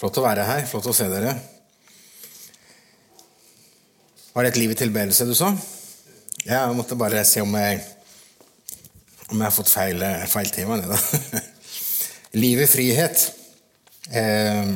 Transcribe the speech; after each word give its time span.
Flott 0.00 0.18
å 0.18 0.24
være 0.24 0.46
her. 0.48 0.64
Flott 0.68 0.88
å 0.90 0.94
se 0.96 1.06
dere. 1.10 1.34
Var 4.34 4.46
det 4.46 4.54
et 4.54 4.62
liv 4.62 4.72
i 4.74 4.78
tilbedelse 4.78 5.26
du 5.28 5.34
sa? 5.38 5.52
Jeg 6.44 6.76
måtte 6.76 6.98
bare 6.98 7.22
se 7.28 7.42
om 7.44 7.54
jeg, 7.56 7.78
om 9.30 9.38
jeg 9.38 9.46
har 9.46 9.54
fått 9.54 9.70
feil, 9.70 10.02
feil 10.28 10.50
tema. 10.52 10.80
Liv 12.44 12.64
i 12.64 12.66
frihet. 12.66 13.28
Eh, 14.10 14.74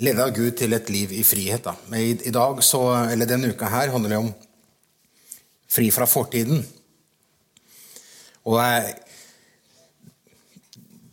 Lede 0.00 0.24
av 0.24 0.30
Gud 0.32 0.54
til 0.56 0.72
et 0.72 0.88
liv 0.88 1.10
i 1.12 1.24
frihet. 1.26 1.66
Da. 1.66 1.74
I, 1.98 2.14
i 2.24 2.32
dag, 2.32 2.62
så, 2.64 2.80
eller 3.12 3.28
denne 3.28 3.50
uka 3.52 3.68
her, 3.68 3.90
handler 3.92 4.14
det 4.14 4.20
om 4.22 4.30
fri 5.70 5.90
fra 5.92 6.06
fortiden. 6.08 6.62
Og 8.48 8.56
jeg, 8.56 8.94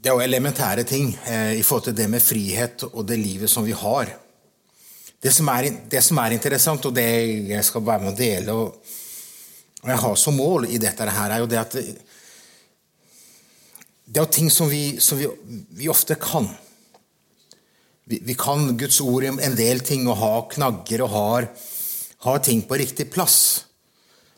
er 0.07 0.15
jo 0.15 0.23
elementære 0.23 0.83
ting 0.87 1.11
eh, 1.27 1.57
i 1.59 1.63
forhold 1.65 1.89
til 1.89 1.97
det 1.97 2.07
med 2.09 2.23
frihet 2.23 2.83
og 2.87 3.05
det 3.07 3.17
livet 3.19 3.51
som 3.51 3.65
vi 3.65 3.75
har. 3.75 4.13
Det 5.21 5.33
som 5.33 5.49
er, 5.51 5.69
det 5.89 6.03
som 6.05 6.19
er 6.21 6.35
interessant, 6.35 6.85
og 6.85 6.95
det 6.95 7.07
jeg 7.49 7.65
skal 7.65 7.85
være 7.85 8.03
med 8.05 8.13
å 8.13 8.17
dele, 8.17 8.53
og, 8.53 8.93
og 9.83 9.89
jeg 9.91 10.03
har 10.03 10.15
som 10.21 10.37
mål 10.37 10.69
i 10.69 10.79
dette 10.81 11.09
her, 11.09 11.33
er 11.33 11.41
jo 11.41 11.49
det 11.49 11.59
at 11.59 11.75
det, 14.07 14.21
er 14.21 14.29
ting 14.31 14.51
som 14.53 14.69
vi, 14.71 14.99
som 15.03 15.19
vi, 15.19 15.27
vi 15.81 15.89
ofte 15.91 16.15
kan. 16.21 16.47
Vi, 18.07 18.21
vi, 18.23 18.37
kan 18.39 18.77
Guds 18.79 19.01
ord 19.03 19.25
i 19.25 19.33
en 19.33 19.57
del 19.57 19.83
ting 19.83 20.07
og 20.07 20.21
ha 20.21 20.33
knagger 20.53 21.03
og 21.03 21.13
har, 21.15 21.49
har 22.23 22.43
ting 22.45 22.63
på 22.63 22.79
riktig 22.79 23.09
plass. 23.11 23.65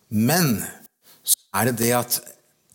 Men 0.10 0.64
så 1.22 1.38
er 1.60 1.70
det 1.70 1.78
det 1.84 1.94
at 2.00 2.22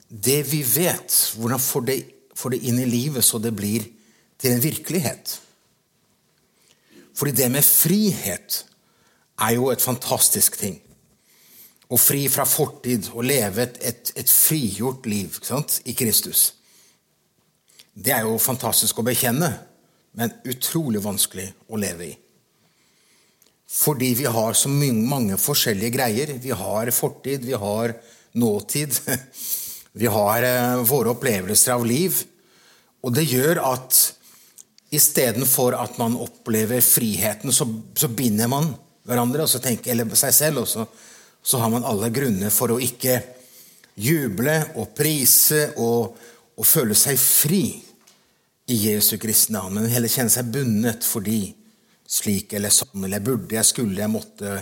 det 0.06 0.44
vi 0.46 0.62
vet, 0.62 1.16
hvordan 1.34 1.58
får 1.58 1.88
det 1.88 2.02
få 2.34 2.50
det 2.52 2.62
inn 2.66 2.80
i 2.82 2.88
livet 2.88 3.24
så 3.24 3.38
det 3.38 3.54
blir 3.56 3.86
til 4.40 4.54
en 4.54 4.62
virkelighet. 4.62 5.38
Fordi 7.14 7.32
det 7.32 7.50
med 7.52 7.64
frihet 7.64 8.64
er 9.40 9.54
jo 9.56 9.70
et 9.70 9.82
fantastisk 9.82 10.58
ting. 10.58 10.80
Å 11.90 11.98
fri 12.00 12.24
fra 12.32 12.46
fortid 12.48 13.10
og 13.12 13.26
leve 13.28 13.62
et, 13.62 13.78
et, 13.84 14.12
et 14.18 14.30
frigjort 14.30 15.06
liv 15.06 15.38
i 15.84 15.94
Kristus. 15.94 16.54
Det 17.94 18.10
er 18.10 18.24
jo 18.26 18.40
fantastisk 18.42 18.98
å 18.98 19.06
bekjenne, 19.06 19.52
men 20.18 20.32
utrolig 20.50 21.02
vanskelig 21.04 21.46
å 21.70 21.78
leve 21.78 22.08
i. 22.08 22.14
Fordi 23.74 24.12
vi 24.14 24.26
har 24.30 24.54
så 24.54 24.68
mange 24.70 25.38
forskjellige 25.38 25.94
greier. 25.96 26.32
Vi 26.38 26.50
har 26.50 26.90
fortid, 26.94 27.44
vi 27.44 27.58
har 27.58 27.94
nåtid. 28.34 28.98
Vi 29.94 30.10
har 30.10 30.42
eh, 30.42 30.82
våre 30.82 31.12
opplevelser 31.14 31.76
av 31.76 31.84
liv. 31.86 32.18
Og 33.04 33.14
det 33.14 33.28
gjør 33.30 33.60
at 33.62 33.98
istedenfor 34.94 35.76
at 35.78 35.98
man 36.00 36.16
opplever 36.18 36.82
friheten, 36.82 37.52
så, 37.52 37.66
så, 37.94 38.08
binder 38.10 38.50
man 38.50 38.72
hverandre 39.06 39.46
tenker, 39.58 39.92
eller 39.92 40.18
seg 40.18 40.34
selv. 40.34 40.64
Og 40.64 40.68
så, 40.70 40.86
så, 41.42 41.60
har 41.62 41.70
man 41.70 41.86
alle 41.86 42.10
grunner 42.14 42.50
for 42.54 42.74
å 42.74 42.80
ikke 42.82 43.20
juble 43.94 44.56
og 44.74 44.94
prise 44.98 45.68
og, 45.78 46.16
og 46.58 46.66
føle 46.66 46.96
seg 46.98 47.20
fri 47.20 47.64
i 48.66 48.80
Jesu 48.88 49.18
Kristi 49.20 49.52
navn, 49.54 49.76
men 49.76 49.92
heller 49.92 50.10
kjenne 50.10 50.32
seg 50.32 50.48
bundet 50.50 51.04
fordi 51.06 51.52
slik 52.08 52.54
eller 52.56 52.72
sånn, 52.72 53.04
eller 53.06 53.22
burde, 53.22 53.54
jeg 53.58 53.68
skulle, 53.68 54.00
jeg 54.00 54.10
måtte, 54.10 54.56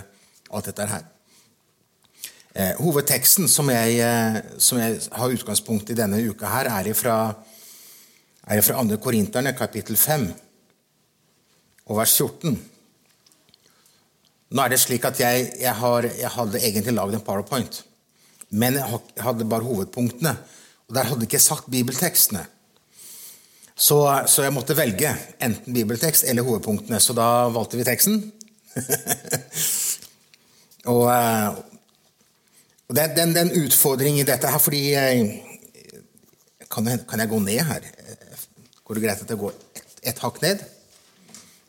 alt 0.53 0.69
dette 0.69 0.89
her. 0.91 1.12
Eh, 2.53 2.75
hovedteksten 2.77 3.47
som 3.49 3.65
jeg, 3.73 3.95
eh, 3.97 4.35
som 4.61 4.77
jeg, 4.77 4.99
har 5.09 5.31
utgangspunkt 5.33 5.89
i 5.89 5.95
denne 5.97 6.19
uka, 6.21 6.45
her, 6.45 6.67
er 6.69 6.93
fra, 6.93 7.33
er 8.45 8.61
fra 8.61 8.83
2. 8.85 8.99
Korinterne, 9.01 9.55
kapittel 9.57 9.97
5, 9.97 10.27
og 11.89 11.97
vers 11.97 12.13
14. 12.13 12.53
Nå 14.53 14.61
er 14.61 14.69
det 14.69 14.79
slik 14.83 15.09
at 15.09 15.17
jeg, 15.17 15.49
jeg, 15.63 15.73
har, 15.81 16.05
jeg 16.05 16.31
hadde 16.35 16.61
egentlig 16.61 16.93
lagd 16.93 17.17
en 17.17 17.25
powerpoint, 17.25 17.81
men 18.53 18.77
jeg 18.77 19.01
hadde 19.25 19.49
bare 19.49 19.65
hovedpunktene. 19.65 20.37
Og 20.85 20.93
der 20.93 21.09
hadde 21.09 21.25
jeg 21.25 21.33
ikke 21.33 21.41
sagt 21.41 21.73
bibeltekstene. 21.73 22.45
Så, 23.73 23.97
så, 24.29 24.45
jeg 24.45 24.53
måtte 24.53 24.77
velge 24.77 25.09
enten 25.41 25.73
bibeltekst 25.73 26.29
eller 26.29 26.45
hovedpunktene, 26.45 27.01
så 27.01 27.17
da 27.17 27.49
valgte 27.49 27.81
vi 27.81 27.87
teksten. 27.87 28.27
og, 30.93 31.07
eh, 31.09 31.72
det, 32.93 33.23
er 33.23 33.41
en 33.41 33.55
utfordring 33.63 34.19
i 34.19 34.25
dette 34.27 34.49
her, 34.49 34.61
fordi 34.61 34.83
kan 36.69 36.89
jeg, 36.89 37.05
kan 37.09 37.21
jeg, 37.21 37.29
gå 37.29 37.39
ned 37.41 37.61
her? 37.65 37.87
Går 38.83 38.99
det 38.99 39.03
greit 39.05 39.23
at 39.23 39.33
jeg 39.33 39.39
går 39.41 39.55
ett 39.77 40.03
et 40.03 40.19
hakk 40.19 40.41
ned? 40.43 40.61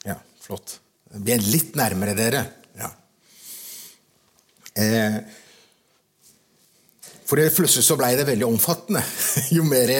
Ja, 0.04 0.18
flott. 0.42 0.78
Det 1.12 1.22
blir 1.22 1.46
litt 1.46 1.76
nærmere 1.78 2.16
dere. 2.18 2.42
Ja. 2.76 2.90
Eh, 4.74 5.18
for 7.24 7.40
plutselig 7.56 7.86
så 7.86 7.96
ble 7.96 8.10
det 8.18 8.28
veldig 8.28 8.46
omfattende. 8.48 9.02
Jo 9.56 9.64
mer, 9.64 9.92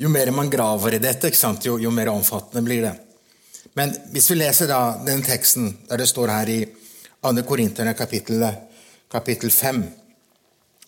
jo 0.00 0.08
mer 0.08 0.30
man 0.32 0.50
graver 0.52 0.96
i 0.96 1.02
dette, 1.02 1.32
jo, 1.64 1.76
jo, 1.78 1.90
mer 1.90 2.08
omfattende 2.14 2.64
blir 2.64 2.86
det. 2.86 2.94
Men 3.76 3.92
hvis 4.14 4.30
vi 4.30 4.38
leser 4.40 4.70
da 4.70 4.98
den 5.04 5.22
teksten 5.22 5.74
der 5.88 6.00
det 6.00 6.08
står 6.08 6.32
her 6.32 6.48
i 6.48 6.60
2. 7.20 7.42
Korinterne 7.46 7.92
kapittel, 7.94 8.46
kapittel 9.12 9.50
5 9.50 9.82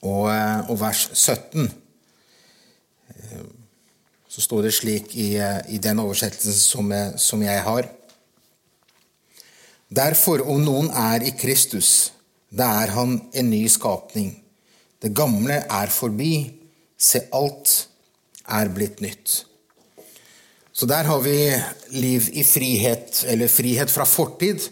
og, 0.03 0.29
eh, 0.33 0.71
og 0.71 0.81
vers 0.81 1.09
17 1.15 1.69
eh, 3.09 3.45
så 4.33 4.41
står 4.43 4.67
det 4.67 4.75
slik 4.75 5.15
i, 5.15 5.37
eh, 5.37 5.61
i 5.75 5.79
den 5.79 6.01
oversettelsen 6.03 6.59
som 6.59 6.93
som 7.21 7.43
jeg, 7.43 7.63
har. 7.63 7.89
Derfor, 9.93 10.43
om 10.49 10.63
noen 10.65 10.91
er 10.91 11.23
i 11.23 11.35
Kristus, 11.37 12.13
da 12.51 12.83
er 12.83 12.95
han 12.97 13.19
en 13.33 13.51
ny 13.51 13.67
skapning. 13.69 14.35
Det 15.03 15.13
gamle 15.15 15.63
er 15.69 15.93
forbi, 15.93 16.51
se 16.97 17.27
alt 17.33 17.89
er 18.49 18.71
blitt 18.73 19.01
nytt. 19.05 19.45
Så 20.73 20.87
der 20.89 21.05
har 21.05 21.21
vi 21.21 21.37
liv 21.93 22.29
i 22.33 22.45
frihet, 22.45 23.25
eller 23.29 23.53
frihet 23.53 23.91
fra 23.91 24.07
fortid, 24.09 24.65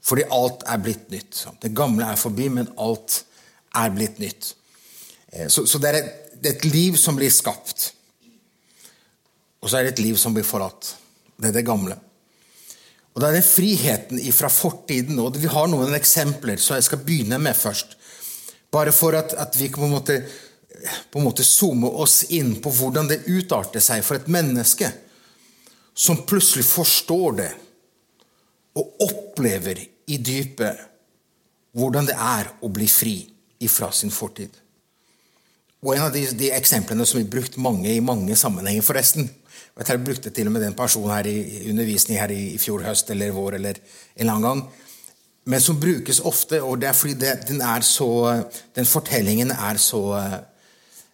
fordi 0.00 0.22
alt 0.30 0.62
er 0.66 0.78
blitt 0.78 1.10
nytt. 1.10 1.46
Det 1.62 1.74
gamle 1.74 2.06
er 2.06 2.20
forbi, 2.20 2.46
men 2.48 2.70
alt 2.78 3.24
er 3.74 3.90
blitt 3.90 4.20
nytt. 4.22 4.54
Eh, 5.32 5.48
så, 5.48 5.66
så 5.66 5.78
det, 5.78 5.88
er 5.88 6.00
et, 6.00 6.10
det, 6.34 6.50
er 6.50 6.56
et, 6.56 6.68
liv 6.72 6.96
som 7.00 7.16
blir 7.18 7.32
skapt. 7.32 7.92
Og 9.62 9.70
så 9.70 9.78
er 9.78 9.86
det 9.88 9.96
et 9.96 10.04
liv 10.06 10.18
som 10.20 10.36
blir 10.36 10.46
forlatt. 10.46 10.94
Det 11.38 11.50
er 11.50 11.58
det 11.58 11.66
gamle. 11.66 11.96
Og 13.14 13.22
det 13.22 13.28
er 13.28 13.38
den 13.38 13.46
friheten 13.46 14.20
fra 14.32 14.50
fortiden. 14.52 15.18
og 15.18 15.38
Vi 15.40 15.50
har 15.50 15.70
noen 15.70 15.96
eksempler, 15.98 16.60
så 16.62 16.78
jeg 16.78 16.86
skal 16.86 17.02
begynne 17.02 17.40
med 17.42 17.56
først. 17.58 17.96
Bare 18.70 18.92
for 18.92 19.16
at, 19.18 19.34
at 19.34 19.56
vi 19.58 19.70
på 19.72 19.82
en, 19.84 19.96
måte, 19.96 20.20
på 21.10 21.18
en 21.18 21.26
måte 21.26 21.46
zoome 21.46 21.88
oss 21.88 22.22
inn 22.36 22.58
på 22.62 22.70
hvordan 22.70 23.08
det 23.10 23.24
utarter 23.26 23.82
seg 23.82 24.04
for 24.06 24.20
et 24.20 24.28
menneske 24.30 24.90
som 25.98 26.20
plutselig 26.28 26.66
forstår 26.68 27.38
det 27.40 27.48
og 28.78 29.02
opplever 29.08 29.80
i 30.06 30.18
dypet 30.22 30.84
hvordan 31.78 32.06
det 32.06 32.14
er 32.14 32.52
å 32.62 32.70
bli 32.70 32.86
fri 32.90 33.16
ifra 33.66 33.90
sin 33.92 34.12
fortid. 34.14 34.52
Og 35.84 35.94
en 35.94 36.08
av 36.08 36.14
de, 36.14 36.24
de 36.34 36.50
eksemplene 36.56 37.06
som 37.06 37.20
vi 37.20 37.28
brukt 37.30 37.58
mange 37.62 37.92
i 37.92 38.02
mange 38.02 38.36
sammenhenger, 38.36 38.86
forresten 38.86 39.28
og 39.78 39.86
Jeg 39.86 40.02
brukte 40.02 40.30
til 40.34 40.48
og 40.50 40.52
med 40.52 40.64
den 40.64 40.74
personen 40.74 41.12
her 41.12 41.26
i 41.30 41.70
undervisning 41.70 42.18
her 42.18 42.32
i, 42.34 42.54
i 42.56 42.58
fjor 42.58 42.82
høst 42.82 43.10
eller 43.14 43.30
vår 43.30 43.54
eller 43.60 43.76
en 43.78 44.24
eller 44.24 44.32
annen 44.32 44.46
gang. 44.48 44.62
Men 45.46 45.60
som 45.62 45.78
brukes 45.80 46.18
ofte, 46.20 46.58
og 46.62 46.80
det 46.80 46.88
er 46.88 46.96
fordi 46.98 47.14
det, 47.14 47.34
den, 47.48 47.62
er 47.62 47.86
så, 47.86 48.08
den 48.74 48.86
fortellingen 48.86 49.52
er 49.54 49.78
så, 49.78 50.02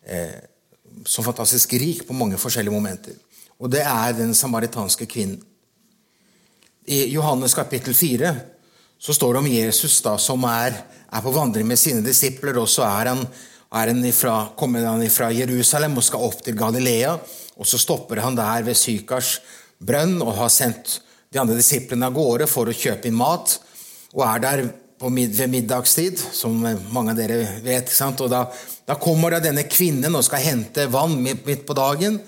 eh, 0.09 0.33
så 1.05 1.23
fantastisk 1.23 1.77
rik 1.77 2.07
på 2.09 2.17
mange 2.17 2.41
forskjellige 2.41 2.73
momenter. 2.73 3.21
Og 3.61 3.71
det 3.71 3.85
er 3.85 4.17
den 4.17 4.35
samaritanske 4.35 5.07
kvinnen. 5.07 5.43
I 6.89 7.05
Johannes 7.13 7.55
kapittel 7.55 7.95
4 7.95 8.35
så 8.99 9.13
står 9.13 9.33
det 9.33 9.43
om 9.45 9.53
Jesus 9.53 10.01
da, 10.03 10.17
som 10.17 10.43
er, 10.49 10.81
er 11.13 11.21
på 11.21 11.33
vandring 11.37 11.69
med 11.69 11.77
sine 11.77 12.01
disipler, 12.05 12.57
og 12.59 12.69
så 12.69 12.89
er 12.89 13.13
han 13.13 13.27
ifra, 14.07 14.49
kommer 14.57 14.85
han 14.87 15.03
fra 15.11 15.33
Jerusalem 15.33 15.97
og 15.99 16.05
skal 16.05 16.23
opp 16.23 16.43
til 16.45 16.55
Galilea. 16.55 17.19
og 17.57 17.67
Så 17.67 17.79
stopper 17.79 18.23
han 18.23 18.37
der 18.37 18.63
ved 18.63 18.77
Sykars 18.77 19.41
brønn 19.79 20.23
og 20.23 20.37
har 20.37 20.49
sendt 20.49 21.01
de 21.33 21.41
andre 21.41 21.57
disiplene 21.59 22.07
av 22.07 22.15
gårde 22.15 22.47
for 22.47 22.71
å 22.71 22.73
kjøpe 22.73 23.09
inn 23.09 23.19
mat. 23.19 23.59
Og 24.15 24.23
er 24.23 24.39
der 24.41 24.65
mid 25.11 25.35
ved 25.37 25.51
middagstid, 25.51 26.19
som 26.19 26.55
mange 26.93 27.13
av 27.13 27.19
dere 27.19 27.61
vet. 27.65 27.91
Og 28.21 28.31
da, 28.31 28.47
da, 28.87 28.95
kommer 28.95 29.35
da 29.35 29.43
denne 29.43 29.67
kvinnen 29.69 30.15
og 30.15 30.25
skal 30.25 30.45
hente 30.45 30.87
vann 30.89 31.19
midt, 31.21 31.67
på 31.67 31.77
dagen. 31.77 32.21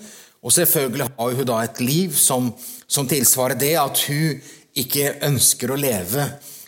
Og 0.43 0.53
selvfølgelig 0.53 1.07
har 1.17 1.39
hun 1.39 1.47
da 1.47 1.61
et 1.63 1.79
liv 1.81 2.13
som, 2.15 2.51
som 2.87 3.07
tilsvarer 3.07 3.57
det 3.57 3.73
at 3.79 4.03
hun 4.09 4.43
ikke 4.77 5.15
ønsker 5.25 5.73
å 5.73 5.79
leve 5.79 6.27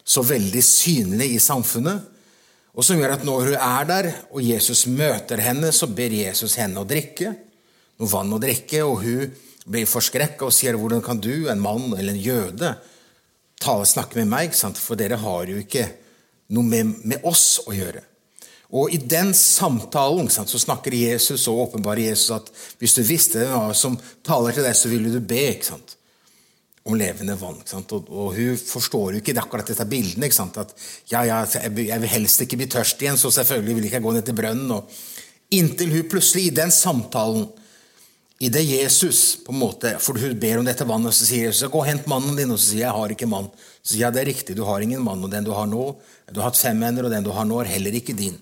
så 0.10 0.24
veldig 0.26 0.64
synlig 0.66 1.36
i 1.36 1.44
samfunnet. 1.44 2.09
Og 2.80 2.86
som 2.88 2.96
gjør 2.96 3.18
at 3.18 3.28
når 3.28 3.50
hun 3.50 3.60
er 3.60 3.88
der, 3.90 4.10
og 4.32 4.44
Jesus 4.46 4.86
møter 4.88 5.42
henne, 5.44 5.74
så 5.76 5.90
ber 5.92 6.16
Jesus 6.16 6.56
henne 6.62 6.80
å 6.80 6.88
drikke 6.88 7.34
noe 8.00 8.12
vann 8.12 8.32
å 8.32 8.40
drikke, 8.40 8.84
og 8.88 9.02
hun 9.04 9.34
blir 9.70 9.90
forskrekka 9.90 10.48
og 10.48 10.56
sier 10.56 10.74
'Hvordan 10.74 11.04
kan 11.04 11.20
du, 11.20 11.50
en 11.50 11.60
mann 11.60 11.94
eller 11.98 12.14
en 12.14 12.22
jøde, 12.22 12.78
tale, 13.60 13.86
snakke 13.86 14.16
med 14.16 14.28
meg, 14.28 14.54
for 14.56 14.96
dere 14.96 15.18
har 15.18 15.46
jo 15.46 15.58
ikke 15.58 15.90
noe 16.50 16.64
med, 16.64 17.06
med 17.06 17.20
oss 17.24 17.60
å 17.68 17.76
gjøre. 17.76 18.02
Og 18.72 18.94
I 18.94 18.98
den 18.98 19.34
samtalen 19.34 20.30
sant, 20.30 20.50
så 20.50 20.60
snakker 20.60 20.94
Jesus 20.94 21.48
og 21.48 21.68
åpenbarer 21.68 22.10
Jesus 22.10 22.32
at 22.32 22.52
hvis 22.80 22.94
du 22.96 23.04
visste 23.04 23.40
hvem 23.40 23.74
som 23.74 24.00
taler 24.24 24.54
til 24.54 24.64
deg, 24.64 24.76
så 24.76 24.88
ville 24.88 25.12
du 25.12 25.20
be 25.20 25.50
ikke 25.52 25.66
sant? 25.66 25.99
Om 26.90 26.98
levende 26.98 27.38
vann. 27.40 27.62
Og, 27.62 28.10
og, 28.10 28.34
hun 28.36 28.58
forstår 28.58 29.16
jo 29.16 29.22
ikke 29.22 29.38
akkurat 29.40 29.70
dette 29.70 29.86
bildet. 29.90 30.40
At 30.62 30.74
ja, 31.12 31.24
ja, 31.28 31.40
jeg 31.46 32.02
vil 32.04 32.12
helst 32.12 32.44
ikke 32.46 32.60
bli 32.60 32.70
tørst 32.72 33.02
igjen, 33.04 33.20
så 33.20 33.32
selvfølgelig 33.34 33.78
vil 33.78 33.88
jeg 33.88 33.94
ikke 33.94 34.06
gå 34.08 34.16
ned 34.18 34.28
til 34.28 34.38
brønnen. 34.38 34.76
Og, 34.76 35.00
inntil 35.56 35.94
hun 35.96 36.10
plutselig, 36.10 36.50
i 36.50 36.58
den 36.62 36.74
samtalen, 36.74 37.48
i 38.40 38.48
det 38.48 38.62
Jesus 38.64 39.42
på 39.44 39.52
en 39.52 39.60
måte, 39.60 39.98
For 40.00 40.16
hun 40.16 40.38
ber 40.40 40.62
om 40.62 40.68
dette 40.68 40.86
vannet, 40.88 41.12
og 41.12 41.16
så 41.16 41.26
sier 41.28 41.50
Jesus 41.50 41.68
gå 41.72 41.82
og 41.82 41.90
hent 41.90 42.06
mannen 42.08 42.38
din. 42.38 42.52
Og 42.54 42.60
så 42.60 42.72
sier 42.72 42.86
jeg 42.86 42.96
har 42.96 43.16
ikke 43.16 43.28
mann. 43.28 43.50
Så 43.82 43.94
sier 43.94 44.06
jeg 44.06 44.16
det 44.16 44.22
er 44.22 44.32
riktig, 44.32 44.56
du 44.56 44.64
har 44.68 44.84
ingen 44.84 45.04
mann. 45.04 45.24
Og 45.24 45.32
den 45.32 45.48
du 45.48 45.52
har 45.56 45.68
nå, 45.68 45.90
du 46.32 46.40
har 46.40 46.52
hatt 46.52 46.62
fem 46.62 46.80
venner, 46.80 47.06
og 47.06 47.12
den 47.12 47.26
du 47.26 47.34
har 47.36 47.48
nå, 47.48 47.60
er 47.60 47.74
heller 47.74 48.00
ikke 48.00 48.16
din. 48.16 48.38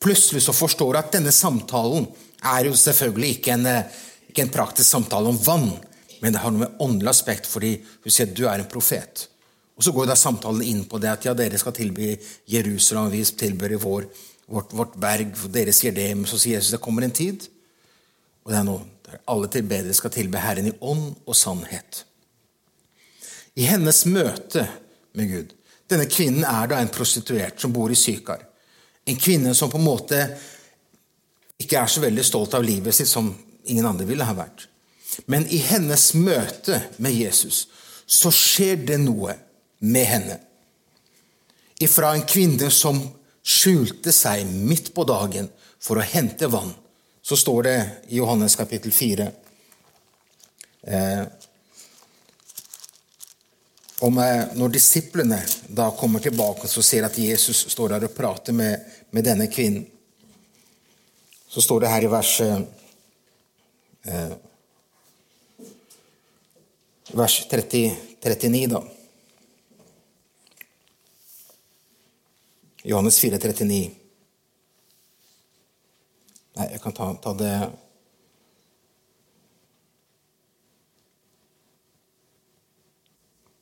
Plutselig 0.00 0.44
så 0.44 0.56
forstår 0.56 0.92
hun 0.92 1.00
at 1.00 1.12
denne 1.12 1.32
samtalen 1.32 2.06
er 2.40 2.68
jo 2.68 2.76
selvfølgelig 2.76 3.34
ikke 3.36 3.56
en, 3.56 3.66
ikke 4.30 4.46
en 4.46 4.52
praktisk 4.52 4.88
samtale 4.88 5.28
om 5.28 5.40
vann, 5.44 5.72
men 6.20 6.32
det 6.32 6.42
har 6.42 6.52
noe 6.52 6.66
med 6.66 6.80
åndelig 6.82 7.12
aspekt, 7.14 7.48
fordi 7.48 7.76
hun 8.04 8.12
sier 8.12 8.32
du 8.32 8.46
er 8.48 8.60
en 8.60 8.70
profet. 8.70 9.26
Og 9.76 9.84
Så 9.84 9.94
går 9.96 10.10
da 10.10 10.16
samtalen 10.18 10.62
inn 10.62 10.84
på 10.84 10.98
det 11.00 11.08
at 11.08 11.24
ja, 11.24 11.32
dere 11.34 11.58
skal 11.58 11.72
tilby 11.72 12.12
Jerusalem, 12.52 13.10
vi 13.14 13.24
tilber 13.24 13.72
vår, 13.80 14.06
vårt, 14.46 14.74
vårt 14.76 14.96
berg, 15.00 15.32
dere 15.48 15.72
sier 15.72 15.94
det, 15.96 16.10
men 16.14 16.28
så 16.28 16.38
sier 16.38 16.58
Jesus 16.58 16.74
det 16.74 16.82
kommer 16.84 17.06
en 17.06 17.16
tid, 17.16 17.46
og 18.44 18.52
det 18.52 18.60
er 18.60 18.66
nå 18.68 18.76
der 19.10 19.22
alle 19.32 19.48
tilbedere 19.50 19.96
skal 19.96 20.12
tilbe 20.14 20.38
Herren 20.38 20.68
i 20.70 20.76
ånd 20.80 21.16
og 21.24 21.36
sannhet. 21.36 22.04
I 23.58 23.66
hennes 23.66 24.04
møte 24.06 24.68
med 25.18 25.32
Gud 25.32 25.56
Denne 25.90 26.06
kvinnen 26.06 26.44
er 26.46 26.68
da 26.70 26.76
en 26.78 26.92
prostituert 26.94 27.58
som 27.58 27.72
bor 27.74 27.90
i 27.90 27.96
Sykar. 27.98 28.44
En 29.10 29.16
kvinne 29.18 29.56
som 29.58 29.72
på 29.72 29.80
en 29.80 29.88
måte 29.88 30.20
ikke 31.58 31.80
er 31.80 31.90
så 31.90 32.04
veldig 32.04 32.22
stolt 32.22 32.54
av 32.54 32.62
livet 32.62 32.94
sitt, 32.94 33.10
som 33.10 33.32
ingen 33.66 33.88
andre 33.88 34.06
ville 34.06 34.22
ha 34.22 34.36
vært. 34.38 34.68
Men 35.26 35.46
i 35.48 35.60
hennes 35.64 36.12
møte 36.14 36.80
med 36.96 37.14
Jesus 37.14 37.66
så 38.06 38.32
skjer 38.34 38.80
det 38.86 38.98
noe 39.02 39.36
med 39.80 40.06
henne. 40.06 40.38
Ifra 41.80 42.14
en 42.14 42.26
kvinne 42.28 42.70
som 42.74 42.98
skjulte 43.40 44.12
seg 44.12 44.48
midt 44.48 44.92
på 44.94 45.04
dagen 45.08 45.48
for 45.80 46.00
å 46.00 46.04
hente 46.04 46.50
vann, 46.52 46.72
så 47.22 47.36
står 47.36 47.62
det 47.62 47.76
i 48.08 48.18
Johannes 48.18 48.56
kapittel 48.56 48.92
4 48.92 49.28
eh, 50.82 51.22
om 54.00 54.18
eh, 54.18 54.44
Når 54.56 54.68
disiplene 54.72 55.38
da 55.68 55.90
kommer 55.96 56.20
tilbake 56.24 56.68
og 56.68 56.84
ser 56.84 57.04
at 57.04 57.18
Jesus 57.20 57.66
står 57.72 57.94
der 57.94 58.06
og 58.08 58.14
prater 58.16 58.56
med, 58.56 58.80
med 59.12 59.26
denne 59.28 59.48
kvinnen, 59.52 59.84
så 61.50 61.60
står 61.60 61.84
det 61.84 61.90
her 61.92 62.06
i 62.06 62.12
verset 62.12 62.64
eh, 64.06 64.32
vers 67.12 67.46
30, 67.50 67.96
39, 68.22 68.66
da. 68.70 68.82
Johannes 72.82 73.18
4, 73.20 73.38
39. 73.38 73.90
Nei, 76.56 76.66
jeg 76.72 76.82
kan 76.82 76.94
ta, 76.96 77.12
ta 77.22 77.34
det 77.36 77.54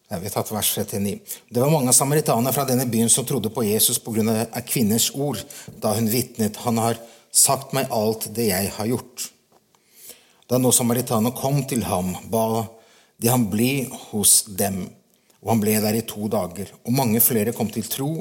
vi 0.08 0.24
har 0.24 0.32
tatt 0.32 0.50
vers 0.54 0.70
39. 0.72 1.18
Det 1.52 1.60
var 1.60 1.68
mange 1.68 1.92
samaritanere 1.92 2.54
fra 2.56 2.64
denne 2.64 2.86
byen 2.88 3.10
som 3.12 3.26
trodde 3.28 3.50
på 3.52 3.66
Jesus 3.66 3.98
pga. 4.00 4.46
kvinners 4.64 5.10
ord 5.14 5.42
da 5.82 5.92
hun 5.98 6.08
vitnet. 6.08 6.56
Han 6.64 6.80
har 6.80 6.96
sagt 7.30 7.74
meg 7.76 7.92
alt 7.92 8.30
det 8.32 8.48
jeg 8.48 8.72
har 8.72 8.88
gjort. 8.88 9.28
Da 10.48 10.56
nå 10.56 10.72
samaritanerne 10.72 11.36
kom 11.36 11.60
til 11.68 11.84
ham, 11.84 12.14
ba 12.32 12.64
de 13.18 13.30
han 13.32 13.48
bli 13.50 13.88
hos 14.10 14.44
dem, 14.46 14.84
og 15.42 15.52
han 15.52 15.62
ble 15.62 15.78
der 15.82 15.98
i 15.98 16.06
to 16.06 16.28
dager. 16.30 16.70
Og 16.86 16.94
mange 16.94 17.22
flere 17.22 17.54
kom 17.56 17.70
til 17.70 17.86
tro 17.90 18.12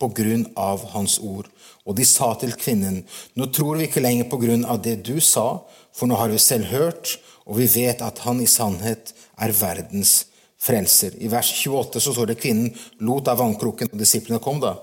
på 0.00 0.08
grunn 0.16 0.44
av 0.60 0.84
hans 0.92 1.18
ord. 1.24 1.48
Og 1.88 1.96
de 1.96 2.04
sa 2.08 2.32
til 2.40 2.56
kvinnen, 2.58 3.02
nå 3.36 3.48
tror 3.54 3.78
vi 3.78 3.88
ikke 3.88 4.02
lenger 4.04 4.28
på 4.30 4.40
grunn 4.40 4.66
av 4.68 4.82
det 4.84 4.98
du 5.06 5.16
sa, 5.24 5.62
for 5.96 6.08
nå 6.08 6.18
har 6.20 6.32
vi 6.32 6.40
selv 6.42 6.68
hørt, 6.72 7.16
og 7.46 7.60
vi 7.60 7.68
vet 7.70 8.02
at 8.04 8.20
han 8.26 8.42
i 8.42 8.48
sannhet 8.50 9.14
er 9.40 9.54
verdens 9.56 10.26
frelser. 10.60 11.16
I 11.22 11.30
vers 11.32 11.52
28 11.52 12.02
så 12.02 12.12
står 12.12 12.32
det 12.32 12.40
kvinnen 12.42 12.72
lot 13.06 13.28
av 13.30 13.40
vannkroken, 13.40 13.92
og 13.92 14.00
disiplene 14.00 14.42
kom 14.42 14.60
da, 14.60 14.74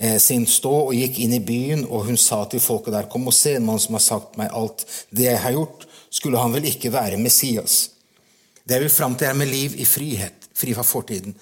eh, 0.00 0.18
sin 0.18 0.46
stå 0.46 0.74
og 0.88 0.94
gikk 0.94 1.20
inn 1.20 1.34
i 1.34 1.44
byen, 1.44 1.84
og 1.84 2.06
hun 2.08 2.16
sa 2.16 2.44
til 2.46 2.60
folket 2.60 2.94
der, 2.94 3.10
kom 3.10 3.26
og 3.26 3.34
se 3.34 3.54
en 3.54 3.66
mann 3.66 3.78
som 3.78 3.94
har 3.94 4.06
sagt 4.06 4.38
meg 4.38 4.50
alt 4.50 4.86
det 5.10 5.28
jeg 5.28 5.42
har 5.44 5.52
gjort, 5.52 5.86
skulle 6.10 6.38
han 6.38 6.52
vel 6.52 6.64
ikke 6.64 6.90
være 6.90 7.18
Messias? 7.18 7.99
Det 8.70 8.76
jeg 8.78 8.86
vil 8.86 8.92
fram 8.94 9.16
til, 9.18 9.26
er 9.26 9.34
med 9.34 9.50
liv 9.50 9.74
i 9.82 9.84
frihet, 9.88 10.46
fri 10.54 10.76
fra 10.76 10.84
fortiden, 10.86 11.34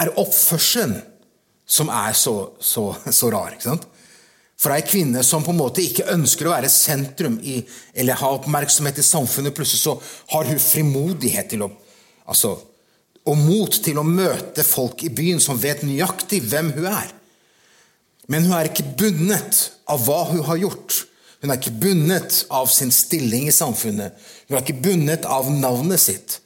er 0.00 0.14
oppførselen 0.16 0.94
som 1.68 1.90
er 1.92 2.16
så, 2.16 2.32
så, 2.64 2.86
så 3.12 3.28
rar. 3.32 3.52
ikke 3.52 3.68
sant? 3.68 3.84
For 4.56 4.72
ei 4.72 4.84
kvinne 4.86 5.20
som 5.26 5.44
på 5.44 5.52
en 5.52 5.58
måte 5.58 5.84
ikke 5.84 6.08
ønsker 6.14 6.48
å 6.48 6.54
være 6.54 6.70
sentrum 6.72 7.36
i, 7.44 7.58
eller 7.92 8.16
ha 8.22 8.30
oppmerksomhet 8.38 9.02
i 9.02 9.04
samfunnet, 9.04 9.52
plutselig 9.52 9.82
så 9.82 9.96
har 10.32 10.48
hun 10.48 10.62
frimodighet 10.62 11.50
til 11.52 11.66
å 11.66 11.68
altså, 12.24 12.54
og 13.28 13.38
mot 13.38 13.76
til 13.84 14.00
å 14.00 14.06
møte 14.06 14.64
folk 14.66 15.04
i 15.04 15.12
byen 15.12 15.42
som 15.44 15.60
vet 15.60 15.84
nøyaktig 15.86 16.40
hvem 16.48 16.72
hun 16.78 16.88
er. 16.88 17.10
Men 18.32 18.48
hun 18.48 18.56
er 18.56 18.70
ikke 18.70 18.94
bundet 18.98 19.66
av 19.92 20.06
hva 20.06 20.22
hun 20.30 20.40
har 20.48 20.62
gjort. 20.62 21.02
Hun 21.42 21.52
er 21.52 21.60
ikke 21.60 21.76
bundet 21.84 22.40
av 22.54 22.70
sin 22.72 22.90
stilling 22.94 23.50
i 23.50 23.54
samfunnet. 23.54 24.16
Hun 24.48 24.56
er 24.56 24.64
ikke 24.64 24.80
bundet 24.82 25.28
av 25.28 25.50
navnet 25.52 26.00
sitt 26.00 26.41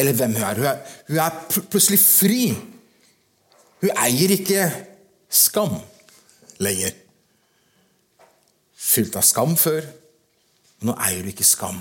eller 0.00 0.16
hvem 0.16 0.34
hun 0.38 0.46
er. 0.48 0.60
Hun 0.60 0.68
er, 0.70 0.98
hun 1.08 1.22
er 1.22 1.62
plutselig 1.70 2.00
fri. 2.02 2.42
Hun 3.80 4.02
eier 4.06 4.34
ikke 4.36 4.66
skam 5.30 5.78
lenger. 6.60 6.96
Fylt 8.76 9.16
av 9.16 9.24
skam 9.26 9.56
før. 9.60 9.84
Nå 10.84 10.96
eier 11.06 11.24
du 11.24 11.32
ikke 11.32 11.46
skam. 11.46 11.80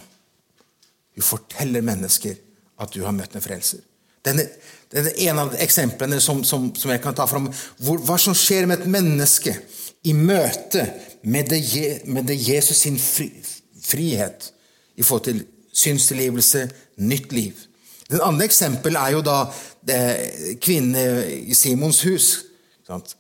Hun 1.15 1.25
forteller 1.25 1.83
mennesker 1.85 2.35
at 2.79 2.91
du 2.93 3.01
har 3.03 3.15
møtt 3.15 3.35
en 3.35 3.43
frelser. 3.43 3.83
Denne 4.23 4.45
er 4.91 5.13
en 5.29 5.39
av 5.45 5.55
eksemplene 5.63 6.19
som, 6.23 6.41
som, 6.43 6.69
som 6.75 6.91
jeg 6.91 7.01
kan 7.03 7.15
ta 7.15 7.27
fram. 7.29 7.47
Hvor, 7.79 8.01
hva 8.03 8.17
som 8.19 8.35
skjer 8.35 8.67
med 8.67 8.81
et 8.81 8.91
menneske 8.91 9.55
i 10.07 10.15
møte 10.15 10.85
med, 11.23 11.51
det, 11.51 11.61
med 12.07 12.27
det 12.27 12.37
Jesus 12.39 12.83
sin 12.83 12.99
fri, 12.99 13.29
frihet 13.83 14.51
i 14.99 15.03
forhold 15.03 15.27
til 15.27 15.41
synstilgivelse, 15.75 16.65
nytt 16.97 17.31
liv. 17.35 17.65
Den 18.09 18.21
andre 18.25 18.45
eksempel 18.49 18.95
er 18.97 19.11
jo 19.13 19.21
da 19.21 19.43
kvinnen 20.61 20.95
i 21.45 21.53
Simons 21.53 22.01
hus. 22.07 22.29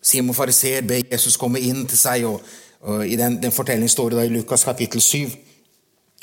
Simon 0.01 0.33
fariseer 0.33 0.81
ber 0.87 1.03
Jesus 1.11 1.37
komme 1.37 1.61
inn 1.61 1.83
til 1.87 1.99
seg, 1.99 2.25
og, 2.25 2.41
og 2.89 3.05
i 3.05 3.17
den, 3.19 3.37
den 3.41 3.53
fortellingen 3.53 3.91
står 3.91 4.09
det 4.09 4.19
da 4.19 4.25
i 4.25 4.33
Lukas 4.33 4.65
kapittel 4.65 5.01
7. 5.01 5.29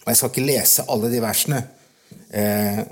Og 0.02 0.10
Jeg 0.10 0.18
skal 0.18 0.32
ikke 0.32 0.46
lese 0.48 0.86
alle 0.90 1.12
de 1.12 1.22
versene. 1.22 1.62
Eh, 2.34 2.82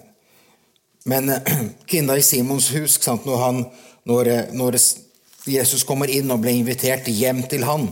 men 1.11 1.35
kvinna 1.91 2.19
i 2.19 2.23
Simons 2.23 2.71
hus, 2.77 3.01
når, 3.27 3.37
han, 3.43 3.65
når, 4.07 4.31
når, 4.55 4.79
Jesus 5.45 5.83
kommer 5.85 6.09
inn 6.09 6.31
og 6.33 6.41
blir 6.41 6.55
invitert 6.57 7.11
hjem 7.11 7.43
til 7.51 7.67
han, 7.67 7.91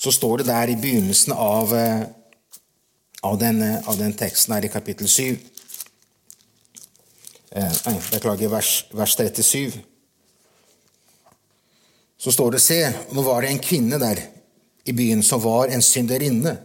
så 0.00 0.10
står 0.10 0.40
det 0.40 0.48
der 0.48 0.72
i 0.72 0.80
begynnelsen 0.80 1.36
av, 1.36 1.76
eh, 1.76 2.02
av, 3.28 3.36
den, 3.38 3.60
av 3.84 4.00
den 4.00 4.16
teksten 4.16 4.56
her 4.56 4.64
i 4.64 4.72
kapittel 4.72 5.08
7 5.08 5.59
eh, 7.50 7.72
Beklager, 8.10 8.48
vers, 8.48 8.86
vers 8.92 9.16
37. 9.16 9.72
Så 12.20 12.32
står 12.32 12.50
det, 12.56 12.60
se, 12.60 12.80
nå 13.16 13.22
var 13.24 13.42
det 13.42 13.54
en 13.54 13.62
kvinne 13.64 14.00
der 14.00 14.20
i 14.84 14.92
byen 14.92 15.22
som 15.24 15.40
var 15.42 15.72
en 15.72 15.82
synderinne. 15.82 16.56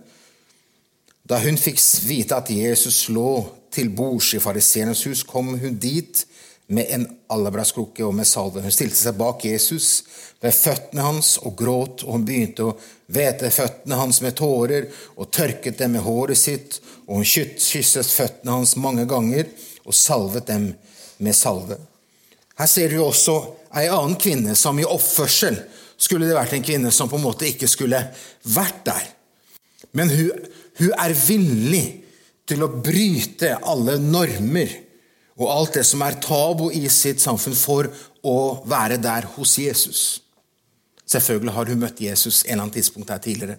Da 1.25 1.39
hun 1.41 1.57
fikk 1.57 1.79
vite 2.05 2.37
at 2.37 2.51
Jesus 2.51 3.07
lå 3.09 3.45
til 3.73 3.89
bords 3.95 4.33
i 4.35 4.41
fariseernes 4.43 5.05
hus, 5.07 5.23
kom 5.23 5.55
hun 5.59 5.79
dit 5.81 6.25
med 6.67 6.89
en 6.89 7.05
alabraskrukke 7.29 8.05
og 8.05 8.13
med 8.17 8.27
salve. 8.27 8.61
Hun 8.61 8.73
stilte 8.73 8.97
seg 8.97 9.17
bak 9.19 9.43
Jesus 9.45 10.03
ved 10.41 10.55
føttene 10.55 11.05
hans 11.05 11.35
og 11.41 11.55
gråt, 11.59 12.03
og 12.05 12.17
hun 12.17 12.25
begynte 12.27 12.65
å 12.65 12.75
vete 13.13 13.51
føttene 13.53 13.99
hans 13.99 14.21
med 14.25 14.37
tårer 14.37 14.87
og 15.15 15.29
tørket 15.33 15.79
dem 15.81 15.95
med 15.97 16.05
håret 16.05 16.39
sitt, 16.39 16.79
og 17.05 17.21
hun 17.21 17.27
kysset 17.27 18.09
føttene 18.09 18.57
hans 18.59 18.75
mange 18.81 19.05
ganger 19.09 19.49
og 19.85 19.95
salvet 19.95 20.47
dem 20.49 20.71
med 21.23 21.37
salve. 21.37 21.77
Her 22.59 22.69
ser 22.71 22.91
du 22.91 23.01
også 23.03 23.35
ei 23.75 23.87
annen 23.91 24.17
kvinne 24.19 24.55
som 24.57 24.79
i 24.79 24.87
oppførsel 24.87 25.57
skulle 25.97 26.27
det 26.27 26.37
vært 26.37 26.55
en 26.55 26.65
kvinne 26.65 26.91
som 26.91 27.09
på 27.11 27.19
en 27.19 27.25
måte 27.25 27.47
ikke 27.47 27.69
skulle 27.71 27.99
vært 28.55 28.81
der. 28.87 29.05
Men 29.95 30.11
hun, 30.11 30.47
hun 30.79 30.95
er 30.99 31.15
villig 31.25 31.85
til 32.47 32.63
å 32.65 32.71
bryte 32.73 33.55
alle 33.63 33.97
normer 34.01 34.71
og 35.35 35.49
alt 35.51 35.79
det 35.79 35.85
som 35.87 36.03
er 36.05 36.19
tabu 36.23 36.69
i 36.71 36.85
sitt 36.91 37.19
samfunn, 37.19 37.55
for 37.55 37.89
å 38.23 38.37
være 38.67 38.97
der 39.03 39.27
hos 39.35 39.57
Jesus. 39.59 40.03
Selvfølgelig 41.05 41.53
har 41.57 41.71
hun 41.71 41.81
møtt 41.83 41.99
Jesus 42.01 42.43
en 42.43 42.53
eller 42.53 42.63
annen 42.63 42.75
tidspunkt 42.77 43.11
her 43.11 43.19
tidligere. 43.23 43.57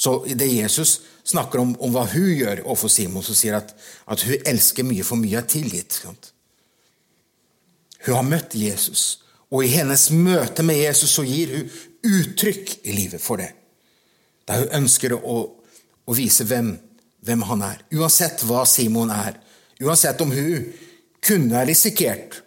Så 0.00 0.24
det 0.24 0.46
Jesus 0.48 1.00
snakker 1.28 1.60
om, 1.60 1.74
om 1.76 1.92
hva 1.92 2.06
hun 2.08 2.30
gjør 2.32 2.62
overfor 2.62 2.88
Simon, 2.88 3.24
så 3.24 3.34
sier 3.36 3.58
at, 3.58 3.74
at 4.08 4.22
hun 4.24 4.46
elsker 4.48 4.86
mye, 4.88 5.04
for 5.04 5.20
mye 5.20 5.42
er 5.42 5.48
tilgitt. 5.50 5.98
Hun 8.06 8.14
har 8.16 8.24
møtt 8.24 8.56
Jesus, 8.56 9.20
og 9.52 9.66
i 9.66 9.72
hennes 9.74 10.06
møte 10.16 10.64
med 10.64 10.80
Jesus 10.80 11.12
så 11.18 11.26
gir 11.28 11.52
hun 11.52 11.68
uttrykk 12.16 12.78
i 12.88 12.96
livet 12.96 13.20
for 13.20 13.42
det. 13.42 13.50
Der 14.48 14.64
hun 14.64 14.78
ønsker 14.80 15.18
å, 15.18 15.38
å 16.08 16.16
vise 16.16 16.48
hvem, 16.48 16.72
hvem 17.20 17.44
han 17.50 17.68
er. 17.68 17.84
Uansett 17.92 18.46
hva 18.48 18.64
Simon 18.64 19.12
er. 19.12 19.36
Uansett 19.84 20.24
om 20.24 20.32
hun 20.32 20.70
kunne 21.20 21.66
risikert 21.68 22.40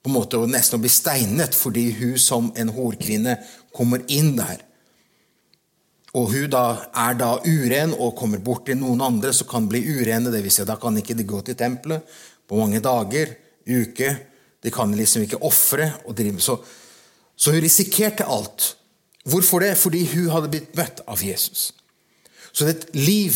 på 0.00 0.08
en 0.08 0.16
måte 0.16 0.40
å 0.40 0.48
nesten 0.48 0.80
bli 0.80 0.90
steinet 0.90 1.52
fordi 1.52 1.90
hun 2.00 2.16
som 2.18 2.48
en 2.56 2.72
horkvinne 2.72 3.36
kommer 3.76 4.00
inn 4.08 4.38
der. 4.40 4.64
Og 6.12 6.28
hun 6.34 6.50
da 6.52 6.64
er 7.06 7.16
da 7.16 7.30
uren 7.40 7.94
og 7.96 8.16
kommer 8.18 8.42
bort 8.44 8.66
til 8.68 8.76
noen 8.80 9.00
andre 9.04 9.32
som 9.32 9.48
kan 9.48 9.68
bli 9.68 9.80
urene. 9.86 10.32
Det 10.32 10.42
vil 10.44 10.52
si, 10.52 10.66
da 10.68 10.76
kan 10.80 10.98
ikke 11.00 11.16
de 11.16 11.24
gå 11.28 11.40
til 11.46 11.56
tempelet 11.56 12.04
på 12.48 12.58
mange 12.60 12.82
dager, 12.84 13.32
uker. 13.64 14.18
De 14.62 14.70
kan 14.70 14.92
liksom 14.94 15.24
ikke 15.24 15.40
ofre. 15.42 15.88
Så, 16.38 16.58
så 17.36 17.54
hun 17.54 17.64
risikerte 17.64 18.28
alt. 18.28 18.74
Hvorfor 19.24 19.64
det? 19.64 19.76
Fordi 19.78 20.04
hun 20.12 20.28
hadde 20.34 20.52
blitt 20.52 20.76
møtt 20.76 21.00
av 21.08 21.22
Jesus. 21.24 21.70
Så 22.52 22.68
det 22.68 22.90
liv, 22.92 23.32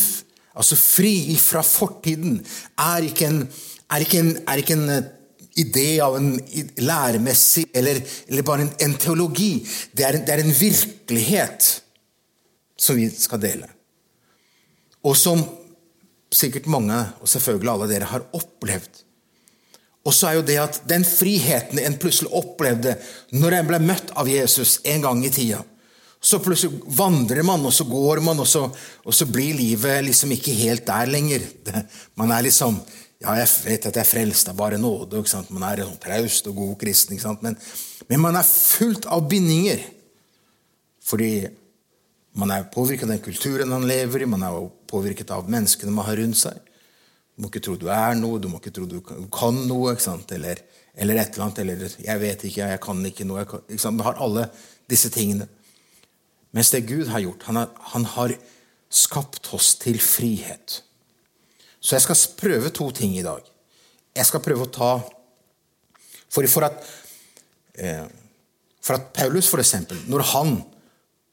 altså 0.53 0.77
fri 0.77 1.35
fra 1.41 1.63
fortiden, 1.65 2.43
er 2.77 3.09
ikke 3.09 3.31
en, 3.31 3.41
er 3.89 4.05
ikke 4.05 4.21
en, 4.21 4.33
er 4.45 4.61
ikke 4.61 4.77
en 4.77 4.89
eh, 4.93 5.09
idé 5.57 5.87
av 6.03 6.19
en 6.19 6.35
læremessig 6.77 7.65
eller, 7.73 8.03
eller 8.27 8.45
bare 8.45 8.67
en, 8.67 8.73
en, 8.85 8.95
teologi. 9.01 9.65
Det 9.97 10.05
er 10.05 10.19
det 10.21 10.35
er 10.35 10.43
en 10.43 10.53
virkelighet 10.59 11.69
som 12.79 12.97
vi 12.97 13.09
skal 13.09 13.41
dele. 13.41 13.69
Og 15.05 15.15
som 15.17 15.41
sikkert 16.33 16.67
mange, 16.69 16.97
og 17.21 17.29
selvfølgelig 17.29 17.71
alle 17.73 17.89
dere, 17.91 18.09
har 18.09 18.25
opplevd. 18.35 19.03
Og 20.07 20.15
så 20.15 20.29
er 20.29 20.37
jo 20.37 20.45
det 20.47 20.59
at 20.61 20.81
den 20.87 21.03
friheten 21.07 21.81
en 21.81 21.97
plutselig 21.99 22.31
opplevde 22.35 22.95
når 23.35 23.57
en 23.57 23.71
ble 23.71 23.79
møtt 23.83 24.13
av 24.15 24.29
Jesus 24.31 24.77
en 24.87 25.03
gang 25.03 25.23
i 25.27 25.31
tida, 25.33 25.63
så 26.17 26.39
plutselig 26.41 26.79
vandrer 26.97 27.43
man, 27.45 27.65
og 27.67 27.73
så 27.75 27.85
går 27.87 28.21
man, 28.25 28.39
og 28.41 28.47
så, 28.49 28.63
og 29.05 29.13
så 29.13 29.27
blir 29.29 29.57
livet 29.57 30.01
liksom 30.07 30.31
ikke 30.33 30.55
helt 30.57 30.87
der 30.87 31.11
lenger. 31.11 31.43
Man 32.19 32.33
er 32.33 32.47
liksom 32.47 32.79
Ja, 33.17 33.33
jeg 33.33 33.47
vet 33.63 33.85
at 33.89 33.95
jeg 33.97 34.03
er 34.03 34.05
frelst 34.05 34.49
av 34.51 34.57
bare 34.59 34.77
nåde. 34.77 35.23
Man 35.49 35.63
er 35.65 35.79
en 35.81 35.95
traust 35.97 36.45
og 36.51 36.59
god 36.59 36.75
kristen, 36.77 37.17
men, 37.41 37.55
men 38.05 38.19
man 38.21 38.35
er 38.37 38.45
fullt 38.45 39.07
av 39.09 39.23
bindinger. 39.25 39.81
Fordi 41.01 41.47
man 42.37 42.53
er 42.53 42.67
påvirket 42.69 43.07
av 43.07 43.15
den 43.15 43.23
kulturen 43.25 43.71
han 43.73 43.87
lever 43.89 44.21
i, 44.21 44.29
man 44.29 44.45
er 44.45 44.57
påvirket 44.89 45.31
av 45.33 45.49
menneskene 45.49 45.93
man 45.93 46.05
har 46.05 46.19
rundt 46.21 46.37
seg. 46.37 46.57
Du 47.33 47.43
må 47.43 47.49
ikke 47.51 47.63
tro 47.65 47.75
du 47.77 47.87
er 47.93 48.17
noe, 48.17 48.39
du 48.41 48.47
må 48.49 48.61
ikke 48.61 48.73
tro 48.73 48.85
du 48.89 48.99
kan 49.33 49.57
noe, 49.69 49.95
eller, 50.35 50.61
eller, 50.93 51.19
et 51.21 51.33
eller 51.33 51.45
annet. 51.45 51.59
Eller 51.59 51.95
'jeg 51.97 52.19
vet 52.19 52.43
ikke, 52.43 52.67
jeg 52.69 52.81
kan 52.81 53.05
ikke 53.05 53.25
noe'. 53.25 53.45
Kan, 53.45 53.61
ikke 53.69 53.97
Du 53.97 54.03
har 54.03 54.21
alle 54.21 54.49
disse 54.89 55.09
tingene. 55.09 55.47
Mens 56.51 56.69
det 56.69 56.87
Gud 56.87 57.07
har 57.07 57.19
gjort, 57.19 57.43
han 57.43 57.55
har, 57.55 57.69
han 57.93 58.05
har 58.05 58.33
skapt 58.89 59.53
oss 59.53 59.75
til 59.75 59.99
frihet. 59.99 60.81
Så 61.79 61.95
jeg 61.95 62.01
skal 62.01 62.15
prøve 62.37 62.69
to 62.69 62.91
ting 62.91 63.17
i 63.17 63.23
dag. 63.23 63.41
Jeg 64.15 64.25
skal 64.25 64.39
prøve 64.39 64.65
å 64.65 64.71
ta 64.71 65.01
For, 66.29 66.43
for 66.47 66.61
at, 66.67 66.83
eh, 67.79 68.03
for 68.81 68.93
at 68.93 69.13
Paulus, 69.13 69.47
for 69.47 69.59
eksempel, 69.59 69.97
når 70.07 70.21
han 70.33 70.57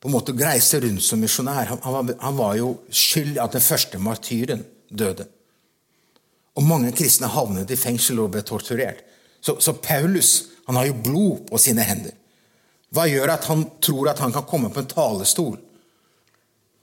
på 0.04 0.08
en 0.10 0.12
måte 0.18 0.32
reise 0.36 0.76
rundt 0.84 1.00
som 1.00 1.16
misjonær. 1.16 1.70
Han, 1.70 1.78
han, 1.80 2.10
han, 2.20 2.34
var 2.36 2.58
jo 2.58 2.74
skyld 2.92 3.38
i 3.38 3.40
at 3.40 3.54
den 3.56 3.62
første 3.64 3.96
martyren 3.96 4.60
døde. 4.92 5.24
Og 6.60 6.66
mange 6.68 6.90
kristne 6.92 7.30
havnet 7.32 7.72
i 7.72 7.78
fengsel 7.80 8.20
og 8.20 8.34
ble 8.34 8.42
torturert. 8.44 9.00
Så, 9.40 9.54
så, 9.64 9.72
Paulus 9.72 10.50
han 10.66 10.76
har 10.76 10.90
jo 10.90 10.98
blod 11.06 11.46
på 11.48 11.62
sine 11.64 11.88
hender. 11.88 12.12
Hva 12.92 13.06
gjør 13.08 13.32
at 13.32 13.48
han 13.48 13.64
tror 13.80 14.12
at 14.12 14.20
han 14.20 14.36
kan 14.36 14.44
komme 14.44 14.68
på 14.68 14.84
en 14.84 14.92
talerstol 14.92 15.56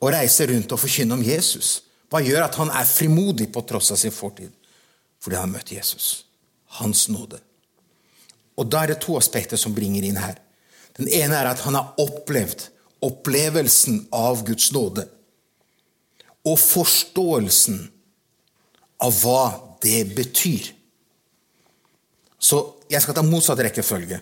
og 0.02 0.12
reise 0.18 0.50
rundt 0.50 0.74
og 0.74 0.82
forkynne 0.82 1.14
om 1.14 1.22
Jesus? 1.22 1.76
Hva 2.10 2.26
gjør 2.26 2.48
at 2.48 2.58
han 2.58 2.74
er 2.74 2.90
frimodig 2.90 3.52
på 3.54 3.62
tross 3.70 3.94
av 3.94 4.02
sin 4.02 4.18
fortid? 4.18 4.50
Fordi 5.22 5.38
han 5.38 5.46
har 5.46 5.60
møtt 5.60 5.78
Jesus. 5.78 6.26
Hans 6.82 7.06
nåde. 7.14 7.38
Og 8.58 8.66
Da 8.66 8.82
er 8.82 8.96
det 8.96 9.04
to 9.06 9.14
aspekter 9.22 9.62
som 9.62 9.78
bringer 9.78 10.10
inn 10.10 10.18
her. 10.18 10.42
Den 10.98 11.06
ene 11.06 11.38
er 11.38 11.54
at 11.54 11.62
han 11.70 11.78
har 11.78 11.94
opplevd 12.02 12.72
opplevelsen 13.02 14.06
av 14.14 14.44
Guds 14.46 14.72
nåde 14.76 15.08
og 16.48 16.58
forståelsen 16.58 17.82
av 19.02 19.18
hva 19.22 19.44
det 19.82 20.04
betyr. 20.16 20.72
Så 22.42 22.62
jeg 22.90 23.02
skal 23.04 23.18
ta 23.18 23.24
motsatt 23.26 23.62
rekkefølge. 23.62 24.20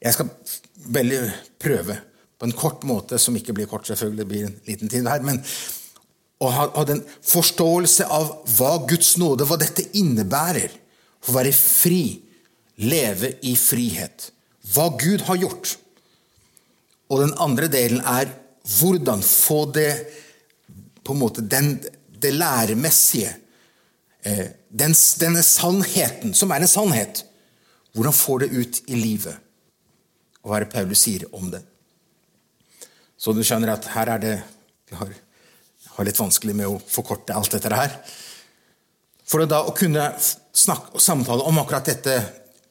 Jeg 0.00 0.16
skal 0.16 0.30
veldig 0.90 1.20
prøve 1.60 1.98
på 2.40 2.48
en 2.48 2.56
kort 2.56 2.86
måte, 2.88 3.18
som 3.20 3.36
ikke 3.36 3.54
blir 3.54 3.68
kort, 3.70 3.86
selvfølgelig, 3.86 4.18
det 4.18 4.28
blir 4.30 4.46
en 4.48 4.56
liten 4.66 4.90
tid 4.90 5.06
her, 5.10 5.22
men 5.26 5.42
å 6.40 6.48
ha, 6.48 6.66
ha 6.72 6.84
den 6.88 7.02
forståelse 7.04 8.06
av 8.08 8.30
hva 8.56 8.72
Guds 8.88 9.12
nåde, 9.20 9.44
hva 9.44 9.58
dette 9.60 9.84
innebærer. 10.00 10.72
Å 11.28 11.34
være 11.36 11.52
fri, 11.52 12.22
leve 12.80 13.34
i 13.44 13.52
frihet. 13.60 14.30
Hva 14.72 14.88
Gud 14.96 15.26
har 15.28 15.36
gjort. 15.42 15.74
Og 17.10 17.24
den 17.24 17.34
andre 17.42 17.68
delen 17.70 18.02
er 18.06 18.30
hvordan 18.78 19.22
få 19.24 19.64
det 19.74 19.92
på 21.04 21.14
en 21.14 21.22
måte 21.22 21.42
den, 21.42 21.78
det 22.22 22.32
læremessige. 22.36 23.32
Eh, 24.22 24.46
den, 24.68 24.94
denne 25.18 25.42
sannheten, 25.42 26.34
som 26.34 26.52
er 26.52 26.62
en 26.62 26.70
sannhet. 26.70 27.24
Hvordan 27.96 28.14
få 28.14 28.38
det 28.42 28.52
ut 28.52 28.82
i 28.86 28.98
livet? 28.98 29.34
Og 30.40 30.50
hva 30.50 30.60
er 30.60 30.66
det 30.66 30.74
Paulus 30.74 31.02
sier 31.02 31.26
om 31.36 31.50
det? 31.52 31.62
Så 33.20 33.34
du 33.36 33.42
skjønner 33.44 33.74
at 33.74 33.90
her 33.92 34.14
er 34.14 34.22
det 34.22 34.36
Vi 34.90 34.96
har, 34.98 35.10
har 35.94 36.06
litt 36.06 36.18
vanskelig 36.18 36.54
med 36.58 36.66
å 36.66 36.80
forkorte 36.82 37.34
alt 37.36 37.52
dette 37.54 37.70
her. 37.70 37.92
For 39.22 39.46
da 39.46 39.60
å 39.62 39.74
kunne 39.76 40.08
snakke 40.18 40.96
og 40.98 41.04
samtale 41.04 41.44
om 41.46 41.60
akkurat 41.62 41.86
dette 41.86 42.16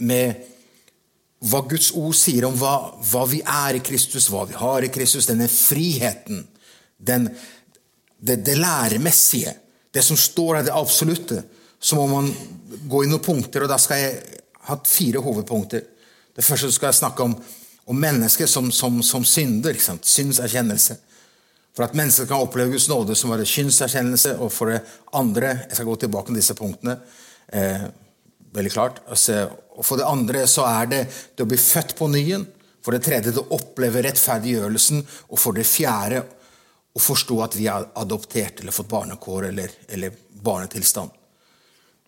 med 0.04 0.42
hva 1.40 1.62
Guds 1.70 1.94
ord 1.96 2.16
sier 2.18 2.46
om 2.48 2.56
hva, 2.60 2.74
hva, 3.12 3.24
vi 3.30 3.40
er 3.40 3.78
i 3.80 3.84
Kristus, 3.84 4.28
hva 4.32 4.44
vi 4.50 4.58
har 4.60 4.84
i 4.84 4.92
Kristus, 4.92 5.28
denne 5.30 5.48
friheten, 5.52 6.44
den, 6.98 7.30
det, 8.20 8.42
det, 8.44 8.58
læremessige, 8.60 9.54
det 9.96 10.04
som 10.04 10.20
står 10.20 10.60
der, 10.60 10.68
det 10.68 10.76
absolutte, 10.76 11.44
så 11.80 11.96
må 11.96 12.08
man 12.12 12.28
gå 12.92 13.06
i 13.06 13.10
noen 13.10 13.24
punkter, 13.24 13.64
og 13.64 13.72
da 13.72 13.78
skal 13.80 14.02
jeg 14.04 14.42
ha 14.68 14.76
fire 14.86 15.24
hovedpunkter. 15.24 15.86
Det 16.36 16.46
første 16.46 16.72
skal 16.76 16.92
jeg 16.92 17.00
snakke 17.00 17.24
om, 17.24 17.38
om 17.90 17.98
mennesket 18.00 18.52
som, 18.52 18.68
som, 18.72 19.00
som 19.04 19.24
synder. 19.26 19.80
Syndserkjennelse. 19.80 21.00
For 21.76 21.88
at 21.88 21.96
mennesket 21.96 22.28
kan 22.28 22.44
oppleve 22.44 22.74
Guds 22.76 22.90
nåde 22.92 23.16
som 23.16 23.32
var 23.32 23.42
synserkjennelse, 23.48 24.36
og 24.44 24.52
for 24.52 24.74
det 24.74 24.82
andre 25.16 25.56
Jeg 25.70 25.80
skal 25.80 25.88
gå 25.88 25.96
tilbake 26.04 26.28
til 26.28 26.40
disse 26.42 26.56
punktene. 26.58 26.98
Eh, 27.48 27.88
veldig 28.56 28.72
klart. 28.74 29.02
Altså, 29.10 29.46
og 29.76 29.86
For 29.86 30.00
det 30.00 30.08
andre 30.10 30.46
så 30.50 30.66
er 30.68 30.90
det 30.92 31.04
det 31.36 31.46
å 31.46 31.50
bli 31.50 31.60
født 31.60 31.96
på 32.00 32.10
nyen. 32.12 32.48
For 32.84 32.96
det 32.96 33.04
tredje 33.06 33.36
det 33.36 33.44
å 33.44 33.60
oppleve 33.60 34.04
rettferdiggjørelsen. 34.06 35.04
Og 35.30 35.40
for 35.42 35.58
det 35.58 35.68
fjerde 35.68 36.24
å 36.96 37.04
forstå 37.04 37.38
at 37.46 37.56
vi 37.60 37.70
har 37.70 37.88
adoptert 38.02 38.62
eller 38.62 38.76
fått 38.76 38.90
barnekår 38.92 39.50
eller, 39.52 39.78
eller 39.88 40.16
barnetilstand. 40.44 41.16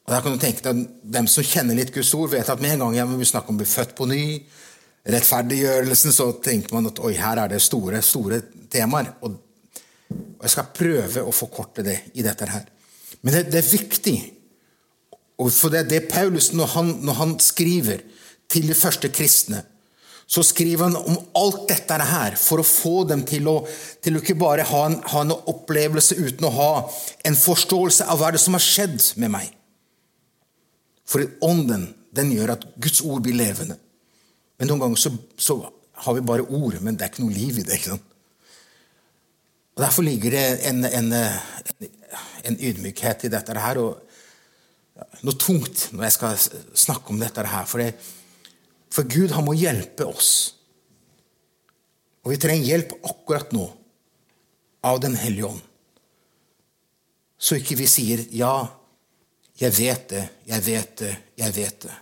Og 0.01 0.15
der 0.15 0.24
kan 0.25 0.33
du 0.33 0.41
tenke 0.41 0.65
deg, 0.65 0.81
Dem 1.13 1.29
som 1.29 1.45
kjenner 1.45 1.77
litt 1.77 1.93
Guds 1.93 2.13
ord, 2.17 2.31
vet 2.33 2.50
at 2.50 2.62
med 2.63 2.75
en 2.75 2.88
gang 2.88 2.98
jeg 2.98 3.12
vil 3.13 3.29
snakke 3.29 3.53
om 3.53 3.60
å 3.60 3.62
bli 3.62 3.69
født 3.69 3.95
på 3.98 4.07
ny, 4.10 4.24
rettferdiggjørelsen, 5.12 6.13
så 6.13 6.27
tenker 6.43 6.75
man 6.75 6.89
at 6.89 7.00
oi, 7.01 7.13
her 7.17 7.39
er 7.41 7.53
det 7.53 7.62
store, 7.63 8.01
store 8.05 8.41
temaer. 8.71 9.13
Og 9.25 9.38
jeg 10.41 10.53
skal 10.53 10.74
prøve 10.75 11.24
å 11.25 11.33
forkorte 11.33 11.86
det 11.86 11.98
i 12.17 12.25
dette 12.25 12.50
her. 12.50 12.65
Men 13.21 13.38
det, 13.38 13.43
det 13.53 13.62
er 13.62 13.69
viktig 13.69 14.15
og 15.41 15.50
for 15.50 15.74
det, 15.74 15.88
det 15.89 16.05
Paulus, 16.12 16.51
når 16.53 16.74
han, 16.75 16.95
når 17.01 17.17
han 17.17 17.36
skriver 17.41 18.03
til 18.51 18.67
de 18.69 18.77
første 18.77 19.10
kristne, 19.10 19.63
så 20.31 20.43
skriver 20.48 20.86
han 20.86 20.95
om 20.95 21.17
alt 21.36 21.65
dette 21.67 21.95
her 22.07 22.38
for 22.39 22.62
å 22.62 22.67
få 22.67 23.01
dem 23.10 23.24
til 23.27 23.50
å, 23.51 23.57
til 24.03 24.15
å 24.15 24.21
ikke 24.21 24.38
bare 24.39 24.63
ha 24.69 24.83
en, 24.88 25.00
ha 25.12 25.24
en, 25.25 25.33
opplevelse 25.51 26.15
uten 26.21 26.48
å 26.48 26.53
ha 26.55 26.69
en 27.27 27.36
forståelse 27.36 28.07
av 28.07 28.21
hva 28.21 28.29
det 28.31 28.39
som 28.39 28.55
har 28.55 28.63
skjedd 28.63 29.01
med 29.19 29.33
meg. 29.33 29.50
For 31.10 31.25
ånden 31.43 31.89
den 32.15 32.31
gjør 32.31 32.53
at 32.55 32.63
Guds 32.79 33.01
ord 33.03 33.25
blir 33.25 33.36
levende. 33.41 33.75
Men 34.60 34.71
noen 34.71 34.86
ganger 34.86 35.01
så, 35.03 35.12
så 35.36 35.57
har 36.05 36.15
vi 36.15 36.24
bare 36.24 36.48
ord, 36.48 36.77
men 36.79 36.95
det 36.95 37.07
er 37.07 37.12
ikke 37.12 37.25
noe 37.25 37.36
liv 37.36 37.60
i 37.60 37.65
det. 37.65 37.75
ikke 37.75 37.95
sant? 37.95 38.07
Og 39.75 39.83
Derfor 39.83 40.05
ligger 40.05 40.38
det 40.38 40.45
en, 40.69 40.86
en, 40.86 41.12
en 42.48 42.57
ydmykhet 42.69 43.27
i 43.27 43.33
dette 43.33 43.60
her. 43.65 43.83
og 43.83 44.11
noe 45.22 45.38
tungt 45.38 45.89
når 45.93 46.08
jeg 46.08 46.15
skal 46.15 46.41
snakke 46.77 47.13
om 47.13 47.22
dette 47.22 47.46
her. 47.46 47.67
For 47.70 47.84
det, 47.84 47.93
For 48.91 49.08
Gud, 49.08 49.31
han 49.31 49.46
må 49.46 49.53
hjelpe 49.55 50.05
oss. 50.05 50.55
Og 52.25 52.34
vi 52.34 52.39
trenger 52.41 52.67
hjelp 52.67 52.98
akkurat 53.08 53.53
nå 53.55 53.70
av 54.84 55.00
Den 55.00 55.15
hellige 55.15 55.48
ånd. 55.48 55.62
Så 57.38 57.55
ikke 57.58 57.77
vi 57.77 57.88
sier 57.88 58.25
'ja, 58.29 58.67
jeg 59.60 59.77
vet 59.77 60.10
det, 60.10 60.29
jeg 60.46 60.65
vet 60.65 60.98
det, 60.98 61.17
jeg 61.38 61.55
vet 61.55 61.79
det', 61.81 62.01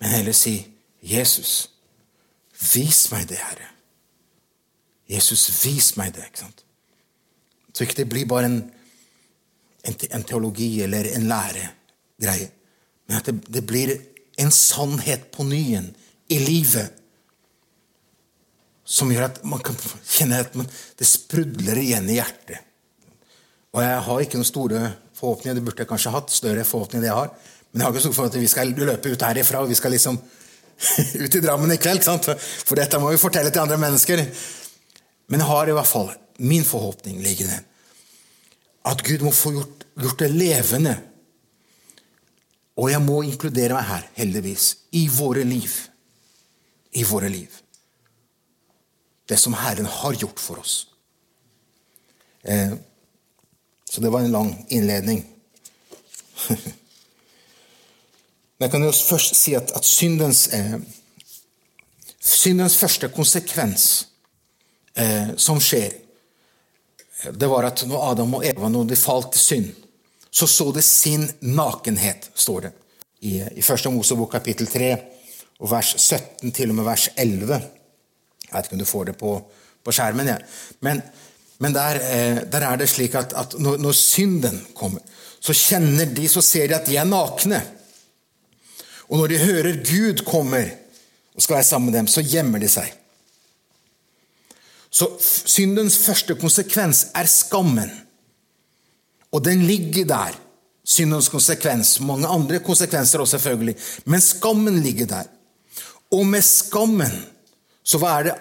men 0.00 0.10
heller 0.10 0.32
si 0.32 0.66
'Jesus, 1.02 1.70
vis 2.74 3.10
meg 3.10 3.28
det, 3.28 3.38
Herre'. 3.38 3.74
Jesus, 5.08 5.64
vis 5.64 5.96
meg 5.96 6.14
det. 6.14 6.24
ikke 6.24 6.38
sant? 6.38 6.64
Så 7.74 7.84
ikke 7.84 7.96
det 7.96 8.08
blir 8.08 8.26
bare 8.26 8.46
en, 8.46 8.58
en, 9.84 9.94
en 10.10 10.24
teologi 10.24 10.82
eller 10.82 11.08
en 11.16 11.28
læregreie, 12.22 12.52
men 13.08 13.16
at 13.18 13.28
det, 13.28 13.36
det 13.48 13.64
blir 13.66 13.94
en 14.38 14.50
sannhet 14.54 15.30
på 15.34 15.46
nyen 15.48 15.90
i 16.28 16.38
livet 16.42 16.94
som 18.88 19.10
gjør 19.12 19.26
at 19.26 19.42
man 19.44 19.60
kan 19.64 19.76
kjenne 20.08 20.40
at 20.40 20.54
man, 20.56 20.68
det 20.68 21.06
sprudler 21.08 21.76
igjen 21.80 22.08
i 22.08 22.16
hjertet. 22.16 22.64
Og 23.76 23.82
jeg 23.84 24.04
har 24.06 24.22
ikke 24.24 24.40
noen 24.40 24.48
store 24.48 24.82
forhåpninger. 25.18 25.58
Det 25.58 25.64
burde 25.66 25.84
jeg 25.84 25.90
kanskje 25.90 26.12
hatt. 26.14 26.32
større 26.32 26.64
forhåpninger 26.64 27.04
enn 27.04 27.10
jeg 27.10 27.18
har. 27.18 27.34
Men 27.68 27.82
jeg 27.82 27.86
har 27.86 27.94
ikke 27.94 28.04
stor 28.06 28.16
forhåpning 28.16 28.40
at 28.40 28.46
vi 28.46 28.52
skal 28.54 28.72
løpe 28.72 29.12
ut 29.12 29.24
herifra 29.28 29.60
og 29.60 29.68
vi 29.68 29.76
skal 29.76 29.92
liksom 29.92 30.16
ut 31.24 31.36
i 31.36 31.42
Drammen 31.44 31.74
i 31.74 31.80
kveld. 31.80 32.06
For 32.06 32.78
dette 32.78 33.00
må 33.02 33.12
vi 33.12 33.20
fortelle 33.20 33.52
til 33.52 33.64
andre 33.64 33.80
mennesker. 33.82 34.24
Men 35.28 35.44
jeg 35.44 35.50
har 35.50 35.68
i 35.68 35.76
hvert 35.76 35.90
fall 35.90 36.08
min 36.38 36.64
forhåpning 36.64 37.20
liggende. 37.20 37.60
At 38.88 39.04
Gud 39.04 39.26
må 39.26 39.34
få 39.36 39.52
gjort, 39.58 39.84
gjort 40.00 40.24
det 40.24 40.30
levende. 40.32 40.96
Og 42.78 42.92
jeg 42.92 43.02
må 43.02 43.22
inkludere 43.26 43.74
meg 43.74 43.88
her, 43.88 44.04
heldigvis, 44.20 44.68
i 44.94 45.08
våre 45.10 45.42
liv. 45.44 45.72
I 46.94 47.02
våre 47.04 47.28
liv 47.32 47.56
det 49.28 49.36
som 49.36 49.54
Herren 49.54 49.86
har 49.86 50.12
gjort 50.12 50.40
for 50.40 50.58
oss. 50.58 50.86
Eh, 52.42 52.72
så 53.90 54.00
det 54.00 54.10
var 54.10 54.20
en 54.20 54.32
lang 54.32 54.66
innledning. 54.68 55.26
Men 58.56 58.66
jeg 58.66 58.70
kan 58.70 58.84
jo 58.84 58.92
først 58.92 59.36
si 59.36 59.54
at, 59.54 59.70
at 59.76 59.84
syndens, 59.84 60.48
eh, 60.48 60.80
syndens 62.20 62.76
første 62.76 63.08
konsekvens 63.12 64.08
eh, 64.96 65.36
som 65.36 65.60
skjer, 65.60 65.92
det 67.36 67.50
var 67.52 67.68
at 67.68 67.84
når 67.86 68.10
Adam 68.12 68.34
og 68.38 68.46
Eva 68.48 68.68
når 68.72 68.88
de 68.88 68.96
falt 68.96 69.32
til 69.36 69.44
synd, 69.44 69.68
så 70.30 70.46
så 70.46 70.72
de 70.72 70.82
sin 70.82 71.26
nakenhet, 71.40 72.30
står 72.34 72.60
det 72.66 72.72
i, 73.20 73.38
i 73.40 73.62
1. 73.62 73.88
Mosebok 73.92 74.32
kapittel 74.32 74.66
3, 74.70 74.90
og 75.58 75.70
vers 75.72 75.94
17 75.98 76.52
til 76.54 76.70
og 76.70 76.78
med 76.78 76.86
vers 76.86 77.08
11. 77.16 77.54
Jeg 78.48 78.52
vet 78.52 78.68
ikke 78.68 78.76
om 78.78 78.82
du 78.82 78.88
får 78.88 79.08
det 79.10 79.16
på, 79.18 79.32
på 79.84 79.94
skjermen. 79.94 80.30
Ja. 80.30 80.36
Men, 80.86 81.02
men 81.58 81.74
der, 81.74 81.98
eh, 81.98 82.42
der, 82.52 82.66
er 82.68 82.76
det 82.78 82.88
slik 82.90 83.16
at, 83.18 83.34
at 83.36 83.58
når, 83.58 83.80
når, 83.82 83.96
synden 83.98 84.60
kommer, 84.74 85.02
så 85.40 85.54
kjenner 85.54 86.06
de, 86.14 86.28
så 86.28 86.42
ser 86.42 86.68
de 86.68 86.78
at 86.78 86.86
de 86.86 86.96
er 86.96 87.08
nakne. 87.08 87.60
Og 89.08 89.18
når 89.18 89.32
de 89.32 89.42
hører 89.42 89.82
Gud 89.82 90.22
kommer 90.26 90.70
og 91.34 91.42
skal 91.42 91.58
være 91.58 91.64
sammen 91.64 91.90
med 91.90 91.98
dem, 91.98 92.06
så 92.06 92.22
gjemmer 92.22 92.62
de 92.62 92.70
seg. 92.70 92.92
Så 94.90 95.10
syndens 95.20 95.98
første 96.00 96.34
konsekvens 96.38 97.06
er 97.14 97.28
skammen. 97.30 97.90
Og 99.32 99.44
den 99.44 99.64
ligger 99.68 100.08
der. 100.08 100.36
Syndens 100.88 101.28
konsekvens. 101.28 101.98
Mange 102.00 102.28
andre 102.28 102.62
konsekvenser 102.64 103.20
også, 103.20 103.36
selvfølgelig. 103.36 103.76
Men 104.04 104.20
skammen 104.24 104.78
ligger 104.82 105.06
der. 105.06 105.26
Og 106.16 106.24
med 106.26 106.42
skammen 106.42 107.12
så 107.88 108.00
hva 108.00 108.14
er 108.18 108.26
det 108.28 108.36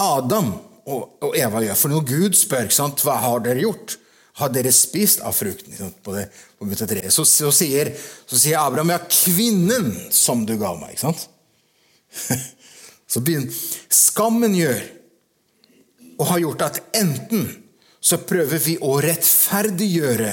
Adam 0.00 0.52
og 0.88 1.34
Eva 1.36 1.60
gjør? 1.64 1.76
For 1.76 1.92
når 1.92 2.04
Gud 2.08 2.36
spør 2.38 2.70
sant, 2.72 3.02
hva 3.04 3.18
har 3.20 3.42
dere 3.44 3.64
gjort, 3.64 3.98
har 4.40 4.52
dere 4.54 4.72
spist 4.72 5.20
av 5.26 5.34
frukten 5.36 5.92
på, 6.04 6.14
det, 6.16 6.28
på 6.56 6.68
treet? 6.78 7.12
Så, 7.12 7.26
så, 7.28 7.50
sier, 7.52 7.90
så 8.28 8.38
sier 8.38 8.60
Abraham 8.62 8.94
ja, 8.94 9.00
kvinnen 9.02 9.90
som 10.14 10.46
du 10.48 10.54
ga 10.60 10.72
meg. 10.78 10.94
ikke 10.94 11.08
sant? 11.08 11.26
Så 13.08 13.22
begynner, 13.24 13.52
Skammen 13.88 14.52
gjør 14.52 14.82
og 16.18 16.26
har 16.28 16.40
gjort 16.42 16.64
at 16.66 16.80
enten 16.98 17.46
så 18.00 18.20
prøver 18.22 18.62
vi 18.62 18.76
å 18.82 18.94
rettferdiggjøre 19.02 20.32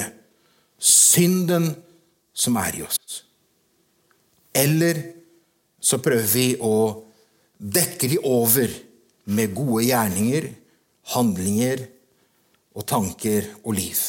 synden 0.78 1.70
som 2.36 2.58
er 2.60 2.78
i 2.78 2.84
oss, 2.86 3.22
eller 4.56 5.02
så 5.80 5.98
prøver 6.02 6.28
vi 6.32 6.46
å 6.62 6.76
dekke 7.56 8.10
de 8.10 8.18
over 8.26 8.72
med 9.32 9.54
gode 9.56 9.86
gjerninger, 9.88 10.50
handlinger 11.14 11.86
og 12.76 12.86
tanker 12.88 13.48
og 13.62 13.76
liv. 13.78 14.00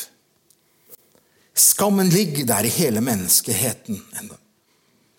Skammen 1.58 2.10
ligger 2.14 2.46
der 2.46 2.68
i 2.68 2.74
hele 2.74 3.02
menneskeheten 3.02 3.98
ennå. 4.20 4.36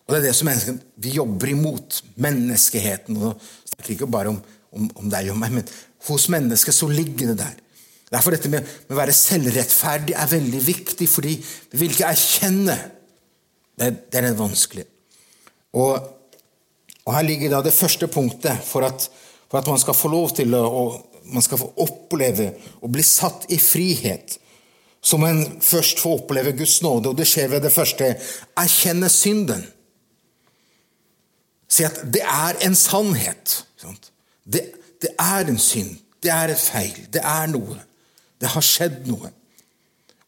Og 0.07 0.15
det 0.15 0.21
er 0.21 0.27
det 0.29 0.37
som 0.39 0.49
vi 0.97 1.11
jobber 1.19 1.51
imot. 1.53 1.99
Menneskeheten. 2.17 3.17
og 3.17 3.35
Jeg 3.35 3.73
snakker 3.75 3.95
ikke 3.95 4.11
bare 4.11 4.33
om, 4.33 4.39
om, 4.73 4.87
om, 4.95 5.09
deg 5.11 5.29
og 5.33 5.37
meg, 5.41 5.59
men 5.59 5.67
hos 6.09 6.29
mennesket 6.33 6.75
så 6.75 6.89
ligger 6.89 7.33
det 7.33 7.41
der. 7.43 7.57
Derfor 8.13 8.33
dette 8.33 8.51
med, 8.53 8.69
å 8.89 8.97
være 8.97 9.15
selvrettferdig 9.17 10.15
er 10.17 10.31
veldig 10.31 10.61
viktig, 10.65 11.09
fordi 11.11 11.35
vi 11.73 11.81
vil 11.83 11.93
ikke 11.93 12.13
erkjenne. 12.13 12.77
Det, 13.79 13.91
det 14.09 14.21
er 14.21 14.31
det 14.31 14.39
vanskelige. 14.39 14.89
Og 15.79 16.15
og 17.09 17.15
Her 17.17 17.25
ligger 17.25 17.55
da 17.55 17.63
det 17.65 17.73
første 17.73 18.05
punktet 18.13 18.65
for 18.69 18.85
at, 18.85 19.07
for 19.49 19.63
at 19.63 19.69
man 19.71 19.81
skal 19.81 19.97
få 19.97 20.11
lov 20.13 20.35
til 20.37 20.53
å 20.55 21.05
man 21.29 21.45
skal 21.45 21.61
få 21.61 21.67
oppleve 21.85 22.51
å 22.81 22.89
bli 22.89 23.03
satt 23.05 23.47
i 23.53 23.59
frihet. 23.61 24.39
Som 25.05 25.25
en 25.29 25.43
først 25.63 26.01
får 26.01 26.23
oppleve 26.23 26.55
Guds 26.57 26.79
nåde, 26.83 27.11
og 27.11 27.19
det 27.19 27.27
skjer 27.29 27.51
ved 27.53 27.63
det 27.65 27.73
første 27.73 28.09
erkjenne 28.59 29.11
synden. 29.13 29.61
Si 31.69 31.85
at 31.85 32.01
det 32.13 32.25
er 32.25 32.57
en 32.65 32.77
sannhet. 32.77 33.59
Det, 34.45 34.65
det 35.05 35.13
er 35.21 35.53
en 35.53 35.61
synd. 35.61 35.99
Det 36.25 36.33
er 36.33 36.55
et 36.55 36.65
feil. 36.65 36.97
Det 37.13 37.21
er 37.21 37.53
noe. 37.53 37.77
Det 38.39 38.51
har 38.55 38.65
skjedd 38.65 39.07
noe. 39.11 39.31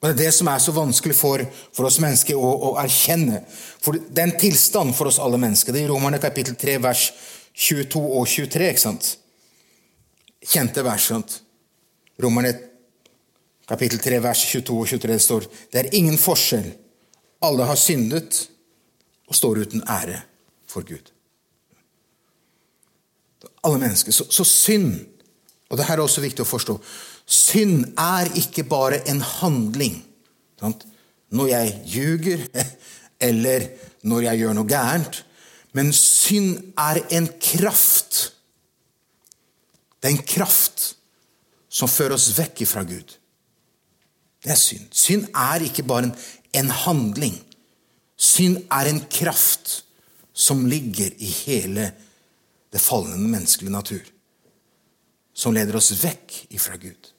Og 0.00 0.08
Det 0.08 0.10
er 0.14 0.20
det 0.22 0.32
som 0.32 0.48
er 0.48 0.60
så 0.62 0.72
vanskelig 0.72 1.14
for, 1.16 1.42
for 1.76 1.84
oss 1.84 2.00
mennesker 2.00 2.38
å, 2.38 2.50
å, 2.70 2.70
erkjenne. 2.80 3.42
For 3.84 3.98
Det 4.00 4.22
er 4.22 4.30
en 4.30 4.40
tilstand 4.40 4.94
for 4.96 5.10
oss 5.10 5.20
alle 5.20 5.38
mennesker. 5.40 5.76
Det 5.76 5.82
er 5.82 5.90
i 5.90 5.92
Romerne 5.92 6.20
kapittel 6.22 6.56
3, 6.56 6.78
vers 6.80 7.10
22 7.52 8.00
og 8.00 8.24
23. 8.24 8.70
ikke 8.70 8.84
sant? 8.86 9.10
Kjente 10.40 10.84
vers. 10.86 11.10
sant? 11.12 11.36
Romerne 12.20 12.54
kapittel 13.68 14.00
3, 14.00 14.22
vers 14.24 14.46
22 14.48 14.78
og 14.80 14.88
23 14.88 15.12
det 15.12 15.20
står 15.22 15.46
det 15.72 15.82
er 15.82 15.94
ingen 16.00 16.18
forskjell. 16.18 16.72
Alle 17.44 17.68
har 17.68 17.78
syndet 17.80 18.46
og 19.28 19.36
står 19.36 19.62
uten 19.66 19.84
ære 19.84 20.22
for 20.68 20.84
Gud. 20.86 21.12
Alle 23.64 23.78
mennesker. 23.78 24.12
Så, 24.12 24.26
så 24.32 24.44
synd, 24.44 24.96
og 25.68 25.78
det 25.78 25.86
her 25.86 25.98
er 25.98 26.04
også 26.04 26.24
viktig 26.24 26.42
å 26.44 26.48
forstå 26.48 26.80
Synd 27.30 27.92
er 27.98 28.30
ikke 28.38 28.64
bare 28.66 29.04
en 29.08 29.20
handling. 29.22 30.00
Sant? 30.58 30.86
Når 31.30 31.46
jeg 31.52 31.74
ljuger, 31.86 32.46
eller 33.30 33.68
når 34.02 34.26
jeg 34.26 34.42
gjør 34.42 34.56
noe 34.58 34.70
gærent. 34.70 35.20
Men 35.76 35.92
synd 35.94 36.72
er 36.78 37.02
en 37.14 37.28
kraft. 37.38 38.32
Det 40.00 40.10
er 40.10 40.16
en 40.16 40.26
kraft 40.26 40.94
som 41.70 41.90
fører 41.90 42.16
oss 42.16 42.32
vekk 42.34 42.64
fra 42.66 42.82
Gud. 42.88 43.14
Det 44.40 44.50
er 44.50 44.58
synd. 44.58 44.88
Synd 44.90 45.28
er 45.36 45.62
ikke 45.62 45.84
bare 45.86 46.08
en, 46.08 46.14
en 46.56 46.72
handling. 46.74 47.36
Synd 48.16 48.64
er 48.72 48.90
en 48.90 49.02
kraft 49.12 49.84
som 50.32 50.64
ligger 50.66 51.12
i 51.20 51.30
hele 51.44 51.90
det 52.72 52.82
falne 52.82 53.18
menneskelige 53.20 53.74
natur. 53.74 54.02
Som 55.34 55.54
leder 55.54 55.78
oss 55.78 55.92
vekk 56.00 56.40
ifra 56.56 56.80
Gud. 56.80 57.12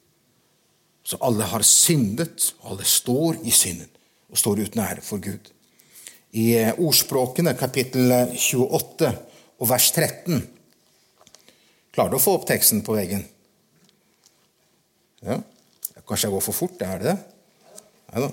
Så 1.02 1.18
alle 1.20 1.46
har 1.50 1.64
syndet, 1.66 2.52
og 2.62 2.74
alle 2.74 2.86
står 2.86 3.42
i 3.42 3.50
synden 3.54 3.90
og 4.32 4.38
står 4.40 4.62
uten 4.64 4.80
ære 4.80 5.02
for 5.04 5.20
Gud. 5.20 5.50
I 6.32 6.46
eh, 6.56 6.78
Ordspråkene, 6.80 7.52
kapittel 7.58 8.12
28 8.32 9.10
og 9.58 9.68
vers 9.68 9.90
13 9.92 10.40
Klarer 11.92 12.14
du 12.14 12.16
å 12.16 12.22
få 12.24 12.38
opp 12.38 12.46
teksten 12.48 12.80
på 12.84 12.94
veggen? 12.96 13.20
Ja. 15.20 15.36
Kanskje 16.08 16.30
jeg 16.30 16.32
går 16.32 16.44
for 16.46 16.56
fort? 16.56 16.80
Er 16.80 17.02
det 17.02 17.10
det? 17.10 17.16
Nei 18.12 18.22
da. 18.24 18.30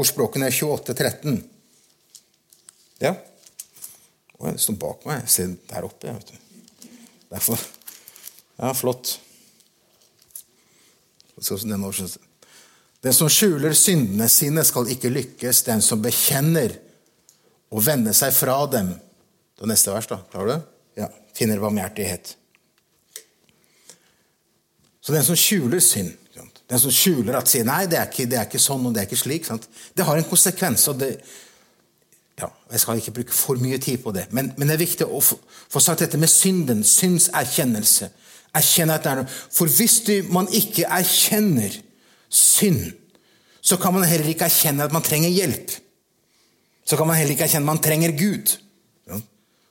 Ordspråkene 0.00 0.48
28, 0.48 0.94
13. 0.96 1.36
Ja. 3.04 3.12
Å, 4.38 4.46
det 4.48 4.62
står 4.64 4.78
bak 4.80 5.04
meg. 5.08 5.26
Jeg 5.26 5.34
ser 5.34 5.52
der 5.68 5.88
oppe. 5.90 6.14
vet 6.16 6.32
du. 6.32 6.88
Derfor. 7.30 7.66
Ja, 8.56 8.72
flott. 8.76 9.18
Den 13.00 13.16
som 13.16 13.30
skjuler 13.32 13.72
syndene 13.76 14.28
sine, 14.28 14.64
skal 14.64 14.90
ikke 14.92 15.12
lykkes. 15.12 15.62
Den 15.68 15.80
som 15.84 16.02
bekjenner 16.04 16.74
og 17.70 17.84
vender 17.86 18.16
seg 18.16 18.34
fra 18.36 18.58
dem, 18.72 18.96
Det 19.60 19.66
er 19.66 19.68
neste 19.74 19.92
vers, 19.92 20.06
da. 20.08 20.16
Klarer 20.32 20.46
du? 20.48 20.68
Ja. 20.96 21.06
Finner 21.36 21.60
barmhjertighet. 21.60 22.30
Så 25.04 25.12
den 25.12 25.24
som 25.24 25.36
skjuler 25.36 25.82
synd, 25.84 26.14
den 26.70 26.78
som 26.78 26.92
skjuler 26.94 27.34
at 27.40 27.50
sier 27.50 27.66
nei, 27.66 27.82
det 27.90 27.98
er, 27.98 28.08
ikke, 28.08 28.28
det 28.30 28.38
er 28.38 28.46
ikke 28.46 28.62
sånn 28.62 28.84
og 28.86 28.94
det 28.94 29.02
er 29.02 29.08
ikke 29.08 29.18
slik, 29.18 29.46
sant? 29.48 29.66
det 29.96 30.06
har 30.06 30.16
en 30.16 30.28
konsekvens. 30.28 30.86
og 30.88 31.00
det, 31.00 31.10
ja, 32.38 32.48
Jeg 32.70 32.80
skal 32.80 33.00
ikke 33.00 33.14
bruke 33.18 33.34
for 33.34 33.58
mye 33.58 33.78
tid 33.82 33.98
på 34.04 34.12
det, 34.14 34.28
men, 34.30 34.52
men 34.56 34.70
det 34.70 34.76
er 34.76 34.84
viktig 34.84 35.08
å 35.08 35.20
få 35.20 35.82
sagt 35.82 36.04
dette 36.04 36.20
med 36.20 36.30
synden. 36.30 36.84
Syndserkjennelse. 36.86 38.10
Erkjenne 38.56 38.96
at 38.96 39.04
det 39.04 39.12
er 39.12 39.20
noe. 39.20 39.36
For 39.54 39.70
hvis 39.70 40.00
du, 40.06 40.14
man 40.34 40.48
ikke 40.54 40.88
erkjenner 40.88 41.76
synd, 42.30 42.90
så 43.60 43.76
kan 43.78 43.94
man 43.94 44.08
heller 44.08 44.30
ikke 44.32 44.48
erkjenne 44.48 44.86
at 44.86 44.94
man 44.94 45.04
trenger 45.04 45.30
hjelp. 45.30 45.70
Så 46.84 46.96
kan 46.96 47.06
man 47.06 47.18
heller 47.18 47.36
ikke 47.36 47.46
erkjenne 47.46 47.68
at 47.68 47.72
man 47.74 47.82
trenger 47.84 48.16
Gud. 48.18 48.56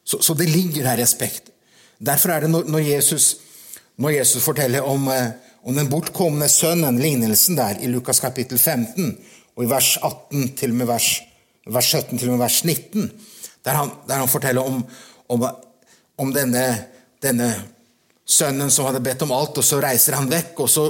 Så, 0.10 0.22
så, 0.26 0.34
det 0.34 0.50
ligger 0.50 0.88
her 0.90 0.98
i 0.98 1.06
aspekt. 1.06 1.52
Derfor 2.00 2.34
er 2.34 2.46
det 2.46 2.50
når, 2.50 2.70
når, 2.72 2.80
Jesus, 2.80 3.36
når 3.98 4.16
Jesus, 4.16 4.44
forteller 4.44 4.82
om, 4.82 5.08
eh, 5.14 5.36
om, 5.64 5.76
den 5.76 5.90
bortkomne 5.92 6.48
sønnen, 6.50 6.98
lignelsen 6.98 7.58
der 7.60 7.78
i 7.84 7.90
Lukas 7.92 8.22
kapittel 8.24 8.58
15, 8.58 9.12
og 9.56 9.66
i 9.66 9.70
vers 9.70 9.98
18 10.02 10.56
til 10.58 10.74
og 10.74 10.80
med 10.80 10.90
vers, 10.90 11.10
vers 11.68 11.92
17 11.92 12.18
til 12.18 12.32
og 12.32 12.38
med 12.38 12.46
vers 12.46 12.64
19, 12.66 13.12
der 13.66 13.78
han, 13.78 13.92
der 14.08 14.24
han 14.24 14.32
forteller 14.32 14.66
om, 14.66 14.82
om, 15.30 15.46
om 16.18 16.34
denne, 16.34 16.66
denne, 17.22 17.52
sønnen 18.30 18.72
som 18.72 18.88
hadde 18.88 19.02
bedt 19.04 19.24
om 19.26 19.34
alt, 19.36 19.58
og 19.58 19.66
så 19.66 19.82
reiser 19.82 20.18
han 20.18 20.30
vekk, 20.30 20.64
og 20.66 20.72
så, 20.72 20.86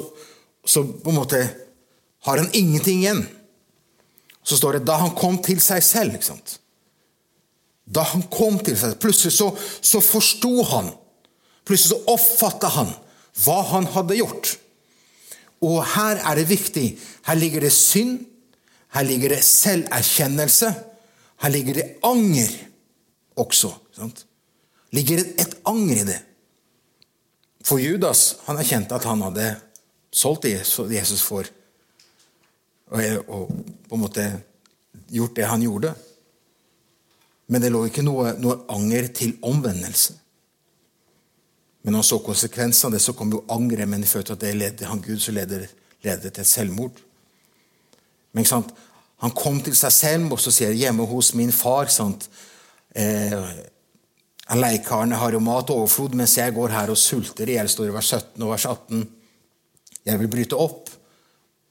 så 0.65 0.83
på 0.83 1.11
en 1.11 1.19
måte 1.19 1.41
har 2.27 2.41
han 2.41 2.49
ingenting 2.53 3.03
igjen. 3.03 3.21
Så 4.43 4.57
står 4.59 4.79
det 4.79 4.87
da 4.87 4.97
han 5.01 5.13
kom 5.15 5.37
til 5.43 5.61
seg 5.63 5.83
selv. 5.85 6.17
ikke 6.17 6.31
sant? 6.31 6.57
Da 7.89 8.03
han 8.11 8.25
kom 8.31 8.59
til 8.61 8.75
seg 8.77 8.97
Plutselig 9.01 9.33
så, 9.35 9.49
så 9.81 10.01
forsto 10.03 10.51
han. 10.71 10.91
Plutselig 11.67 11.95
så 11.95 12.13
oppfatta 12.13 12.71
han 12.75 12.91
hva 13.43 13.59
han 13.71 13.87
hadde 13.93 14.19
gjort. 14.19 14.55
Og 15.63 15.79
her 15.95 16.19
er 16.23 16.39
det 16.39 16.49
viktig. 16.49 16.87
Her 17.27 17.39
ligger 17.39 17.63
det 17.63 17.71
synd. 17.75 18.23
Her 18.95 19.05
ligger 19.05 19.35
det 19.35 19.43
selverkjennelse. 19.45 20.71
Her 21.43 21.53
ligger 21.53 21.79
det 21.79 21.87
anger 22.03 22.51
også. 23.39 23.71
Sant? 23.95 24.25
ligger 24.95 25.21
det 25.21 25.41
et 25.41 25.55
anger 25.69 26.01
i 26.01 26.07
det. 26.07 26.17
For 27.65 27.81
Judas 27.81 28.39
han 28.45 28.59
erkjente 28.59 28.95
at 28.95 29.07
han 29.07 29.21
hadde 29.25 29.49
solgt 30.11 30.47
Jesus 30.49 31.21
for 31.21 31.47
og, 32.89 33.49
på 33.89 33.97
en 33.97 34.01
måte 34.01 34.23
gjort 35.13 35.35
det 35.37 35.45
han 35.45 35.61
gjorde. 35.61 35.91
Men 37.49 37.61
det 37.61 37.71
lå 37.73 37.83
ikke 37.89 38.05
noe, 38.05 38.33
noe 38.41 38.63
anger 38.73 39.09
til 39.13 39.35
omvendelse. 39.45 40.15
Men 41.81 41.95
når 41.95 42.03
han 42.03 42.09
så 42.09 42.19
konsekvensen 42.21 42.89
av 42.89 42.95
det, 42.95 43.01
så 43.01 43.13
kom 43.17 43.31
jo 43.33 43.43
angeret. 43.49 43.89
Men 43.89 44.05
følte 44.05 44.35
at 44.35 44.43
det 44.43 44.55
leder 44.57 44.89
han 44.89 45.01
Gud, 45.01 45.19
så 45.21 45.33
leder 45.33 45.65
det 46.01 46.33
til 46.33 46.41
et 46.43 46.49
selvmord. 46.49 46.99
Men 48.31 48.43
ikke 48.43 48.53
sant? 48.55 48.73
Han 49.19 49.33
kom 49.35 49.59
til 49.63 49.75
seg 49.75 49.91
selv 49.91 50.35
og 50.35 50.39
så 50.39 50.51
sier 50.53 50.75
hjemme 50.77 51.03
hos 51.09 51.33
min 51.35 51.51
far 51.51 51.89
sant? 51.91 52.29
Eh, 52.95 53.33
Leiekarene 54.57 55.19
har 55.21 55.35
jo 55.35 55.41
mat 55.45 55.69
og 55.69 55.83
overflod, 55.83 56.15
mens 56.17 56.37
jeg 56.39 56.55
går 56.55 56.73
her 56.73 56.89
og 56.89 56.97
sulter 56.97 57.49
i 57.49 57.57
hjel, 57.59 57.69
står 57.69 57.91
i 57.91 57.93
vers 57.93 58.09
17 58.15 58.45
og 58.45 58.53
vers 58.55 58.65
18. 58.65 59.03
Jeg 60.09 60.21
vil 60.21 60.31
bryte 60.31 60.57
opp 60.57 60.89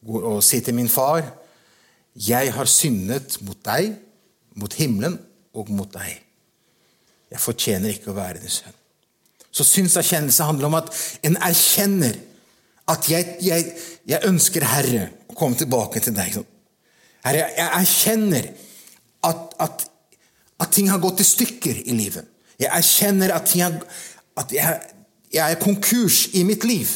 og 0.07 0.39
si 0.47 0.61
til 0.63 0.77
min 0.79 0.91
far, 0.91 1.25
jeg 2.15 2.53
har 2.55 2.71
syndet 2.71 3.41
mot 3.47 3.59
deg, 3.67 3.97
mot 4.59 4.75
himmelen 4.79 5.19
og 5.59 5.71
mot 5.75 5.91
deg. 5.91 6.21
Jeg 7.29 7.43
fortjener 7.43 7.93
ikke 7.93 8.13
å 8.13 8.17
være 8.17 8.43
din 8.43 8.53
sønn. 8.53 8.77
Så 9.51 9.67
synserkjennelse 9.67 10.47
handler 10.47 10.69
om 10.69 10.79
at 10.79 10.93
en 11.27 11.37
erkjenner 11.43 12.17
at 12.89 13.11
jeg, 13.11 13.37
jeg, 13.45 13.73
jeg 14.09 14.29
ønsker, 14.29 14.65
Herre, 14.65 15.09
å 15.29 15.37
komme 15.37 15.59
tilbake 15.59 16.01
til 16.05 16.15
deg. 16.17 16.39
Herre, 17.27 17.49
jeg 17.57 17.69
erkjenner 17.83 18.49
at, 19.29 19.55
at, 19.61 19.85
at, 20.57 20.71
ting 20.73 20.89
har 20.93 21.03
gått 21.03 21.21
i 21.21 21.27
stykker 21.27 21.83
i 21.85 21.97
livet. 21.97 22.25
Jeg 22.59 22.71
erkjenner 22.75 23.35
at, 23.37 23.53
har, 23.61 23.77
at 24.43 24.55
jeg, 24.55 24.81
jeg 25.33 25.53
er 25.53 25.61
konkurs 25.63 26.27
i 26.35 26.43
mitt 26.47 26.65
liv. 26.67 26.91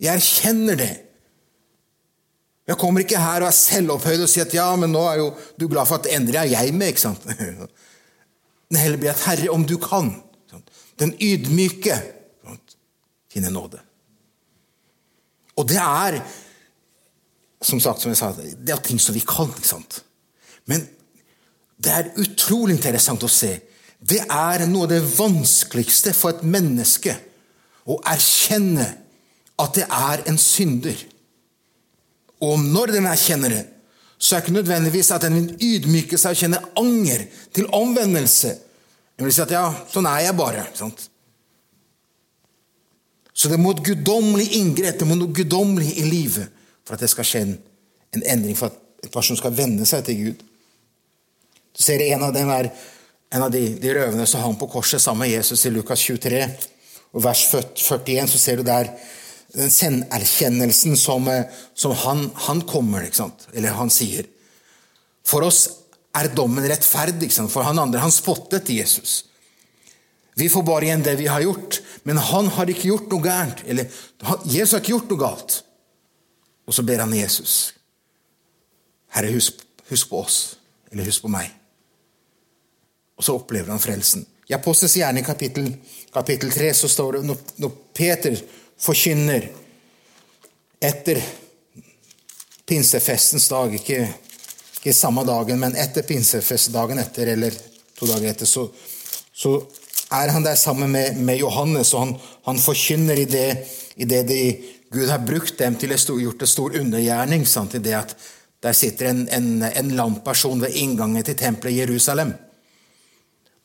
Jeg 0.00 0.16
erkjenner 0.16 0.78
det. 0.80 0.92
Jeg 2.66 2.78
kommer 2.80 3.04
ikke 3.04 3.20
her 3.22 3.44
og 3.44 3.50
er 3.50 3.54
selvopphøyd 3.54 4.24
og 4.24 4.30
sier 4.30 4.48
at 4.48 4.54
ja, 4.56 4.66
men 4.78 4.90
nå 4.90 5.04
er 5.06 5.20
jo 5.20 5.28
du 5.60 5.68
glad 5.70 5.86
for 5.86 6.00
at 6.00 6.08
det 6.08 6.16
endrer 6.16 6.48
jeg 6.50 6.72
med. 6.74 6.94
ikke 6.94 7.04
sant? 7.04 7.26
Men 8.66 8.80
heller 8.82 8.98
be 8.98 9.06
at 9.12 9.20
Herre, 9.22 9.52
om 9.54 9.62
du 9.62 9.76
kan, 9.78 10.08
den 10.98 11.12
ydmyke 11.22 12.00
finne 13.30 13.52
nåde. 13.54 13.78
Og 15.54 15.68
det 15.70 15.78
er 15.78 16.18
som 17.62 17.80
sagt, 17.80 18.02
som 18.02 18.10
jeg 18.10 18.18
sa, 18.18 18.32
det 18.36 18.72
er 18.74 18.82
ting 18.84 18.98
som 19.00 19.14
vi 19.14 19.22
kan. 19.26 19.52
ikke 19.54 19.68
sant? 19.68 20.00
Men 20.66 20.82
det 21.78 21.92
er 21.92 22.12
utrolig 22.20 22.76
interessant 22.76 23.22
å 23.22 23.30
se. 23.30 23.52
Det 24.06 24.22
er 24.22 24.66
noe 24.70 24.86
av 24.86 24.92
det 24.92 25.02
vanskeligste 25.16 26.12
for 26.14 26.34
et 26.34 26.44
menneske 26.46 27.14
å 27.86 27.98
erkjenne 28.06 28.86
at 29.62 29.78
det 29.78 29.86
er 29.86 30.22
en 30.30 30.38
synder. 30.38 30.98
Og 32.44 32.60
når 32.60 32.92
den 32.98 33.08
erkjenner 33.08 33.54
det, 33.54 33.64
så 34.18 34.36
er 34.36 34.40
det 34.40 34.46
ikke 34.46 34.56
nødvendigvis 34.56 35.10
at 35.12 35.26
den 35.26 35.36
vil 35.36 35.66
ydmyke 35.76 36.18
seg 36.20 36.36
og 36.36 36.40
kjenne 36.40 36.62
anger 36.80 37.26
til 37.56 37.68
omvendelse. 37.74 38.54
Den 39.16 39.26
vil 39.26 39.34
si 39.34 39.42
at 39.42 39.50
'ja, 39.50 39.66
sånn 39.92 40.06
er 40.06 40.20
jeg 40.20 40.36
bare'. 40.36 40.66
Sant? 40.76 41.08
Så 43.34 43.48
det 43.48 43.60
må 43.60 43.70
et 43.70 43.84
guddommelig 43.84 44.52
inngrep, 44.56 44.98
det 44.98 45.06
må 45.06 45.14
noe 45.14 45.32
guddommelig 45.32 45.98
i 45.98 46.02
livet 46.08 46.48
for 46.84 46.94
at 46.94 47.00
det 47.00 47.10
skal 47.10 47.24
skje 47.24 47.40
en, 47.40 47.58
en 48.16 48.22
endring, 48.32 48.56
for 48.56 48.66
at 48.66 48.78
en 49.04 49.12
person 49.12 49.36
skal 49.36 49.56
vende 49.56 49.86
seg 49.86 50.04
til 50.04 50.16
Gud. 50.24 50.44
Du 51.76 51.82
ser 51.82 52.00
En 52.00 52.22
av 52.22 52.32
dem 52.32 52.48
er 52.48 52.70
en 53.34 53.42
av 53.42 53.50
de, 53.50 53.62
de 53.80 53.94
røvene 53.94 54.26
som 54.28 54.44
hang 54.44 54.56
på 54.58 54.68
korset 54.70 55.02
sammen 55.02 55.26
med 55.26 55.34
Jesus 55.34 55.66
i 55.66 55.72
Lukas 55.74 56.02
23. 56.06 56.42
og 57.12 57.24
Vers 57.24 57.46
41 57.50 58.30
så 58.30 58.40
ser 58.40 58.60
du 58.60 58.66
der 58.66 58.92
den 59.56 59.72
selverkjennelsen 59.72 60.96
som, 61.00 61.28
eh, 61.32 61.48
som 61.74 61.94
han, 62.04 62.26
han, 62.46 62.62
kommer, 62.68 63.06
eller 63.52 63.78
han 63.78 63.90
sier. 63.90 64.28
For 65.26 65.46
oss 65.46 65.64
er 66.16 66.30
dommen 66.34 66.66
rettferdig, 66.68 67.30
for 67.50 67.66
han 67.66 67.80
andre 67.82 68.02
han 68.02 68.14
spottet 68.14 68.70
Jesus. 68.70 69.24
Vi 70.36 70.48
får 70.52 70.64
bare 70.68 70.88
igjen 70.88 71.04
det 71.04 71.16
vi 71.16 71.28
har 71.32 71.40
gjort, 71.40 71.80
men 72.04 72.20
han 72.20 72.50
har 72.52 72.68
ikke 72.68 72.90
gjort 72.90 73.08
noe 73.12 73.24
gærent. 73.24 73.62
Eller 73.66 73.88
Jesus 74.44 74.76
har 74.76 74.82
ikke 74.82 74.92
gjort 74.92 75.12
noe 75.12 75.22
galt. 75.22 75.60
Og 76.68 76.76
så 76.76 76.84
ber 76.84 77.00
han 77.00 77.14
Jesus. 77.16 77.72
Herre, 79.16 79.32
husk, 79.32 79.62
husk 79.88 80.10
på 80.12 80.20
oss. 80.20 80.40
Eller 80.92 81.08
husk 81.08 81.24
på 81.24 81.32
meg. 81.32 81.48
Og 83.16 83.24
så 83.24 83.36
opplever 83.36 83.72
han 83.72 83.82
frelsen. 83.82 84.26
I 84.46 84.54
Apostels 84.54 84.96
gjerne 84.96 85.20
i 85.20 85.26
kapittel, 85.26 85.70
kapittel 86.14 86.52
3 86.52 86.70
så 86.74 86.88
står 86.88 87.18
det 87.18 87.22
når, 87.26 87.38
når 87.62 87.72
Peter 87.96 88.36
forkynner 88.78 89.48
etter 90.84 91.22
pinsefestens 92.66 93.48
dag, 93.48 93.74
ikke, 93.74 94.04
ikke 94.78 94.94
samme 94.94 95.24
dagen, 95.26 95.58
men 95.62 95.74
etter 95.78 96.06
pinsefestdagen 96.06 97.00
etter, 97.02 97.32
eller 97.34 97.56
to 97.96 98.06
dager 98.10 98.30
etter, 98.30 98.46
så, 98.46 98.66
så 99.34 99.56
er 100.14 100.30
han 100.34 100.46
der 100.46 100.58
sammen 100.58 100.92
med, 100.92 101.18
med 101.18 101.40
Johannes, 101.40 101.94
og 101.94 102.04
han, 102.04 102.14
han 102.46 102.62
forkynner 102.62 103.18
i 103.18 103.26
det, 103.30 103.48
i 103.96 104.06
det 104.06 104.22
de, 104.28 104.40
Gud 104.92 105.08
har 105.10 105.24
brukt 105.26 105.58
dem 105.58 105.74
til 105.78 105.94
å 105.96 106.18
gjort 106.20 106.42
en 106.42 106.50
stor 106.50 106.76
undergjerning. 106.78 107.46
Sant, 107.48 107.74
i 107.74 107.82
det 107.82 107.96
at 107.98 108.14
der 108.62 108.74
sitter 108.76 109.10
en, 109.10 109.24
en, 109.34 109.62
en 109.66 109.94
lamperson 109.98 110.62
ved 110.62 110.76
inngangen 110.78 111.24
til 111.26 111.38
tempelet 111.38 111.74
i 111.74 111.80
Jerusalem. 111.82 112.32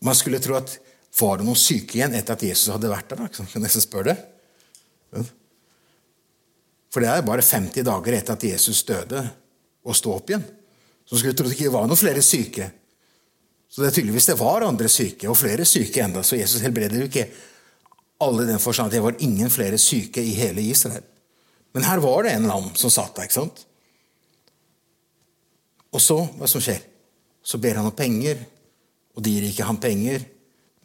Man 0.01 0.17
skulle 0.17 0.41
tro 0.41 0.57
at 0.57 0.77
var 1.19 1.37
det 1.37 1.45
noen 1.45 1.59
syke 1.59 1.99
igjen 1.99 2.15
etter 2.17 2.37
at 2.37 2.43
Jesus 2.45 2.71
hadde 2.73 2.89
vært 2.89 3.11
der? 3.11 3.21
Da? 3.25 3.45
Kan 3.51 3.63
nesten 3.63 3.83
spørre 3.83 4.13
det. 4.13 5.23
For 6.91 7.03
det 7.03 7.11
er 7.11 7.25
bare 7.27 7.43
50 7.45 7.85
dager 7.87 8.17
etter 8.17 8.35
at 8.35 8.45
Jesus 8.47 8.83
døde 8.87 9.21
og 9.83 9.97
sto 9.97 10.13
opp 10.15 10.31
igjen. 10.31 10.43
Så 11.05 11.19
skulle 11.19 11.35
tro 11.35 11.49
det 11.49 11.57
ikke 11.57 11.73
var 11.73 11.87
noen 11.89 11.99
flere 11.99 12.23
syke. 12.23 12.69
Så 13.71 13.83
det 13.83 13.91
er 13.91 13.95
tydeligvis 13.95 14.27
det 14.27 14.39
var 14.39 14.65
andre 14.67 14.89
syke, 14.91 15.29
og 15.31 15.37
flere 15.39 15.65
syke 15.67 16.03
enda, 16.03 16.23
Så 16.23 16.35
Jesus 16.35 16.61
helbreder 16.61 16.99
jo 16.99 17.07
ikke 17.07 17.29
alle 18.21 18.43
i 18.43 18.51
den 18.51 18.59
forstand 18.59 18.91
at 18.91 18.97
det 18.97 19.03
var 19.03 19.19
ingen 19.23 19.49
flere 19.49 19.77
syke 19.79 20.21
i 20.21 20.33
hele 20.35 20.61
Israel. 20.61 21.03
Men 21.73 21.87
her 21.87 22.01
var 22.03 22.23
det 22.23 22.33
en 22.35 22.49
lam 22.51 22.73
som 22.75 22.91
satt 22.91 23.15
der. 23.15 23.29
ikke 23.29 23.39
sant? 23.39 23.65
Og 25.91 26.03
så, 26.03 26.17
hva 26.35 26.47
som 26.47 26.63
skjer? 26.63 26.83
Så 27.43 27.59
ber 27.63 27.79
han 27.79 27.87
om 27.87 27.95
penger, 27.95 28.43
og 29.15 29.23
de 29.23 29.33
gir 29.35 29.47
ikke 29.49 29.67
ham 29.67 29.79
penger, 29.81 30.23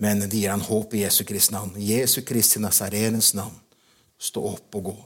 men 0.02 0.24
de 0.26 0.40
gir 0.40 0.52
han 0.52 0.64
håp 0.64 0.94
i 0.94 1.04
Jesu 1.04 1.24
Kristi 1.28 1.54
navn. 1.54 1.76
Jesu 1.80 2.20
Kristi 2.26 2.60
Nazarenes 2.60 3.32
navn. 3.38 3.54
Stå 4.18 4.42
opp 4.50 4.76
og 4.78 4.90
gå. 4.90 4.96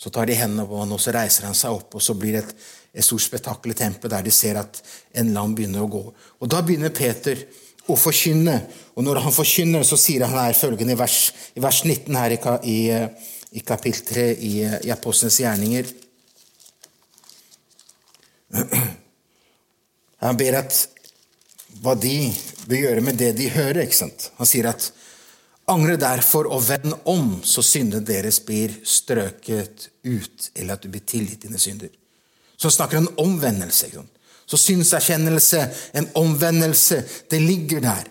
Så 0.00 0.10
tar 0.12 0.28
de 0.28 0.36
hendene 0.36 0.66
på 0.68 0.78
ham, 0.80 0.92
og 0.96 1.00
så 1.00 1.12
reiser 1.12 1.46
han 1.48 1.56
seg 1.56 1.76
opp, 1.76 1.94
og 1.96 2.02
så 2.04 2.16
blir 2.16 2.38
det 2.38 2.44
et, 2.44 2.54
et 3.00 3.04
stort 3.04 3.24
spetakkel 3.24 3.74
i 3.74 3.76
tempelet 3.76 4.14
der 4.14 4.24
de 4.24 4.32
ser 4.32 4.56
at 4.60 4.80
en 5.20 5.32
lam 5.34 5.52
begynner 5.56 5.84
å 5.84 5.90
gå. 5.92 6.04
Og 6.40 6.48
Da 6.48 6.62
begynner 6.64 6.92
Peter 6.96 7.36
å 7.90 7.96
forkynne. 7.98 8.56
Og 8.96 9.04
når 9.04 9.20
han 9.24 9.34
forkynner, 9.34 9.84
så 9.86 9.98
sier 10.00 10.24
han 10.26 10.38
her 10.38 10.56
følgende 10.56 10.94
i 10.96 11.00
vers, 11.00 11.18
i 11.56 11.60
vers 11.62 11.82
19 11.84 12.16
her 12.16 12.34
i, 12.36 12.40
i, 12.70 12.78
i 13.60 13.64
kapittel 13.66 14.06
3 14.08 14.26
i, 14.34 14.52
i 14.88 14.94
Apostlenes 14.94 15.40
gjerninger. 15.42 15.92
Han 20.20 20.36
ber 20.36 20.58
at 20.58 20.74
hva 21.82 21.94
de 21.98 22.30
bør 22.66 22.82
gjøre 22.84 23.04
med 23.04 23.18
det 23.20 23.32
de 23.38 23.48
hører. 23.54 23.84
ikke 23.84 24.00
sant? 24.02 24.30
Han 24.38 24.48
sier 24.48 24.68
at 24.70 24.90
angre 25.70 25.96
derfor 26.00 26.48
og 26.50 26.64
vend 26.66 26.94
om, 27.08 27.36
så 27.46 27.62
syndene 27.62 28.04
deres 28.06 28.40
blir 28.44 28.74
strøket 28.84 29.88
ut, 30.04 30.50
eller 30.54 30.74
at 30.74 30.82
du 30.82 30.90
blir 30.92 31.04
tilgitt 31.06 31.46
dine 31.46 31.60
synder. 31.60 31.92
Så 32.56 32.68
han 32.68 32.76
snakker 32.76 33.00
om 33.00 33.12
omvendelse. 33.24 33.86
ikke 33.86 34.02
sant? 34.02 34.16
Så 34.50 34.58
synserkjennelse, 34.58 35.60
en 35.94 36.08
omvendelse, 36.18 37.04
det 37.30 37.38
ligger 37.42 37.80
der. 37.80 38.08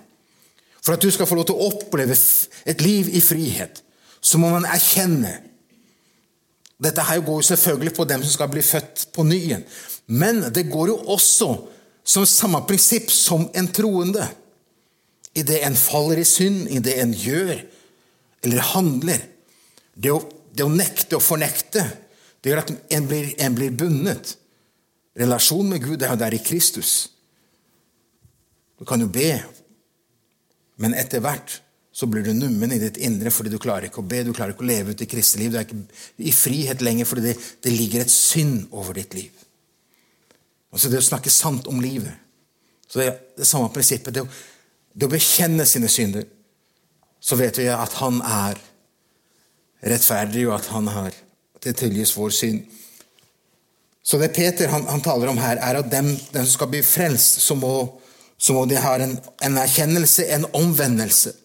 For 0.79 0.95
at 0.95 1.03
du 1.03 1.11
skal 1.11 1.27
få 1.27 1.35
lov 1.35 1.49
til 1.49 1.59
å 1.59 1.67
oppleve 1.67 2.15
et 2.65 2.81
liv 2.81 3.09
i 3.11 3.21
frihet, 3.21 3.83
så 4.21 4.39
må 4.39 4.51
man 4.55 4.67
erkjenne 4.67 5.39
Dette 6.79 7.03
her 7.03 7.19
går 7.19 7.41
jo 7.41 7.43
selvfølgelig 7.43 7.91
på 7.91 8.05
dem 8.07 8.21
som 8.23 8.31
skal 8.31 8.47
bli 8.53 8.61
født 8.63 9.09
på 9.11 9.25
ny 9.27 9.35
igjen. 9.35 9.65
Men 10.07 10.45
det 10.55 10.69
går 10.71 10.93
jo 10.93 10.93
også 11.11 11.49
som 12.09 12.25
samme 12.25 12.61
prinsipp 12.65 13.11
som 13.11 13.49
en 13.53 13.67
troende. 13.67 14.25
I 15.33 15.43
det 15.45 15.61
en 15.61 15.77
faller 15.77 16.23
i 16.23 16.25
synd, 16.25 16.65
i 16.73 16.81
det 16.81 16.95
en 17.01 17.13
gjør 17.13 17.59
eller 18.43 18.69
handler. 18.71 19.21
Det 19.93 20.11
å, 20.11 20.21
det 20.55 20.65
å 20.65 20.73
nekte 20.73 21.19
og 21.19 21.23
fornekte, 21.23 21.83
det 22.41 22.49
gjør 22.49 22.63
at 22.63 22.73
en 22.97 23.07
blir, 23.07 23.29
en 23.37 23.55
blir 23.55 23.75
bundet. 23.77 24.33
Relasjonen 25.19 25.75
med 25.75 25.85
Gud 25.85 26.01
er 26.01 26.15
jo 26.15 26.21
der 26.21 26.33
i 26.33 26.41
Kristus. 26.41 26.93
Du 28.79 28.87
kan 28.87 29.01
jo 29.03 29.09
be, 29.11 29.33
men 30.79 30.95
etter 30.97 31.21
hvert 31.21 31.59
så 31.91 32.07
blir 32.07 32.23
du 32.23 32.31
nummen 32.31 32.71
i 32.71 32.79
ditt 32.79 32.97
indre 33.03 33.29
fordi 33.33 33.51
du 33.51 33.59
klarer 33.59 33.89
ikke 33.89 33.99
å 34.01 34.07
be, 34.07 34.23
du 34.23 34.31
klarer 34.31 34.55
ikke 34.55 34.63
å 34.63 34.69
leve 34.69 34.95
ut 34.95 35.03
i 35.03 35.09
kristelig 35.09 35.45
liv. 35.45 35.53
Du 35.53 35.59
er 35.59 35.67
ikke 35.67 36.31
i 36.31 36.33
frihet 36.33 36.81
lenger 36.85 37.09
fordi 37.09 37.27
det, 37.27 37.35
det 37.65 37.75
ligger 37.75 38.05
et 38.05 38.13
synd 38.13 38.69
over 38.71 38.97
ditt 38.97 39.17
liv. 39.19 39.45
Altså 40.73 40.89
det 40.91 41.01
å 41.01 41.05
snakke 41.05 41.31
sant 41.33 41.67
om 41.67 41.81
livet. 41.81 42.13
Så 42.89 42.99
Det 42.99 43.07
er 43.07 43.17
det 43.37 43.47
samme 43.47 43.69
prinsippet. 43.73 44.13
Det 44.13 44.23
å, 44.25 44.27
det 44.93 45.07
å 45.07 45.13
bekjenne 45.13 45.65
sine 45.65 45.89
synder. 45.89 46.25
Så 47.19 47.35
vet 47.35 47.57
vi 47.59 47.67
at 47.69 47.93
han 47.99 48.21
er 48.25 48.59
rettferdig, 49.85 50.47
og 50.47 50.57
at 50.59 50.69
han 50.73 50.87
har 50.91 51.15
det 51.63 51.75
tilgis 51.79 52.15
vår 52.17 52.33
synd. 52.35 52.63
Så 54.03 54.17
det 54.17 54.31
Peter 54.33 54.71
han, 54.71 54.87
han 54.87 55.03
taler 55.05 55.29
om 55.29 55.37
her, 55.37 55.59
er 55.61 55.81
at 55.81 55.91
dem, 55.91 56.07
dem 56.33 56.45
som 56.45 56.53
skal 56.55 56.71
bli 56.71 56.81
frelst, 56.85 57.41
så 57.43 57.55
må, 57.59 57.73
så 58.37 58.55
må 58.55 58.63
de 58.65 58.79
ha 58.79 58.95
en, 58.97 59.17
en, 59.45 59.59
erkjennelse, 59.61 60.25
en 60.33 60.47
omvendelse. 60.57 61.35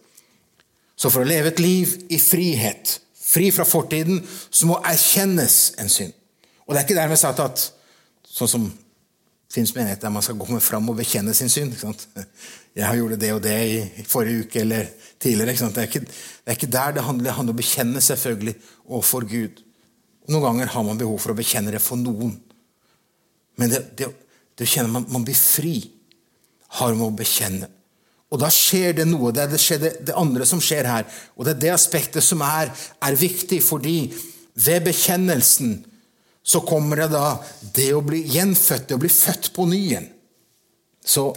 Så 0.97 1.11
for 1.11 1.25
å 1.25 1.29
leve 1.29 1.51
et 1.51 1.61
liv 1.61 1.93
i 2.15 2.21
frihet, 2.23 3.01
fri 3.19 3.51
fra 3.53 3.67
fortiden, 3.69 4.23
så 4.51 4.71
må 4.71 4.79
erkjennes 4.87 5.75
en 5.83 5.91
synd. 5.93 6.15
Og 6.65 6.73
det 6.73 6.81
er 6.81 6.87
ikke 6.87 7.01
dermed 7.03 7.21
sagt 7.21 7.43
at 7.45 7.67
sånn 8.25 8.51
som 8.51 8.71
fins 9.55 9.75
menigheter 9.75 10.09
der 10.09 10.15
man 10.15 10.25
skal 10.25 10.39
komme 10.41 10.61
fram 10.63 10.89
og 10.91 10.99
bekjenne 10.99 11.35
sin 11.37 11.53
synd. 11.53 11.77
Jeg 12.75 12.87
har 12.87 12.97
gjort 12.99 13.21
det 13.21 13.33
og 13.35 13.43
det 13.45 13.59
i 13.71 14.07
forrige 14.09 14.47
uke 14.47 14.63
eller 14.65 14.89
tidligere. 15.23 15.55
Det 15.71 15.83
er, 15.85 15.89
ikke, 15.89 16.01
det, 16.01 16.49
er 16.49 16.59
ikke, 16.59 16.73
der 16.75 16.97
det 16.97 17.07
handler. 17.07 17.29
Det 17.29 17.37
handler 17.37 17.55
om 17.55 17.59
å 17.59 17.63
bekjenne 17.63 18.03
selvfølgelig 18.03 18.57
overfor 18.89 19.29
Gud. 19.31 19.63
Noen 20.29 20.47
ganger 20.49 20.73
har 20.75 20.87
man 20.87 20.99
behov 20.99 21.21
for 21.23 21.35
å 21.35 21.39
bekjenne 21.39 21.75
det 21.75 21.83
for 21.85 22.01
noen. 22.01 22.35
Men 23.61 23.71
det, 23.71 23.85
det, 23.99 24.11
det 24.59 24.69
kjenner 24.69 24.91
man, 24.91 25.07
man 25.13 25.27
blir 25.27 25.39
fri 25.39 25.77
har 26.81 26.95
med 26.97 27.07
å 27.07 27.15
bekjenne. 27.15 27.71
Og 28.35 28.41
da 28.43 28.51
skjer 28.51 28.97
det 28.99 29.07
noe. 29.07 29.31
Det 29.31 29.45
er 29.45 29.53
det, 29.79 29.93
det, 30.09 30.15
andre 30.19 30.47
som 30.49 30.63
skjer 30.63 30.89
her. 30.91 31.05
Og 31.39 31.47
det 31.47 31.55
er 31.55 31.65
det 31.67 31.75
aspektet 31.77 32.25
som 32.27 32.43
er, 32.43 32.73
er 32.99 33.19
viktig, 33.21 33.61
fordi 33.63 33.99
ved 34.55 34.89
bekjennelsen 34.89 35.77
så 36.45 36.61
kommer 36.61 37.01
det 37.01 37.09
da 37.15 37.39
det 37.75 37.89
å 37.97 38.03
bli 38.05 38.21
gjenfødt, 38.35 38.89
det 38.89 38.99
å 38.99 39.01
bli 39.01 39.11
født 39.13 39.51
på 39.57 39.65
ny 39.71 39.81
igjen. 39.81 40.09
Så 41.05 41.31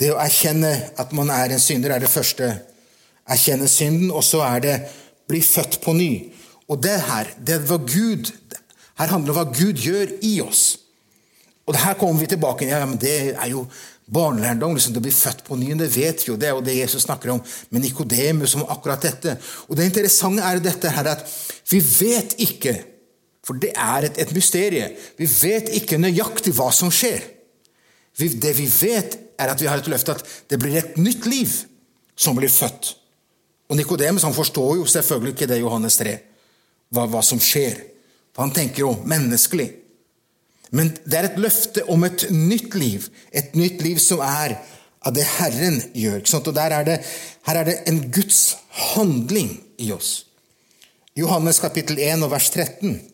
det 0.00 0.10
å 0.10 0.18
erkjenne 0.18 0.72
at 0.98 1.12
man 1.14 1.30
er 1.30 1.54
en 1.54 1.62
synder, 1.62 1.94
er 1.94 2.02
det 2.02 2.10
første. 2.10 2.50
Erkjenne 3.30 3.68
synden, 3.70 4.10
og 4.10 4.24
så 4.26 4.42
er 4.46 4.64
det 4.64 4.74
bli 5.30 5.40
født 5.44 5.78
på 5.84 5.94
ny. 5.96 6.10
Og 6.66 6.80
det 6.82 6.96
her, 7.06 7.30
det 7.38 7.62
var 7.68 7.84
Gud 7.84 8.32
Her 8.94 9.10
handler 9.10 9.26
det 9.26 9.34
om 9.34 9.38
hva 9.40 9.56
Gud 9.58 9.80
gjør 9.82 10.10
i 10.22 10.36
oss. 10.44 10.76
Og 11.66 11.74
her 11.74 11.96
kommer 11.98 12.22
vi 12.22 12.28
tilbake 12.30 12.68
ja, 12.68 12.84
men 12.86 12.98
Det 13.00 13.34
er 13.34 13.48
jo 13.50 13.64
barnelærdom. 14.06 14.76
Liksom, 14.76 14.94
det 14.94 15.02
blir 15.02 15.16
født 15.16 15.42
på 15.46 15.58
ny, 15.58 15.72
det 15.78 15.88
vet 15.96 16.26
jo. 16.28 16.36
Det 16.38 16.52
og 16.54 16.62
det 16.62 16.76
Jesus 16.76 17.02
snakker 17.02 17.32
om 17.34 17.40
med 17.74 17.82
Nikodemus 17.82 18.54
om 18.54 18.66
akkurat 18.70 19.02
dette. 19.02 19.34
Og 19.68 19.76
Det 19.76 19.88
interessante 19.88 20.42
er 20.46 20.62
dette 20.62 20.92
her 20.94 21.10
at 21.10 21.26
vi 21.70 21.80
vet 21.82 22.36
ikke, 22.38 22.76
for 23.44 23.60
det 23.60 23.74
er 23.76 24.08
et, 24.08 24.18
et 24.24 24.32
mysterium, 24.32 24.92
vi 25.18 25.28
vet 25.28 25.68
ikke 25.76 26.00
nøyaktig 26.00 26.54
hva 26.56 26.70
som 26.72 26.92
skjer. 26.92 27.22
Vi, 28.16 28.30
det 28.40 28.54
vi 28.56 28.66
vet, 28.70 29.18
er 29.38 29.50
at 29.52 29.60
vi 29.60 29.68
har 29.68 29.82
et 29.82 29.90
løfte 29.90 30.14
at 30.14 30.26
det 30.50 30.58
blir 30.62 30.78
et 30.78 30.96
nytt 30.96 31.26
liv 31.28 31.50
som 32.16 32.36
blir 32.38 32.52
født. 32.52 32.94
Og 33.68 33.76
Nikodemus 33.76 34.24
forstår 34.36 34.76
jo 34.78 34.86
selvfølgelig 34.88 35.34
ikke 35.34 35.48
det 35.50 35.60
Johannes 35.60 35.96
3, 36.00 36.14
hva, 36.94 37.06
hva 37.10 37.22
som 37.26 37.40
skjer. 37.42 37.80
For 38.34 38.46
han 38.46 38.54
tenker 38.54 38.84
jo 38.84 38.92
menneskelig. 39.06 39.70
Men 40.74 40.90
det 41.04 41.18
er 41.18 41.28
et 41.28 41.40
løfte 41.42 41.84
om 41.90 42.04
et 42.06 42.26
nytt 42.32 42.74
liv. 42.78 43.06
Et 43.30 43.54
nytt 43.58 43.82
liv 43.84 44.00
som 44.02 44.22
er 44.24 44.56
av 45.04 45.14
det 45.14 45.26
Herren 45.36 45.80
gjør. 45.94 46.22
Og 46.40 46.58
er 46.58 46.86
det, 46.86 47.00
Her 47.46 47.60
er 47.60 47.64
det 47.68 47.76
en 47.86 48.00
Guds 48.10 48.56
handling 48.94 49.58
i 49.78 49.92
oss. 49.92 50.26
Johannes 51.14 51.60
kapittel 51.62 51.98
1 51.98 52.24
og 52.26 52.32
vers 52.32 52.50
13 52.50 53.13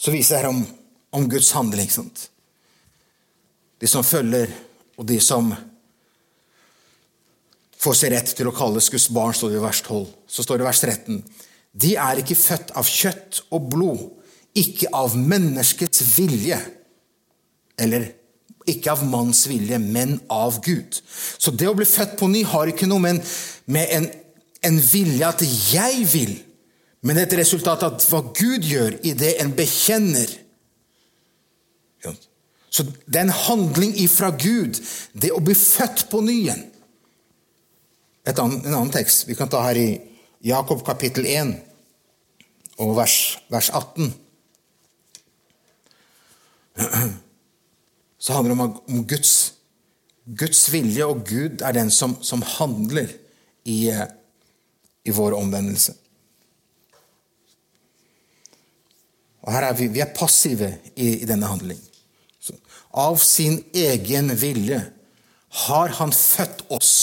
så 0.00 0.12
viser 0.14 0.36
det 0.36 0.42
her 0.42 0.52
om, 0.54 0.62
om 1.12 1.26
Guds 1.28 1.52
handling. 1.52 1.90
Sant? 1.92 2.28
De 3.80 3.88
som 3.88 4.04
følger, 4.04 4.52
og 4.96 5.06
de 5.08 5.18
som 5.20 5.52
får 7.80 7.96
seg 7.96 8.12
rett 8.14 8.32
til 8.36 8.48
å 8.48 8.54
kalles 8.56 8.90
Guds 8.92 9.08
barn, 9.12 9.36
står 9.36 9.52
det 9.52 9.60
i 9.60 9.64
vers 9.64 9.82
12. 9.84 10.06
Så 10.28 10.44
står 10.44 10.60
det 10.60 10.64
i 10.64 10.68
vers 10.68 10.82
13. 10.84 11.20
De 11.84 11.92
er 12.00 12.22
ikke 12.22 12.38
født 12.38 12.72
av 12.76 12.88
kjøtt 12.88 13.42
og 13.52 13.68
blod, 13.72 14.06
ikke 14.56 14.90
av 14.96 15.14
menneskets 15.16 16.02
vilje, 16.16 16.58
eller 17.80 18.08
ikke 18.68 18.92
av 18.92 19.04
manns 19.08 19.44
vilje, 19.48 19.78
men 19.80 20.18
av 20.32 20.58
Gud. 20.64 20.98
Så 21.40 21.52
det 21.52 21.68
å 21.70 21.76
bli 21.76 21.86
født 21.88 22.16
på 22.20 22.28
ny 22.28 22.42
har 22.48 22.72
ikke 22.72 22.88
noe 22.90 23.04
med, 23.04 23.20
med 23.70 23.94
en, 23.96 24.08
en 24.66 24.80
vilje 24.90 25.28
at 25.28 25.44
jeg 25.72 26.04
vil, 26.12 26.34
men 27.06 27.18
et 27.18 27.32
resultat 27.38 27.82
av 27.86 28.00
hva 28.10 28.20
Gud 28.36 28.66
gjør 28.66 28.98
i 29.06 29.14
det 29.16 29.36
en 29.40 29.52
bekjenner. 29.56 30.28
Så 32.70 32.84
det 32.86 33.18
er 33.18 33.26
en 33.26 33.34
handling 33.34 33.96
ifra 33.98 34.30
Gud, 34.30 34.78
det 35.12 35.32
å 35.34 35.42
bli 35.42 35.56
født 35.58 36.06
på 36.12 36.20
ny 36.22 36.36
igjen. 36.44 36.62
En 38.30 38.38
annen 38.46 38.92
tekst 38.94 39.26
vi 39.26 39.34
kan 39.34 39.50
ta 39.50 39.64
her 39.64 39.78
i 39.80 39.88
Jakob 40.46 40.84
kapittel 40.86 41.26
1 41.26 41.50
og 42.80 42.94
vers, 42.96 43.16
vers 43.52 43.68
18 43.74 44.12
så 48.24 48.32
handler 48.32 48.54
det 48.54 48.60
om, 48.60 48.80
om 48.88 49.06
Guds, 49.06 49.52
Guds, 50.24 50.72
vilje, 50.72 51.04
og 51.04 51.24
Gud 51.28 51.62
er 51.64 51.72
den 51.76 51.90
som, 51.92 52.16
som 52.22 52.42
handler 52.58 53.08
i, 53.64 53.88
eh, 53.90 54.06
i, 55.04 55.10
vår 55.10 55.36
omvendelse. 55.38 55.94
Og 59.42 59.52
her 59.54 59.70
er 59.70 59.76
vi, 59.76 59.88
vi 59.92 60.02
er 60.04 60.14
passive 60.16 60.74
i, 60.94 61.22
i 61.22 61.28
denne 61.28 61.48
handling. 61.48 61.78
Så, 62.40 62.56
av 62.92 63.18
sin 63.22 63.60
egen 63.76 64.32
vilje 64.40 64.80
har 65.66 65.94
han 65.98 66.12
født 66.14 66.66
oss 66.70 66.94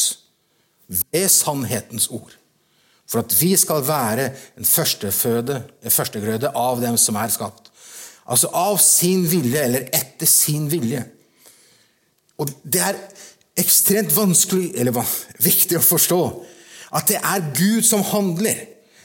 ved 0.88 1.28
sannhetens 1.32 2.10
ord. 2.14 2.34
For 3.08 3.24
at 3.24 3.34
vi 3.40 3.54
skal 3.60 3.86
være 3.88 4.30
en 4.60 4.68
førsteføde, 4.68 5.62
en 5.84 5.94
førstegrøde 5.94 6.52
av 6.56 6.82
dem 6.84 6.98
som 7.00 7.16
er 7.20 7.32
skapt. 7.32 7.72
Altså 8.28 8.52
av 8.52 8.78
sin 8.84 9.24
vilje, 9.32 9.64
eller 9.64 9.88
etter 9.96 10.28
sin 10.28 10.68
vilje. 10.72 11.06
Og 12.38 12.52
det 12.64 12.84
er 12.84 13.00
ekstremt 13.58 14.12
vanskelig, 14.16 14.74
eller 14.76 15.16
viktig 15.42 15.80
å 15.80 15.86
forstå, 15.86 16.22
at 16.98 17.08
det 17.10 17.22
er 17.24 17.48
Gud 17.56 17.88
som 17.88 18.04
handler. 18.12 18.60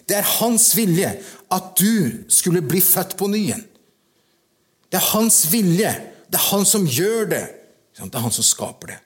Det 0.09 0.18
er 0.18 0.35
hans 0.40 0.73
vilje 0.77 1.14
at 1.53 1.75
du 1.79 2.25
skulle 2.33 2.62
bli 2.65 2.81
født 2.81 3.17
på 3.19 3.29
ny 3.31 3.45
igjen. 3.47 3.65
Det 4.93 5.01
er 5.01 5.11
hans 5.12 5.45
vilje. 5.53 5.93
Det 6.29 6.41
er 6.41 6.49
han 6.51 6.67
som 6.69 6.85
gjør 6.88 7.31
det. 7.33 7.47
Det 7.97 8.09
er 8.09 8.25
han 8.25 8.35
som 8.35 8.47
skaper 8.47 8.95
det. 8.95 9.01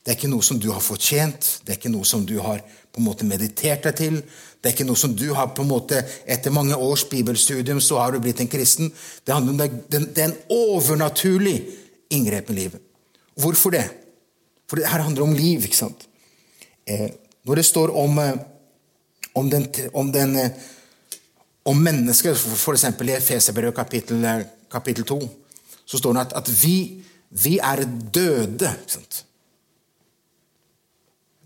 Det 0.00 0.12
er 0.12 0.16
ikke 0.16 0.30
noe 0.32 0.44
som 0.44 0.58
du 0.58 0.70
har 0.72 0.80
fortjent, 0.82 1.46
det 1.62 1.74
er 1.74 1.76
ikke 1.76 1.90
noe 1.92 2.06
som 2.08 2.22
du 2.26 2.38
har 2.40 2.62
på 2.90 3.02
en 3.02 3.06
måte 3.06 3.26
meditert 3.28 3.84
deg 3.84 3.98
til. 3.98 4.16
Det 4.58 4.70
er 4.70 4.74
ikke 4.74 4.86
noe 4.88 4.98
som 4.98 5.12
du 5.16 5.26
har 5.36 5.52
på 5.54 5.62
en 5.62 5.70
måte, 5.70 6.00
Etter 6.24 6.54
mange 6.54 6.76
års 6.76 7.04
bibelstudium 7.08 7.82
så 7.84 8.00
har 8.00 8.14
du 8.14 8.20
blitt 8.24 8.40
en 8.40 8.50
kristen. 8.50 8.90
Det, 9.24 9.34
handler 9.34 9.52
om 9.52 9.60
det, 9.60 10.00
det 10.16 10.24
er 10.24 10.30
en 10.30 10.38
overnaturlig 10.56 11.58
inngrep 12.16 12.50
i 12.50 12.56
livet. 12.56 12.82
Hvorfor 13.40 13.76
det? 13.76 13.84
For 14.68 14.80
det 14.80 14.88
her 14.88 15.04
handler 15.04 15.28
om 15.28 15.36
liv. 15.36 15.64
ikke 15.64 15.78
sant? 15.78 16.08
Eh, 16.86 17.10
når 17.44 17.60
det 17.60 17.66
står 17.68 17.92
om, 17.96 18.18
eh, 18.18 18.40
om, 19.34 19.50
den, 19.50 19.68
om, 19.94 20.12
den, 20.12 20.36
eh, 20.36 20.50
om 21.70 21.82
mennesket, 21.82 22.36
f.eks. 22.36 22.84
i 22.84 23.14
Efeserbrevet 23.14 23.76
kapittel, 23.76 24.24
eh, 24.24 24.46
kapittel 24.72 25.06
2, 25.06 25.18
så 25.86 25.98
står 25.98 26.16
det 26.16 26.22
at, 26.26 26.36
at 26.42 26.52
vi, 26.62 26.76
vi, 27.30 27.58
er 27.58 27.84
døde. 27.86 28.70
sant? 28.90 29.24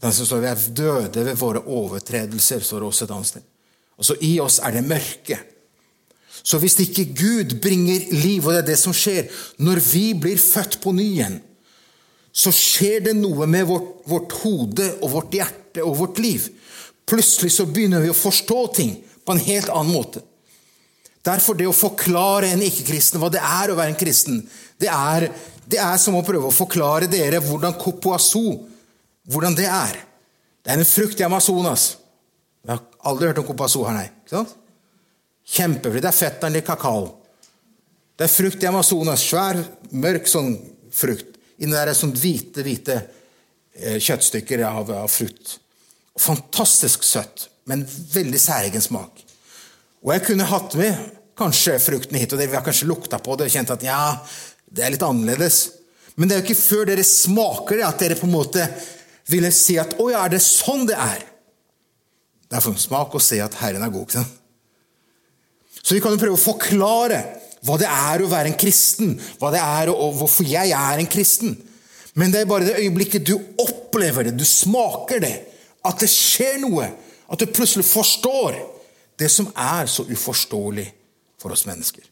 Står 0.04 0.42
Vi 0.42 0.50
er 0.50 0.68
døde 0.76 1.24
ved 1.24 1.36
våre 1.40 1.62
overtredelser, 1.64 2.60
står 2.60 2.82
det 2.82 2.88
også 2.90 3.06
et 3.06 3.14
annet 3.16 3.30
sted. 3.32 3.50
Og 3.96 4.04
så 4.04 4.16
I 4.20 4.34
oss 4.42 4.58
er 4.60 4.74
det 4.76 4.84
mørke. 4.84 5.38
Så 6.44 6.58
hvis 6.60 6.76
ikke 6.82 7.06
Gud 7.16 7.56
bringer 7.62 8.10
liv, 8.12 8.44
og 8.44 8.52
det 8.52 8.62
er 8.64 8.70
det 8.74 8.78
som 8.80 8.92
skjer 8.92 9.30
når 9.64 9.80
vi 9.86 10.04
blir 10.18 10.40
født 10.40 10.80
på 10.82 10.92
ny 10.92 11.06
igjen, 11.14 11.38
så 12.34 12.50
skjer 12.52 13.06
det 13.06 13.14
noe 13.16 13.46
med 13.46 13.68
vårt, 13.68 14.02
vårt, 14.10 14.34
hode 14.42 14.88
og 15.00 15.12
vårt 15.12 15.36
hjerte 15.36 15.84
og 15.86 15.96
vårt 16.00 16.18
liv. 16.20 16.48
Plutselig 17.06 17.52
så 17.54 17.68
begynner 17.70 18.02
vi 18.02 18.10
å 18.10 18.16
forstå 18.16 18.60
ting 18.76 18.96
på 19.24 19.34
en 19.34 19.42
helt 19.46 19.72
annen 19.72 19.92
måte. 19.94 20.22
Derfor 21.24 21.56
det 21.56 21.66
å 21.68 21.76
forklare 21.76 22.50
en 22.52 22.62
ikke-kristen 22.64 23.20
hva 23.22 23.30
det 23.32 23.40
er 23.40 23.72
å 23.72 23.78
være 23.78 23.94
en 23.94 24.00
kristen, 24.00 24.42
det 24.80 24.90
er, 24.92 25.30
det 25.64 25.80
er, 25.80 25.96
som 26.00 26.18
å 26.18 26.24
prøve 26.26 26.50
å 26.50 26.54
forklare 26.54 27.08
dere 27.08 27.40
hvordan 27.44 27.78
copoazo 27.80 28.44
hvordan 29.32 29.56
det 29.56 29.68
er. 29.70 29.98
Det 30.64 30.72
er 30.72 30.80
en 30.80 30.88
frukt 30.88 31.20
i 31.20 31.24
Amazonas. 31.24 31.94
Jeg 32.64 32.74
har 32.74 32.82
aldri 33.08 33.30
hørt 33.30 33.40
om 33.40 33.48
copoazo 33.48 33.84
her, 33.88 33.96
nei. 33.96 34.08
Ikke. 34.24 34.44
Det 36.00 36.08
er 36.08 36.16
fetteren 36.16 36.56
i 36.56 36.64
kakao. 36.64 37.08
Det 38.16 38.26
er 38.26 38.32
frukt 38.32 38.62
i 38.62 38.68
Amazonas. 38.68 39.24
Svær, 39.24 39.60
mørk 39.92 40.28
sånn 40.30 40.54
frukt. 40.94 41.36
Inni 41.60 41.76
der 41.76 41.92
er 41.92 41.98
sånn 41.98 42.14
hvite, 42.16 42.64
hvite 42.66 42.96
eh, 42.98 43.98
kjøttstykker 44.02 44.64
av, 44.68 44.92
av 45.04 45.10
frukt. 45.12 45.58
Fantastisk 46.20 47.04
søtt, 47.06 47.48
men 47.70 47.84
veldig 47.86 48.40
særegen 48.40 48.84
smak. 48.84 49.22
Og 50.04 50.12
jeg 50.12 50.24
kunne 50.26 50.48
hatt 50.48 50.76
med 50.78 50.98
kanskje 51.38 51.78
frukten 51.82 52.18
hit, 52.20 52.32
og 52.32 52.40
det, 52.40 52.50
vi 52.50 52.58
har 52.58 52.64
kanskje 52.66 52.88
lukta 52.90 53.18
på 53.22 53.36
det 53.38 53.48
og 53.48 53.54
kjent 53.54 53.72
at 53.74 53.86
ja, 53.86 54.00
det 54.68 54.84
er 54.84 54.94
litt 54.94 55.06
annerledes. 55.06 55.60
Men 56.14 56.28
det 56.28 56.36
er 56.36 56.42
jo 56.42 56.46
ikke 56.48 56.60
før 56.60 56.90
dere 56.90 57.06
smaker 57.06 57.80
det, 57.80 57.86
at 57.88 58.02
dere 58.04 58.18
på 58.18 58.28
en 58.28 58.36
måte 58.36 58.66
ville 59.30 59.50
si 59.54 59.78
at 59.80 59.96
å 59.98 60.10
ja, 60.12 60.22
er 60.26 60.36
det 60.36 60.42
sånn 60.44 60.84
det 60.88 60.98
er? 61.00 61.24
Det 62.44 62.58
er 62.58 62.64
for 62.64 62.76
en 62.76 62.82
smak 62.82 63.16
å 63.16 63.22
se 63.22 63.40
at 63.42 63.56
Herren 63.62 63.82
er 63.82 63.92
god. 63.92 64.04
ikke 64.04 64.20
sant? 64.20 64.40
Så 65.84 65.96
vi 65.96 66.02
kan 66.04 66.14
jo 66.14 66.20
prøve 66.20 66.38
å 66.38 66.40
forklare 66.40 67.18
hva 67.64 67.76
det 67.80 67.88
er 67.88 68.22
å 68.22 68.28
være 68.28 68.52
en 68.52 68.58
kristen, 68.60 69.14
hva 69.40 69.50
det 69.52 69.60
er 69.60 69.90
og 69.92 70.18
hvorfor 70.20 70.46
jeg 70.48 70.72
er 70.76 71.00
en 71.00 71.10
kristen. 71.10 71.56
Men 72.14 72.32
det 72.32 72.44
er 72.44 72.48
bare 72.48 72.68
det 72.68 72.78
øyeblikket 72.78 73.26
du 73.26 73.34
opplever 73.60 74.28
det, 74.28 74.36
du 74.38 74.44
smaker 74.46 75.22
det, 75.24 75.34
at 75.84 76.00
det 76.00 76.08
skjer 76.12 76.60
noe, 76.62 76.86
at 77.34 77.42
du 77.42 77.50
plutselig 77.50 77.86
forstår 77.88 78.56
det 79.18 79.30
som 79.30 79.50
er 79.58 79.88
så 79.90 80.06
uforståelig 80.06 80.86
for 81.40 81.54
oss 81.54 81.66
mennesker. 81.66 82.06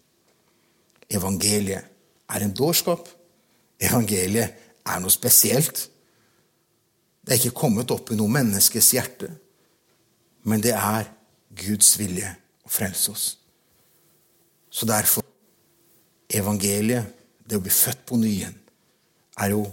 Evangeliet 1.11 1.89
er 2.33 2.45
en 2.45 2.55
dårskap. 2.55 3.09
Evangeliet 3.83 4.55
er 4.87 5.03
noe 5.03 5.13
spesielt. 5.13 5.87
Det 7.23 7.35
er 7.35 7.41
ikke 7.41 7.61
kommet 7.63 7.91
opp 7.95 8.11
i 8.11 8.19
noe 8.19 8.31
menneskes 8.33 8.91
hjerte, 8.97 9.29
men 10.49 10.63
det 10.63 10.75
er 10.75 11.11
Guds 11.55 11.95
vilje 12.01 12.33
å 12.67 12.73
frelse 12.73 13.13
oss. 13.13 13.27
Så 14.73 14.89
derfor 14.89 15.23
evangeliet, 16.33 17.07
det 17.47 17.59
å 17.59 17.63
bli 17.63 17.71
født 17.75 18.03
på 18.09 18.19
ny 18.19 18.31
igjen, 18.31 18.57
er 19.39 19.53
jo 19.55 19.67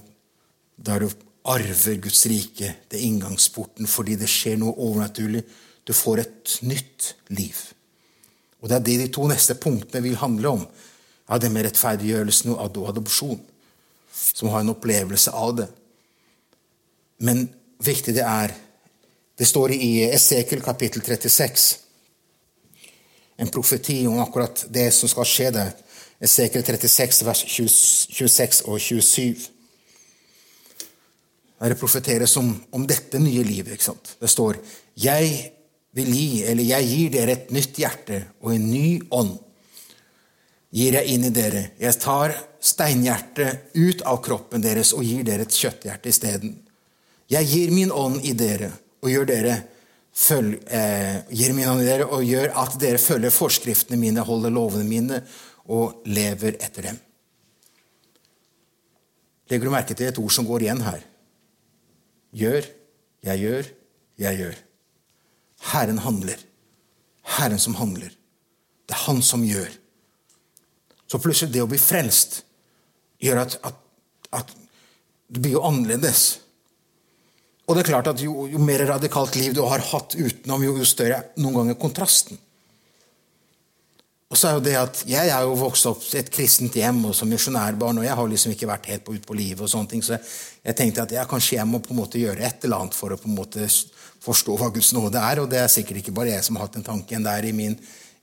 der 0.78 1.06
du 1.06 1.29
arver 1.46 2.00
Guds 2.04 2.26
rike, 2.28 2.74
det 2.90 3.00
er 3.00 3.08
inngangsporten, 3.08 3.88
fordi 3.88 4.18
det 4.20 4.30
skjer 4.30 4.60
noe 4.60 4.76
overnaturlig. 4.76 5.44
Du 5.88 5.94
får 5.96 6.24
et 6.24 6.56
nytt 6.68 7.14
liv. 7.30 7.56
Og 8.62 8.70
Det 8.70 8.76
er 8.76 8.86
det 8.86 8.98
de 9.00 9.12
to 9.14 9.28
neste 9.28 9.56
punktene 9.56 10.04
vil 10.04 10.20
handle 10.20 10.50
om. 10.50 10.68
Ja, 11.30 11.38
Det 11.38 11.52
med 11.52 11.66
rettferdiggjørelsen 11.66 12.52
og 12.52 12.90
adopsjon, 12.90 13.40
som 14.12 14.50
har 14.50 14.60
en 14.60 14.74
opplevelse 14.76 15.32
av 15.32 15.56
det. 15.56 15.70
Men 17.20 17.50
viktig 17.80 18.14
det 18.16 18.26
er 18.26 18.56
Det 19.40 19.48
står 19.48 19.72
i 19.72 20.04
Esekel 20.04 20.60
kapittel 20.62 21.02
36 21.02 21.78
en 23.40 23.48
profeti 23.48 24.08
om 24.08 24.20
akkurat 24.20 24.66
det 24.70 24.92
som 24.92 25.10
skal 25.10 25.28
skje 25.28 25.52
der. 25.56 25.72
Esekiel 26.20 26.64
36, 26.66 27.22
vers 27.24 27.44
26 27.48 28.66
og 28.68 28.82
27. 28.84 29.46
Der 31.60 31.74
det 31.74 31.80
profeteres 31.80 32.38
om, 32.40 32.54
om 32.72 32.86
dette 32.88 33.20
nye 33.20 33.44
livet. 33.44 33.74
ikke 33.76 33.90
sant? 33.92 34.16
Det 34.20 34.30
står 34.32 34.62
Jeg 34.96 35.54
vil 35.96 36.12
gi, 36.14 36.44
eller 36.46 36.64
jeg 36.64 36.88
gir 36.88 37.14
dere 37.14 37.36
et 37.36 37.52
nytt 37.52 37.80
hjerte 37.82 38.22
og 38.42 38.54
en 38.54 38.68
ny 38.72 39.00
ånd. 39.12 39.36
Gir 40.72 41.00
jeg 41.00 41.16
inn 41.16 41.26
i 41.26 41.34
dere. 41.34 41.72
Jeg 41.82 41.98
tar 42.00 42.36
steinhjertet 42.62 43.74
ut 43.74 44.04
av 44.08 44.22
kroppen 44.24 44.62
deres 44.62 44.94
og 44.94 45.04
gir 45.04 45.26
dere 45.26 45.48
et 45.48 45.56
kjøtthjerte 45.56 46.12
isteden. 46.12 46.56
Jeg 47.30 47.50
gir 47.50 47.74
min 47.74 47.92
ånd 47.92 48.24
i 48.26 48.36
dere 48.38 48.72
og 49.02 49.12
gjør 49.12 49.28
dere 49.30 49.58
følg, 50.16 50.60
eh, 50.68 51.22
gir 51.30 51.54
min 51.54 51.70
ånd 51.70 51.82
i 51.82 51.88
dere 51.88 52.08
og 52.08 52.24
gjør 52.26 52.54
at 52.64 52.80
dere 52.82 53.02
følger 53.02 53.34
forskriftene 53.34 54.00
mine, 54.00 54.26
holder 54.26 54.54
lovene 54.54 54.88
mine 54.88 55.22
og 55.70 56.02
lever 56.06 56.58
etter 56.60 56.90
dem. 56.90 57.00
Legger 59.50 59.66
du 59.66 59.74
merke 59.74 59.96
til 59.98 60.10
et 60.10 60.20
ord 60.22 60.34
som 60.34 60.46
går 60.46 60.68
igjen 60.68 60.82
her? 60.86 61.02
Gjør, 62.36 62.66
jeg 63.26 63.42
gjør, 63.44 63.70
jeg 64.22 64.40
gjør. 64.44 64.58
Herren 65.72 66.02
handler. 66.04 66.42
Herren 67.38 67.62
som 67.62 67.76
handler. 67.80 68.12
Det 68.90 68.96
er 68.96 69.06
Han 69.06 69.22
som 69.22 69.44
gjør. 69.46 69.70
Så 71.10 71.20
plutselig 71.22 71.54
det 71.54 71.64
å 71.64 71.70
bli 71.70 71.80
frelst 71.82 72.44
gjør 73.22 73.44
at, 73.44 73.58
at, 73.66 73.80
at 74.42 74.54
det 75.30 75.42
blir 75.42 75.58
jo 75.58 75.66
annerledes. 75.66 76.40
Og 77.70 77.76
det 77.76 77.84
er 77.84 77.90
klart 77.92 78.10
at 78.10 78.22
jo, 78.22 78.48
jo 78.50 78.62
mer 78.62 78.82
radikalt 78.90 79.36
liv 79.38 79.54
du 79.54 79.62
har 79.66 79.82
hatt 79.92 80.16
utenom, 80.18 80.64
jo, 80.66 80.76
jo 80.82 80.88
større 80.88 81.22
noen 81.38 81.58
ganger 81.60 81.78
kontrasten. 81.82 82.40
Og 84.30 84.38
så 84.38 84.48
er 84.48 84.58
jo 84.58 84.62
det 84.62 84.76
at 84.78 85.00
Jeg 85.10 85.30
er 85.34 85.42
jo 85.42 85.56
vokst 85.58 85.88
opp 85.90 86.04
i 86.14 86.20
et 86.20 86.30
kristent 86.30 86.76
hjem 86.78 87.02
og 87.10 87.16
som 87.18 87.30
misjonærbarn, 87.32 87.98
og 87.98 88.06
jeg 88.06 88.18
har 88.18 88.28
liksom 88.30 88.52
ikke 88.54 88.70
vært 88.70 88.90
helt 88.92 89.04
på 89.08 89.16
ut 89.16 89.26
på 89.26 89.38
livet. 89.38 89.62
og 89.62 89.70
sånne 89.70 89.90
ting, 89.90 90.04
Så 90.04 90.20
jeg 90.64 90.76
tenkte 90.76 91.02
at 91.02 91.12
ja, 91.12 91.26
kanskje 91.26 91.58
jeg 91.58 91.68
må 91.68 91.80
på 91.80 91.94
en 91.94 91.98
måte 91.98 92.20
gjøre 92.20 92.46
et 92.46 92.64
eller 92.64 92.78
annet 92.78 92.94
for 92.94 93.10
å 93.10 93.18
på 93.18 93.28
en 93.28 93.36
måte 93.36 93.66
forstå 94.22 94.58
hva 94.58 94.70
Guds 94.70 94.94
nåde 94.94 95.18
er. 95.18 95.40
Og 95.40 95.50
det 95.50 95.58
er 95.58 95.68
sikkert 95.68 95.98
ikke 95.98 96.14
bare 96.14 96.30
jeg 96.30 96.44
som 96.44 96.56
har 96.56 96.68
hatt 96.68 96.74
den 96.74 96.84
tanken 96.84 97.24
der 97.24 97.44
i 97.44 97.52
min, 97.52 97.76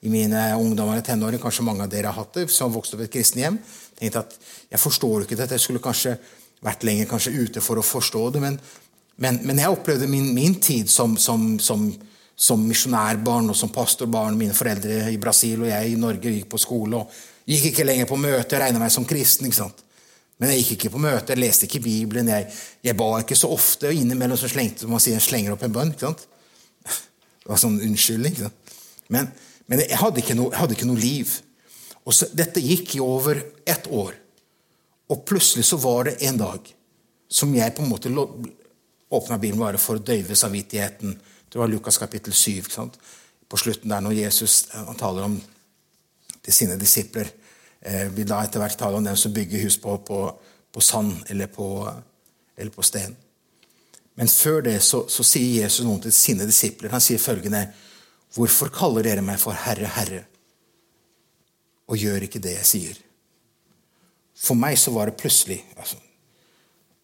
i 0.02 0.08
mine 0.08 0.54
ungdommer 0.54 0.98
og 0.98 1.04
tenåring. 1.04 1.40
Kanskje 1.40 1.64
mange 1.64 1.82
av 1.82 1.90
dere 1.90 2.06
har 2.06 2.22
hatt 2.22 2.34
det, 2.34 2.50
som 2.50 2.70
har 2.70 2.76
vokst 2.76 2.94
opp 2.94 3.00
i 3.00 3.04
et 3.04 3.12
kristent 3.12 3.42
hjem. 3.42 3.58
tenkte 3.98 4.18
at 4.18 4.38
Jeg 4.70 4.78
forstår 4.78 5.22
ikke 5.22 5.36
dette. 5.36 5.54
Jeg 5.54 5.60
skulle 5.60 5.82
kanskje 5.82 6.18
vært 6.62 6.84
lenger 6.84 7.06
kanskje 7.06 7.34
ute 7.34 7.60
for 7.60 7.78
å 7.78 7.82
forstå 7.82 8.30
det. 8.30 8.40
Men, 8.40 8.60
men, 9.16 9.40
men 9.42 9.58
jeg 9.58 9.74
opplevde 9.74 10.06
min, 10.06 10.32
min 10.34 10.54
tid 10.54 10.86
som, 10.88 11.16
som, 11.16 11.58
som 11.58 11.90
som 12.36 12.60
misjonærbarn 12.68 13.48
og 13.50 13.56
som 13.56 13.72
pastorbarn. 13.72 14.36
Mine 14.38 14.54
foreldre 14.54 15.06
i 15.12 15.18
Brasil 15.20 15.64
og 15.64 15.70
jeg 15.70 15.92
i 15.92 15.98
Norge 16.00 16.32
gikk 16.34 16.50
på 16.52 16.60
skole 16.60 17.00
og 17.00 17.18
gikk 17.48 17.70
ikke 17.70 17.86
lenger 17.86 18.08
på 18.10 18.18
møte. 18.20 18.60
regna 18.60 18.82
meg 18.82 18.92
som 18.92 19.06
kristen. 19.08 19.48
ikke 19.48 19.62
sant? 19.62 19.82
Men 20.38 20.52
jeg 20.52 20.62
gikk 20.62 20.72
ikke 20.76 20.92
på 20.92 21.00
møte, 21.00 21.32
jeg 21.32 21.40
leste 21.40 21.64
ikke 21.64 21.80
Bibelen. 21.80 22.28
Jeg, 22.28 22.50
jeg 22.84 22.96
ba 22.96 23.08
ikke 23.22 23.38
så 23.38 23.48
ofte. 23.48 23.88
og 23.88 23.96
Innimellom 23.96 24.36
så 24.36 24.50
slengte 24.52 24.88
man 24.90 25.00
sier, 25.00 25.20
slenger 25.20 25.56
opp 25.56 25.64
en 25.64 25.72
bønn. 25.72 25.94
ikke 25.94 26.10
sant? 26.10 26.26
Det 27.40 27.48
var 27.48 27.62
sånn 27.62 27.80
unnskyldning. 27.80 28.36
ikke 28.36 28.50
sant? 28.50 28.76
Men, 29.08 29.30
men 29.66 29.80
jeg, 29.86 29.96
hadde 29.96 30.20
ikke 30.20 30.36
noe, 30.36 30.52
jeg 30.52 30.60
hadde 30.60 30.76
ikke 30.76 30.90
noe 30.90 31.00
liv. 31.00 31.32
Og 32.04 32.14
så, 32.14 32.28
Dette 32.36 32.60
gikk 32.60 32.98
i 32.98 33.02
over 33.02 33.40
ett 33.64 33.88
år. 33.88 34.12
Og 35.08 35.24
plutselig 35.24 35.64
så 35.68 35.78
var 35.80 36.10
det 36.10 36.18
en 36.28 36.42
dag 36.42 36.68
som 37.30 37.54
jeg 37.54 37.74
på 37.74 37.82
en 37.82 37.90
måte 37.90 38.10
åpna 38.12 39.38
Bibelen 39.38 39.62
bare 39.62 39.80
for 39.80 39.98
å 39.98 40.04
døyve 40.04 40.36
samvittigheten 40.36 41.16
det 41.56 41.60
var 41.60 41.68
Lukas 41.68 41.96
kapittel 41.98 42.32
7. 42.32 42.62
På 43.48 43.56
slutten 43.56 43.88
der 43.88 44.02
når 44.04 44.12
Jesus 44.12 44.66
eh, 44.74 44.90
taler 45.00 45.24
om 45.24 45.38
til 46.44 46.52
sine 46.52 46.76
disipler. 46.76 47.30
Eh, 47.80 48.10
vil 48.12 48.28
da 48.28 48.42
etter 48.44 48.60
hvert 48.60 48.76
tale 48.76 49.00
om 49.00 49.06
dem 49.08 49.16
som 49.16 49.32
bygger 49.32 49.64
hus 49.64 49.78
på, 49.80 49.94
på, 50.04 50.18
på 50.68 50.84
sand 50.84 51.24
eller 51.32 51.48
på, 51.48 51.70
eller 52.58 52.76
på 52.76 52.84
sten. 52.84 53.16
Men 54.20 54.28
før 54.28 54.60
det 54.68 54.76
så, 54.84 55.06
så, 55.08 55.24
sier 55.24 55.62
Jesus 55.62 55.88
noe 55.88 56.04
til 56.04 56.12
sine 56.12 56.44
disipler. 56.44 56.92
Han 56.92 57.00
sier 57.00 57.24
følgende.: 57.24 57.64
Hvorfor 58.36 58.68
kaller 58.68 59.08
dere 59.08 59.24
meg 59.24 59.40
for 59.40 59.56
Herre, 59.56 59.88
Herre, 59.96 60.22
og 61.88 61.96
gjør 61.96 62.28
ikke 62.28 62.44
det 62.44 62.58
jeg 62.58 62.72
sier? 62.76 63.04
For 64.36 64.60
meg 64.60 64.76
så 64.76 64.92
var 64.92 65.08
det 65.08 65.20
plutselig 65.24 65.62
altså, 65.78 65.96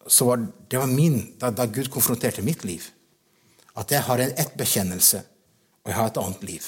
så 0.05 0.29
var, 0.29 0.45
Det 0.69 0.77
var 0.77 0.91
min, 0.93 1.23
da, 1.41 1.49
da 1.49 1.65
Gud 1.65 1.89
konfronterte 1.89 2.45
mitt 2.45 2.61
liv 2.69 2.93
at 3.75 3.91
jeg 3.91 4.05
har 4.05 4.21
ett 4.21 4.57
bekjennelse, 4.57 5.23
og 5.83 5.91
jeg 5.91 5.97
har 5.97 6.11
et 6.11 6.19
annet 6.21 6.43
liv. 6.47 6.65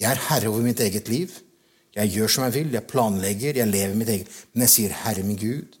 Jeg 0.00 0.10
er 0.10 0.26
herre 0.28 0.48
over 0.48 0.64
mitt 0.64 0.80
eget 0.80 1.08
liv. 1.08 1.32
Jeg 1.96 2.12
gjør 2.14 2.30
som 2.30 2.44
jeg 2.46 2.54
vil, 2.54 2.72
jeg 2.72 2.86
planlegger, 2.88 3.58
jeg 3.58 3.68
lever 3.68 3.94
mitt 3.98 4.08
eget 4.08 4.28
Men 4.52 4.62
jeg 4.62 4.70
sier 4.70 4.92
'Herre 4.94 5.22
min 5.22 5.36
Gud', 5.36 5.78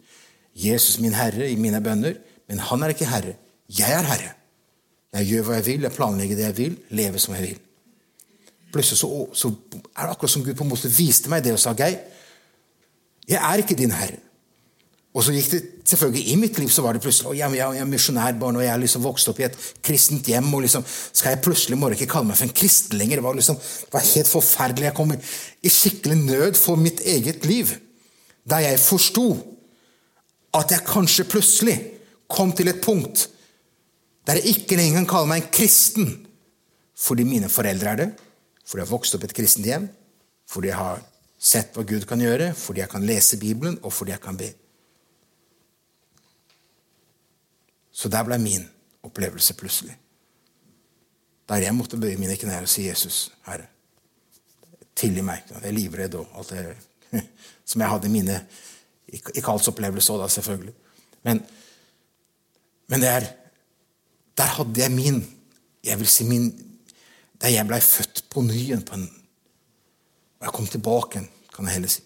'Jesus 0.54 0.98
min 0.98 1.14
Herre' 1.14 1.50
i 1.50 1.56
mine 1.56 1.80
bønner. 1.80 2.14
Men 2.48 2.58
han 2.58 2.82
er 2.82 2.88
ikke 2.88 3.06
herre. 3.06 3.36
Jeg 3.68 3.92
er 3.92 4.02
herre. 4.02 4.32
Jeg 5.12 5.26
gjør 5.26 5.42
hva 5.42 5.54
jeg 5.54 5.66
vil, 5.66 5.82
jeg 5.82 5.92
planlegger 5.92 6.36
det 6.36 6.44
jeg 6.44 6.56
vil, 6.56 6.78
lever 6.90 7.18
som 7.18 7.34
jeg 7.34 7.42
vil. 7.42 7.58
Plutselig 8.72 8.98
så, 8.98 9.28
så 9.32 9.48
er 9.96 10.02
det 10.02 10.10
akkurat 10.10 10.30
som 10.30 10.44
Gud 10.44 10.54
på 10.54 10.64
en 10.64 10.70
måte 10.70 10.90
viste 10.90 11.30
meg 11.30 11.44
det 11.44 11.52
og 11.52 11.58
sa, 11.58 11.74
Geir, 11.78 11.98
jeg 13.28 13.38
er 13.38 13.62
ikke 13.62 13.78
din 13.78 13.94
herre. 13.94 14.18
Og 15.10 15.24
så 15.26 15.32
gikk 15.34 15.48
det 15.50 15.60
selvfølgelig 15.90 16.22
I 16.30 16.36
mitt 16.38 16.58
liv 16.60 16.68
så 16.70 16.84
var 16.84 16.94
det 16.94 17.02
plutselig 17.02 17.40
jeg, 17.40 17.54
jeg, 17.58 17.74
jeg 17.74 17.82
er 17.82 17.88
misjonærbarn 17.90 18.60
og 18.60 18.62
jeg 18.62 18.70
er 18.70 18.82
liksom 18.84 19.02
vokst 19.02 19.30
opp 19.32 19.40
i 19.42 19.46
et 19.48 19.56
kristent 19.82 20.28
hjem. 20.30 20.52
og 20.54 20.62
liksom, 20.62 20.84
Skal 20.86 21.34
jeg 21.34 21.42
plutselig 21.42 21.78
må 21.78 21.90
ikke 21.90 22.08
kalle 22.12 22.30
meg 22.30 22.38
for 22.38 22.46
en 22.46 22.54
kristen 22.54 22.98
lenger? 22.98 23.18
Det 23.18 23.26
var, 23.26 23.38
liksom, 23.40 23.58
det 23.58 23.96
var 23.96 24.06
helt 24.06 24.30
forferdelig. 24.30 24.86
Jeg 24.86 24.96
kom 25.00 25.14
i 25.16 25.72
skikkelig 25.74 26.18
nød 26.20 26.60
for 26.60 26.78
mitt 26.78 27.02
eget 27.02 27.48
liv. 27.48 27.74
Da 28.46 28.62
jeg 28.62 28.78
forsto 28.82 29.26
at 30.54 30.72
jeg 30.74 30.86
kanskje 30.86 31.28
plutselig 31.30 31.76
kom 32.30 32.54
til 32.54 32.70
et 32.70 32.82
punkt 32.82 33.26
der 34.28 34.38
jeg 34.38 34.60
ikke 34.60 34.76
lenger 34.78 35.00
kan 35.00 35.10
kalle 35.10 35.30
meg 35.30 35.42
en 35.42 35.54
kristen 35.54 36.10
fordi 37.00 37.24
mine 37.24 37.48
foreldre 37.48 37.90
er 37.90 37.96
det, 37.96 38.08
fordi 38.68 38.82
jeg 38.82 38.86
har 38.86 38.92
vokst 38.92 39.14
opp 39.16 39.22
i 39.24 39.28
et 39.30 39.34
kristent 39.34 39.66
hjem, 39.66 39.86
fordi 40.50 40.68
jeg 40.68 40.76
har 40.76 41.00
sett 41.40 41.72
hva 41.72 41.84
Gud 41.88 42.04
kan 42.06 42.20
gjøre, 42.20 42.50
fordi 42.54 42.82
jeg 42.82 42.92
kan 42.92 43.06
lese 43.08 43.38
Bibelen, 43.40 43.78
og 43.80 43.94
fordi 43.96 44.12
jeg 44.12 44.20
kan 44.20 44.36
be. 44.36 44.50
Så 48.00 48.08
der 48.08 48.24
ble 48.24 48.38
min 48.40 48.64
opplevelse 49.04 49.54
plutselig. 49.54 49.92
Der 51.48 51.60
jeg 51.60 51.74
måtte 51.76 51.98
bøye 52.00 52.16
mine 52.16 52.36
knær 52.38 52.64
og 52.64 52.70
si 52.70 52.86
'Jesus, 52.86 53.32
Herre, 53.46 53.66
tilgi 54.96 55.20
meg'. 55.20 55.50
Jeg 55.50 55.68
er 55.68 55.76
livredd 55.76 56.14
og 56.14 56.28
alt 56.38 56.50
det 56.50 56.76
som 57.68 57.80
jeg 57.80 57.90
hadde 57.90 58.06
i 58.06 58.10
mine 58.10 58.46
Ikke 59.10 59.50
alls 59.50 59.68
opplevelse 59.68 60.12
òg, 60.12 60.20
da, 60.22 60.28
selvfølgelig. 60.28 60.74
Men, 61.22 61.42
men 62.88 63.00
det 63.00 63.08
er 63.08 63.26
Der 64.36 64.44
hadde 64.44 64.80
jeg 64.80 64.90
min 64.90 65.38
Jeg 65.84 65.98
vil 65.98 66.08
si 66.08 66.24
min 66.24 66.76
Der 67.40 67.48
jeg 67.48 67.66
blei 67.66 67.80
født 67.80 68.24
på 68.30 68.40
ny 68.40 68.54
igjen. 68.54 68.82
På 68.82 68.94
en, 68.94 69.10
og 70.38 70.46
jeg 70.46 70.52
kom 70.52 70.66
tilbake, 70.66 71.28
kan 71.54 71.64
jeg 71.64 71.72
heller 71.72 71.88
si. 71.88 72.02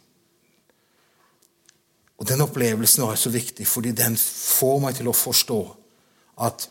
Og 2.19 2.29
Den 2.29 2.41
opplevelsen 2.41 3.03
er 3.03 3.15
så 3.15 3.31
viktig, 3.31 3.67
fordi 3.67 3.93
den 3.93 4.17
får 4.17 4.79
meg 4.81 4.95
til 4.95 5.09
å 5.09 5.13
forstå 5.13 5.84
at 6.43 6.69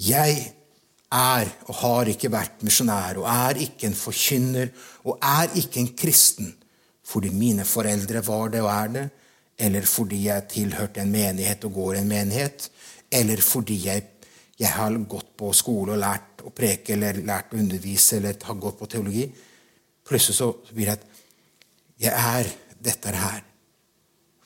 jeg 0.00 0.38
er 1.10 1.50
og 1.66 1.74
har 1.82 2.08
ikke 2.12 2.30
vært 2.32 2.62
misjonær 2.66 3.18
og 3.20 3.26
er 3.30 3.58
ikke 3.66 3.88
en 3.88 3.98
forkynner 3.98 4.70
og 5.04 5.18
er 5.18 5.56
ikke 5.58 5.82
en 5.82 5.92
kristen 5.98 6.54
fordi 7.10 7.32
mine 7.34 7.64
foreldre 7.66 8.22
var 8.26 8.52
det 8.52 8.60
og 8.62 8.70
er 8.70 8.90
det, 8.94 9.04
eller 9.58 9.86
fordi 9.86 10.24
jeg 10.28 10.48
tilhørte 10.52 11.02
en 11.02 11.10
menighet 11.10 11.64
og 11.66 11.72
går 11.74 11.94
i 11.94 12.02
en 12.04 12.08
menighet, 12.08 12.68
eller 13.10 13.42
fordi 13.42 13.80
jeg, 13.86 14.04
jeg 14.60 14.70
har 14.70 14.94
gått 15.10 15.32
på 15.36 15.50
skole 15.56 15.96
og 15.96 16.00
lært 16.04 16.44
å 16.46 16.52
preke 16.54 16.94
eller 16.94 17.18
lært 17.26 17.50
å 17.52 17.58
undervise 17.58 18.20
eller 18.20 18.38
har 18.46 18.60
gått 18.62 18.78
på 18.78 18.88
teologi. 18.92 19.26
Plutselig 20.06 20.38
så 20.38 20.52
blir 20.70 20.92
det 20.92 20.98
at 21.00 21.08
jeg 22.00 22.14
er 22.14 22.52
dette 22.80 23.16
her 23.16 23.42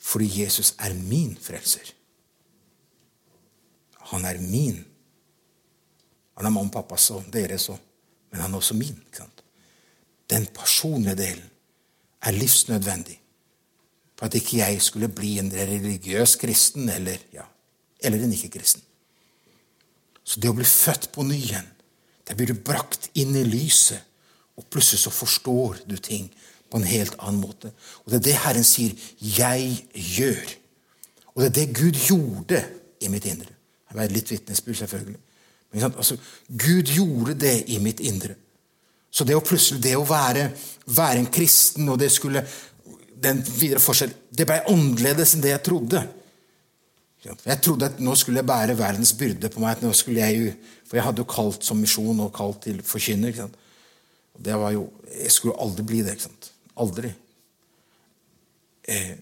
fordi 0.04 0.26
Jesus 0.42 0.74
er 0.84 0.92
min 0.96 1.36
frelser. 1.40 1.94
Han 4.10 4.24
er 4.24 4.40
min. 4.40 4.84
Han 6.36 6.46
er 6.46 6.50
mamma 6.50 6.68
og 6.68 6.72
pappas 6.74 7.10
og 7.14 7.26
deres 7.32 7.68
òg, 7.72 7.78
men 8.32 8.42
han 8.42 8.52
er 8.52 8.58
også 8.58 8.76
min. 8.76 8.96
Den 10.30 10.46
personlige 10.56 11.16
delen 11.16 11.50
er 12.24 12.32
livsnødvendig 12.32 13.20
for 14.14 14.26
at 14.26 14.34
ikke 14.38 14.62
jeg 14.62 14.82
skulle 14.82 15.10
bli 15.10 15.38
en 15.38 15.52
religiøs 15.52 16.36
kristen 16.40 16.88
eller, 16.88 17.18
ja, 17.32 17.44
eller 18.00 18.22
en 18.22 18.32
ikke-kristen. 18.32 18.82
Så 20.24 20.40
det 20.40 20.48
å 20.48 20.56
bli 20.56 20.64
født 20.64 21.10
på 21.12 21.24
ny 21.26 21.36
igjen, 21.36 21.66
der 22.24 22.38
blir 22.38 22.48
du 22.48 22.56
brakt 22.56 23.10
inn 23.18 23.34
i 23.36 23.44
lyset, 23.44 24.00
og 24.56 24.68
plutselig 24.70 25.02
så 25.02 25.12
forstår 25.12 25.82
du 25.90 25.96
ting 25.98 26.30
på 26.70 26.78
en 26.78 26.86
helt 26.88 27.16
annen 27.18 27.42
måte. 27.42 27.72
Og 28.04 28.12
Det 28.12 28.20
er 28.20 28.24
det 28.24 28.36
Herren 28.44 28.64
sier 28.64 28.94
'jeg 29.20 29.88
gjør'. 29.92 30.56
Og 31.34 31.42
det 31.42 31.46
er 31.46 31.54
det 31.54 31.76
Gud 31.76 31.98
gjorde 32.08 32.64
i 33.00 33.08
mitt 33.08 33.24
indre. 33.24 33.50
Det 33.94 34.00
var 34.00 34.10
litt 34.10 34.30
vitnesbyrd, 34.32 34.76
selvfølgelig. 34.82 35.20
Men 35.70 35.84
altså, 35.86 36.16
Gud 36.50 36.90
gjorde 36.90 37.36
det 37.38 37.54
i 37.70 37.78
mitt 37.78 38.00
indre. 38.02 38.34
Så 39.14 39.22
det 39.22 39.36
å 39.38 39.42
plutselig 39.46 39.78
det 39.84 39.92
å 39.94 40.06
være, 40.08 40.48
være 40.90 41.20
en 41.22 41.30
kristen 41.30 41.86
og 41.92 42.00
det 42.02 42.08
skulle 42.10 42.42
den 43.24 43.38
videre 43.46 43.78
forskjell, 43.78 44.10
Det 44.34 44.44
ble 44.44 44.56
annerledes 44.66 45.36
enn 45.36 45.44
det 45.44 45.52
jeg 45.52 45.62
trodde. 45.62 46.00
Jeg 47.22 47.60
trodde 47.62 47.86
at 47.86 48.00
nå 48.02 48.16
skulle 48.18 48.42
jeg 48.42 48.48
bære 48.50 48.74
verdens 48.76 49.14
byrde 49.16 49.48
på 49.48 49.62
meg. 49.62 49.78
nå 49.80 49.92
skulle 49.94 50.26
jeg 50.26 50.56
For 50.84 50.98
jeg 50.98 51.04
hadde 51.06 51.22
jo 51.22 51.30
kalt 51.30 51.62
som 51.64 51.78
misjon 51.78 52.20
og 52.20 52.34
kalt 52.34 52.64
til 52.66 52.82
forkynner. 52.82 53.48
Det 54.36 54.58
var 54.58 54.72
jo, 54.72 54.90
Jeg 55.14 55.30
skulle 55.30 55.54
aldri 55.56 55.82
bli 55.82 56.02
det. 56.02 56.18
ikke 56.18 56.26
sant? 56.26 56.50
Aldri. 56.76 57.14
Eh, 58.82 59.14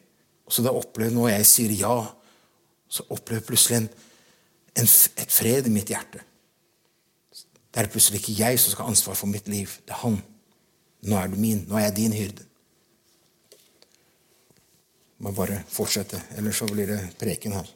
så 0.49 0.62
da 0.62 0.73
opplever 0.73 1.12
når 1.12 1.29
jeg 1.29 1.47
sier 1.47 1.70
ja, 1.70 2.07
så 2.89 3.05
opplever 3.11 3.43
jeg 3.43 3.47
plutselig 3.47 3.77
en, 3.77 3.89
en, 4.79 4.87
et 4.87 5.33
fred 5.33 5.68
i 5.68 5.73
mitt 5.73 5.91
hjerte. 5.93 6.23
Det 7.73 7.81
er 7.81 7.91
plutselig 7.93 8.20
ikke 8.20 8.37
jeg 8.37 8.61
som 8.61 8.75
skal 8.75 8.87
ha 8.87 8.93
ansvar 8.93 9.16
for 9.16 9.31
mitt 9.33 9.49
liv. 9.49 9.70
Det 9.87 9.95
er 9.95 10.03
han. 10.03 10.18
Nå 11.09 11.18
er 11.18 11.31
du 11.33 11.39
min. 11.41 11.62
Nå 11.68 11.79
er 11.79 11.87
jeg 11.87 11.97
din 11.97 12.16
hyrde. 12.16 12.45
Jeg 15.23 15.29
må 15.29 15.33
bare 15.37 15.62
fortsette, 15.70 16.18
ellers 16.37 16.59
så 16.59 16.66
blir 16.66 16.91
det 16.91 16.99
preken 17.20 17.55
her. 17.55 17.68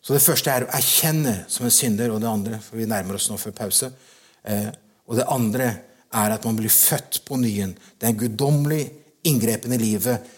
Så 0.00 0.14
Det 0.14 0.22
første 0.22 0.52
er 0.52 0.64
å 0.64 0.72
erkjenne 0.78 1.34
som 1.50 1.66
en 1.66 1.74
synder, 1.74 2.12
og 2.14 2.22
det 2.22 2.30
andre 2.30 2.60
for 2.62 2.78
vi 2.78 2.86
nærmer 2.88 3.18
oss 3.18 3.28
nå 3.28 3.36
før 3.36 3.56
pause, 3.58 3.90
eh, 4.44 4.70
og 5.06 5.18
det 5.18 5.26
andre 5.28 5.66
er 6.14 6.34
at 6.36 6.46
man 6.46 6.56
blir 6.56 6.72
født 6.72 7.24
på 7.26 7.36
nyen. 7.42 7.74
Det 7.98 8.06
er 8.06 8.14
en 8.14 8.22
guddommelig 8.22 8.84
inngrepen 9.26 9.74
i 9.74 9.80
livet, 9.82 10.30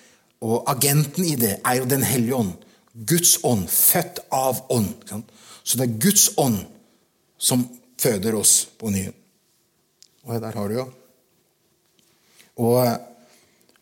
og 0.43 0.65
agenten 0.73 1.25
i 1.29 1.37
det 1.39 1.61
er 1.61 1.79
jo 1.79 1.85
Den 1.85 2.03
hellige 2.03 2.35
ånd. 2.35 2.53
Guds 2.93 3.39
ånd, 3.45 3.69
født 3.71 4.21
av 4.33 4.61
ånd. 4.73 4.93
Så 5.65 5.79
det 5.79 5.87
er 5.87 6.01
Guds 6.03 6.27
ånd 6.41 6.59
som 7.41 7.65
føder 8.01 8.37
oss 8.37 8.67
på 8.79 8.91
ny. 8.93 9.07
Og 10.27 10.41
der 10.43 10.59
har 10.59 10.69
du 10.69 10.77
jo. 10.77 10.87
Og, 12.63 12.79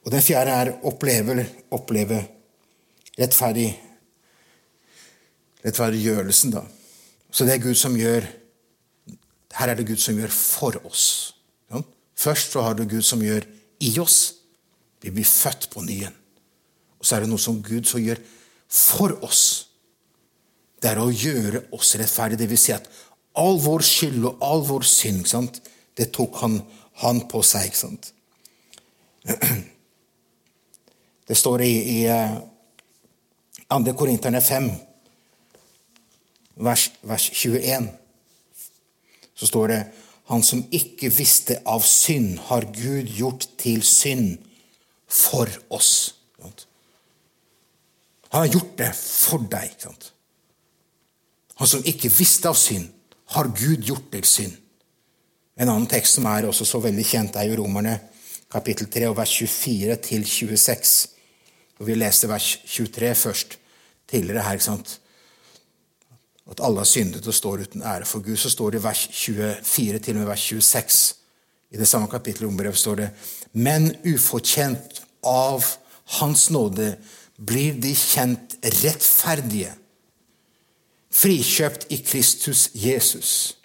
og 0.05 0.13
den 0.15 0.23
fjerde 0.23 0.55
er 0.63 0.73
oppleve, 0.87 1.45
oppleve 1.75 2.21
rettferdig 3.19 3.69
rettferdiggjørelsen, 5.61 6.55
da. 6.55 6.63
Så 7.31 7.45
det 7.45 7.59
er 7.59 7.65
Gud 7.67 7.77
som 7.79 7.97
gjør 7.99 8.25
Her 9.59 9.69
er 9.69 9.77
det 9.77 9.85
Gud 9.89 9.99
som 9.99 10.17
gjør 10.17 10.31
for 10.31 10.79
oss. 10.87 11.35
Først 12.21 12.53
så 12.53 12.63
har 12.63 12.77
du 12.79 12.85
Gud 12.89 13.03
som 13.03 13.23
gjør 13.25 13.47
i 13.81 13.91
oss. 13.99 14.35
Vi 15.03 15.11
blir 15.11 15.25
født 15.25 15.71
på 15.73 15.83
nyen. 15.83 16.15
Og 17.01 17.07
så 17.07 17.17
er 17.17 17.25
det 17.25 17.31
noe 17.31 17.41
som 17.41 17.63
Gud 17.65 17.89
som 17.89 18.03
gjør 18.03 18.21
for 18.21 18.40
oss. 19.23 19.43
Det 20.81 20.91
er 20.91 21.01
å 21.01 21.11
gjøre 21.11 21.67
oss 21.77 21.97
rettferdige. 21.99 22.43
Det 22.43 22.51
vil 22.51 22.61
si 22.61 22.73
at 22.73 22.89
all 23.39 23.59
vår 23.63 23.85
skyld 23.85 24.25
og 24.25 24.45
all 24.45 24.63
vår 24.67 24.87
synd, 24.89 25.61
det 25.97 26.13
tok 26.15 26.39
han, 26.43 26.61
han 27.03 27.21
på 27.29 27.43
seg. 27.43 27.69
ikke 27.69 27.83
sant? 27.85 28.13
Det 31.31 31.37
står 31.39 31.63
i, 31.63 31.75
i 31.95 31.99
2. 33.71 33.77
Eh, 33.77 33.95
Korinterne 33.95 34.41
5, 34.43 34.65
vers, 36.67 36.89
vers 37.07 37.27
21, 37.31 37.87
så 39.39 39.47
står 39.47 39.69
det 39.71 39.83
Han 40.31 40.43
som 40.47 40.65
ikke 40.71 41.09
visste 41.11 41.61
av 41.67 41.83
synd, 41.87 42.39
har 42.51 42.67
Gud 42.75 43.09
gjort 43.15 43.47
til 43.59 43.83
synd 43.83 44.39
for 45.07 45.51
oss. 45.71 46.20
Han 48.31 48.45
har 48.45 48.53
gjort 48.55 48.77
det 48.79 48.91
for 48.97 49.43
deg. 49.51 49.73
ikke 49.73 49.89
sant? 49.89 50.11
Han 51.61 51.69
som 51.69 51.85
ikke 51.85 52.13
visste 52.15 52.49
av 52.49 52.57
synd, 52.59 52.89
har 53.35 53.51
Gud 53.55 53.85
gjort 53.87 54.09
til 54.11 54.25
synd. 54.27 54.57
En 55.61 55.69
annen 55.69 55.87
tekst 55.91 56.17
som 56.17 56.27
er 56.27 56.49
også 56.49 56.65
så 56.67 56.81
veldig 56.83 57.05
kjent, 57.07 57.37
er 57.37 57.51
jo 57.51 57.61
Romerne 57.61 57.99
kapittel 58.51 58.89
3 58.91 59.11
og 59.11 59.19
vers 59.19 59.35
24 59.39 59.97
til 60.07 60.25
26. 60.27 60.95
Og 61.79 61.87
Vi 61.87 61.95
leste 61.95 62.29
vers 62.29 62.49
23 62.67 63.15
først 63.15 63.59
tidligere 64.09 64.43
her. 64.43 64.59
ikke 64.59 64.65
sant? 64.65 65.01
At 66.51 66.61
alle 66.61 66.83
har 66.83 66.89
syndet 66.89 67.27
og 67.27 67.35
står 67.35 67.67
uten 67.67 67.83
ære 67.83 68.05
for 68.05 68.21
Gud. 68.21 68.37
Så 68.37 68.51
står 68.51 68.71
det 68.71 68.81
i 68.81 68.85
vers 68.85 69.09
24 69.13 69.99
til 69.99 70.15
og 70.15 70.19
med 70.19 70.27
vers 70.27 70.41
26 70.41 71.21
i 71.71 71.79
det 71.79 71.87
samme 71.89 72.11
kapittelet 72.11 72.49
rombrevet 72.49 72.79
står 72.79 72.97
det 72.99 73.11
Men 73.53 73.93
ufortjent 74.05 75.03
av 75.27 75.65
Hans 76.19 76.49
nåde 76.51 76.97
blir 77.41 77.79
de 77.81 77.95
kjent 77.97 78.59
rettferdige 78.83 79.73
frikjøpt 81.11 81.89
i 81.91 81.99
Kristus 82.05 82.69
Jesus. 82.77 83.57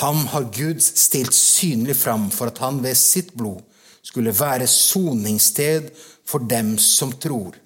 Ham 0.00 0.26
har 0.32 0.50
Gud 0.52 0.80
stilt 0.84 1.34
synlig 1.34 1.96
fram 1.96 2.28
for 2.34 2.52
at 2.52 2.60
han 2.62 2.82
ved 2.84 2.96
sitt 2.98 3.32
blod 3.36 3.64
skulle 4.04 4.34
være 4.36 4.68
soningssted 4.70 5.88
for 6.28 6.44
dem 6.44 6.76
som 6.80 7.12
tror. 7.20 7.56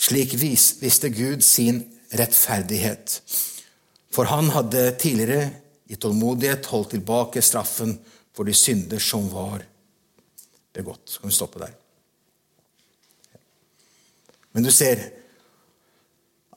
Slik 0.00 0.34
visste 0.40 1.10
Gud 1.12 1.42
sin 1.44 1.82
rettferdighet. 2.16 3.18
For 4.10 4.30
han 4.30 4.50
hadde 4.54 4.86
tidligere 4.98 5.50
i 5.90 5.98
tålmodighet 5.98 6.70
holdt 6.70 6.94
tilbake 6.94 7.42
straffen 7.42 7.98
for 8.34 8.46
de 8.46 8.54
synder 8.54 9.02
som 9.02 9.28
var 9.30 9.66
begått. 10.74 11.04
Så 11.10 11.20
kan 11.20 11.30
vi 11.30 11.36
stoppe 11.36 11.62
der. 11.62 11.79
Men 14.52 14.66
du 14.66 14.70
ser 14.74 15.02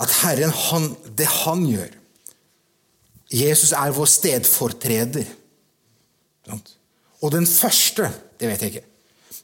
at 0.02 0.16
Herren, 0.24 0.54
han, 0.70 0.88
det 1.18 1.30
han 1.44 1.68
gjør 1.70 2.00
Jesus 3.34 3.72
er 3.74 3.94
vår 3.96 4.10
stedfortreder. 4.10 5.30
Og 7.24 7.32
den 7.32 7.48
første 7.48 8.10
Det 8.40 8.50
vet 8.50 8.62
jeg 8.62 8.74
ikke. 8.74 8.90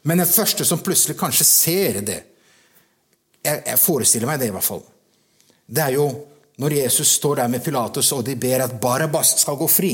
Men 0.04 0.20
den 0.20 0.28
første 0.28 0.66
som 0.68 0.82
plutselig 0.84 1.16
kanskje 1.18 1.46
ser 1.48 2.02
det 2.04 2.18
Jeg, 3.40 3.62
jeg 3.66 3.80
forestiller 3.80 4.28
meg 4.28 4.42
det, 4.42 4.50
i 4.50 4.52
hvert 4.52 4.66
fall. 4.66 4.82
Det 5.64 5.80
er 5.80 5.94
jo 5.96 6.10
når 6.60 6.74
Jesus 6.76 7.14
står 7.16 7.38
der 7.40 7.48
med 7.48 7.64
Pilatus, 7.64 8.12
og 8.12 8.26
de 8.28 8.36
ber 8.36 8.66
at 8.66 8.74
Barabas 8.82 9.32
skal 9.40 9.56
gå 9.56 9.68
fri. 9.72 9.94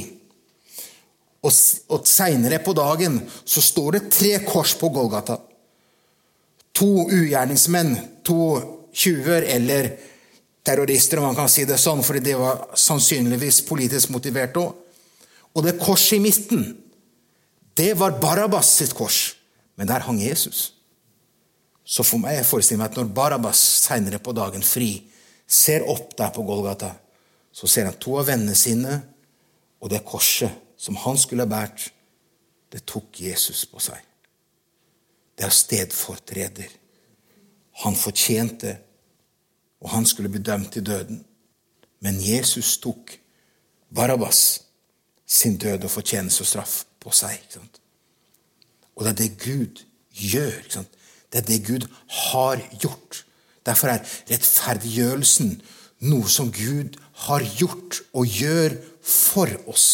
Og, 1.45 1.51
og 1.93 2.07
seinere 2.09 2.57
på 2.65 2.73
dagen 2.73 3.19
så 3.45 3.61
står 3.61 3.91
det 3.91 4.09
tre 4.09 4.31
kors 4.47 4.73
på 4.79 4.89
Golgata. 4.89 5.37
To 6.73 7.05
ugjerningsmenn, 7.05 7.93
to 8.25 8.39
tjuver 8.95 9.45
eller 9.55 9.91
terrorister, 10.65 11.19
om 11.19 11.29
man 11.29 11.37
kan 11.37 11.51
si 11.51 11.65
det 11.67 11.77
sånn, 11.81 12.03
fordi 12.03 12.23
det 12.25 12.37
var 12.39 12.71
sannsynligvis 12.79 13.61
politisk 13.67 14.11
motivert 14.15 14.57
òg. 14.57 14.73
Og 15.55 15.63
det 15.63 15.77
korset 15.79 16.17
i 16.17 16.23
midten, 16.23 16.65
det 17.77 17.93
var 17.99 18.17
Barabas 18.19 18.71
sitt 18.79 18.95
kors, 18.95 19.35
men 19.75 19.87
der 19.87 20.03
hang 20.07 20.19
Jesus. 20.23 20.71
Så 21.85 22.03
for 22.03 22.19
meg 22.23 22.41
forestiller 22.47 22.81
meg 22.81 22.93
at 22.93 22.99
når 22.99 23.11
Barabas 23.15 23.61
seinere 23.85 24.19
på 24.23 24.33
dagen 24.35 24.63
fri 24.65 25.05
ser 25.45 25.85
opp 25.85 26.15
der 26.17 26.31
på 26.33 26.43
Golgata, 26.47 26.95
så 27.55 27.69
ser 27.69 27.87
han 27.87 27.99
to 28.01 28.17
av 28.19 28.27
vennene 28.31 28.55
sine, 28.57 28.97
og 29.79 29.91
det 29.91 30.01
korset 30.07 30.51
som 30.81 30.97
han 31.03 31.19
skulle 31.19 31.45
ha 31.45 31.51
båret, 31.51 31.91
det 32.73 32.81
tok 32.89 33.21
Jesus 33.21 33.63
på 33.69 33.79
seg. 33.83 33.99
Det 35.35 35.45
er 35.45 35.53
stedfortreder. 35.53 36.73
Han 37.83 37.95
fortjente 37.95 38.77
og 39.85 39.91
han 39.93 40.05
skulle 40.09 40.31
bli 40.33 40.41
dømt 40.41 40.71
til 40.73 40.85
døden. 40.85 41.19
Men 42.01 42.17
Jesus 42.21 42.77
tok 42.81 43.11
Barabbas 43.95 44.61
sin 45.25 45.57
død 45.57 45.85
og 45.85 45.91
fortjeneste 45.91 46.41
og 46.41 46.49
straff 46.49 46.75
på 46.99 47.13
seg. 47.13 47.37
Og 48.95 49.05
det 49.05 49.11
er 49.11 49.19
det 49.21 49.37
Gud 49.43 49.83
gjør. 50.09 50.85
Det 51.31 51.41
er 51.41 51.45
det 51.45 51.61
Gud 51.67 51.87
har 52.07 52.61
gjort. 52.81 53.25
Derfor 53.65 53.93
er 53.93 54.05
rettferdiggjørelsen 54.29 55.61
noe 56.09 56.29
som 56.29 56.51
Gud 56.53 56.97
har 57.27 57.45
gjort 57.57 58.01
og 58.13 58.25
gjør 58.25 58.77
for 59.05 59.49
oss. 59.69 59.87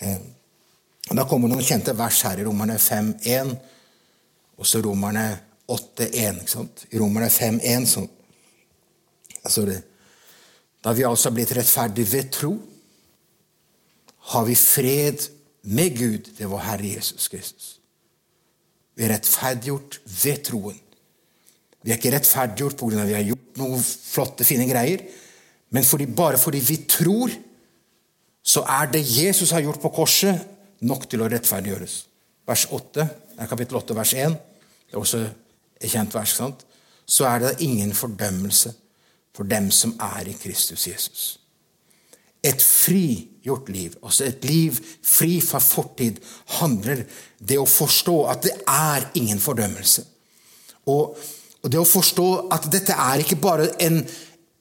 Eh, 0.00 0.20
da 1.08 1.24
kommer 1.24 1.48
noen 1.48 1.64
kjente 1.64 1.96
vers 1.96 2.20
her 2.28 2.40
i 2.40 2.44
Romerne 2.44 2.76
5.1, 2.76 3.54
og 4.60 4.66
så 4.68 4.80
Romerne 4.84 5.47
8.1. 5.68 6.86
I 6.92 7.00
Romerne 7.00 7.28
5.1 7.28 7.88
sånn 7.88 8.08
altså 9.44 9.64
det, 9.68 9.78
Da 10.84 10.92
vi 10.94 11.04
altså 11.06 11.32
blitt 11.34 11.52
rettferdige 11.56 12.12
ved 12.12 12.28
tro, 12.32 12.52
har 14.32 14.44
vi 14.46 14.54
fred 14.54 15.24
med 15.68 15.96
Gud 15.96 16.28
ved 16.38 16.46
vår 16.46 16.62
Herre 16.66 16.92
Jesus 16.94 17.28
Kristus. 17.28 17.78
Vi 18.94 19.04
er 19.04 19.14
rettferdiggjort 19.14 19.98
ved 20.22 20.44
troen. 20.46 20.78
Vi 21.82 21.92
er 21.92 21.98
ikke 21.98 22.12
rettferdiggjort 22.16 22.76
pga. 22.78 23.02
at 23.02 23.08
vi 23.08 23.16
har 23.16 23.26
gjort 23.26 23.58
noen 23.60 23.82
flotte, 23.82 24.44
fine 24.44 24.66
greier, 24.68 25.04
men 25.70 25.84
fordi, 25.84 26.06
bare 26.06 26.38
fordi 26.38 26.60
vi 26.60 26.76
tror, 26.88 27.30
så 28.42 28.62
er 28.62 28.90
det 28.92 29.04
Jesus 29.04 29.50
har 29.50 29.60
gjort 29.60 29.80
på 29.80 29.92
korset, 29.92 30.46
nok 30.80 31.08
til 31.10 31.22
å 31.22 31.28
rettferdiggjøres. 31.28 32.06
Vers 32.46 32.66
8, 32.70 33.08
kapittel 33.48 33.76
8, 33.76 33.94
vers 33.94 34.14
1, 34.14 34.36
det 34.88 34.94
er 34.94 35.00
også 35.00 35.24
kjent 35.86 36.14
vers. 36.14 36.34
Sant? 36.40 36.64
Så 37.06 37.24
er 37.28 37.38
det 37.38 37.60
ingen 37.64 37.94
fordømmelse 37.94 38.74
for 39.38 39.46
dem 39.46 39.70
som 39.70 39.94
er 40.02 40.26
i 40.28 40.34
Kristus 40.34 40.86
Jesus. 40.88 41.26
Et 42.42 42.62
frigjort 42.62 43.68
liv, 43.68 43.94
altså 44.02 44.24
et 44.24 44.44
liv 44.44 44.76
fri 45.02 45.40
fra 45.42 45.60
fortid, 45.62 46.18
handler 46.58 47.04
det 47.38 47.58
å 47.58 47.66
forstå 47.66 48.16
at 48.32 48.42
det 48.46 48.54
er 48.66 49.08
ingen 49.18 49.40
fordømmelse. 49.42 50.04
Og, 50.88 51.18
og 51.62 51.70
det 51.70 51.80
å 51.80 51.86
forstå 51.86 52.28
at 52.54 52.68
dette 52.72 52.94
er 52.94 53.22
ikke 53.22 53.40
bare 53.42 53.70
en, 53.84 54.00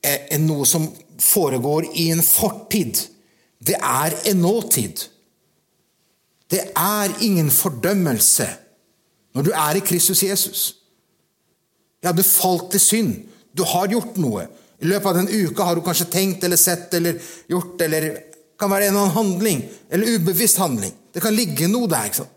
en, 0.05 0.47
noe 0.47 0.65
som 0.70 0.88
foregår 1.22 1.89
i 1.97 2.09
en 2.13 2.24
fortid. 2.26 3.01
Det 3.57 3.78
er 3.78 4.18
en 4.32 4.41
nåtid. 4.45 5.07
Det 6.49 6.63
er 6.78 7.18
ingen 7.26 7.49
fordømmelse 7.51 8.47
når 9.34 9.45
du 9.45 9.53
er 9.53 9.78
i 9.78 9.86
Kristus 9.86 10.24
Jesus. 10.24 10.68
Ja, 12.04 12.14
du 12.14 12.24
falt 12.24 12.72
til 12.74 12.84
synd. 12.84 13.14
Du 13.58 13.64
har 13.66 13.89
gjort 13.91 14.18
noe. 14.22 14.45
I 14.78 14.89
løpet 14.89 15.10
av 15.10 15.18
den 15.18 15.30
uka 15.48 15.66
har 15.66 15.78
du 15.78 15.84
kanskje 15.86 16.10
tenkt 16.14 16.43
eller 16.45 16.60
sett 16.62 16.93
eller 16.93 17.18
gjort 17.50 17.82
eller 17.82 18.10
det 18.12 18.62
kan 18.62 18.72
være 18.72 18.88
en 18.88 18.95
eller 18.95 19.04
annen 19.06 19.16
handling 19.16 19.60
eller 19.93 20.18
ubevisst 20.18 20.58
handling. 20.62 20.93
Det 21.14 21.22
kan 21.22 21.36
ligge 21.36 21.70
noe 21.70 21.89
der. 21.89 22.10
ikke 22.10 22.24
sant? 22.24 22.34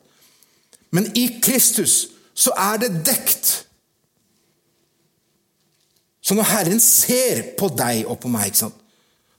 Men 0.90 1.06
i 1.16 1.26
Kristus 1.40 2.10
så 2.34 2.52
er 2.56 2.80
det 2.82 2.90
dekt. 3.06 3.50
Så 6.20 6.36
når 6.36 6.48
Herren 6.50 6.80
ser 6.80 7.42
på 7.58 7.70
deg 7.72 8.04
og 8.08 8.20
på 8.22 8.30
meg, 8.32 8.50
ikke 8.50 8.64
sant? 8.66 8.76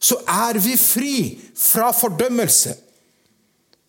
så 0.02 0.18
er 0.26 0.58
vi 0.58 0.74
fri 0.82 1.16
fra 1.54 1.92
fordømmelse. 1.94 2.74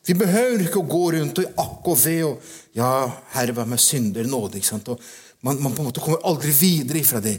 Vi 0.04 0.16
behøver 0.18 0.66
ikke 0.66 0.82
å 0.82 0.90
gå 0.90 1.04
rundt 1.14 1.38
og 1.40 1.46
i 1.46 1.52
akk 1.62 1.88
og 1.88 2.00
ve 2.04 2.18
og 2.26 2.50
Ja, 2.76 3.06
Herre, 3.34 3.52
vær 3.56 3.68
med 3.68 3.80
synder, 3.80 4.24
nåde. 4.24 4.56
ikke 4.58 4.68
sant? 4.68 4.88
Og 4.88 5.00
man, 5.42 5.62
man, 5.62 5.74
på 5.74 5.82
en 5.82 5.88
måte 5.90 6.02
kommer 6.02 6.22
aldri 6.26 6.52
videre 6.54 7.02
ifra 7.02 7.20
det. 7.20 7.36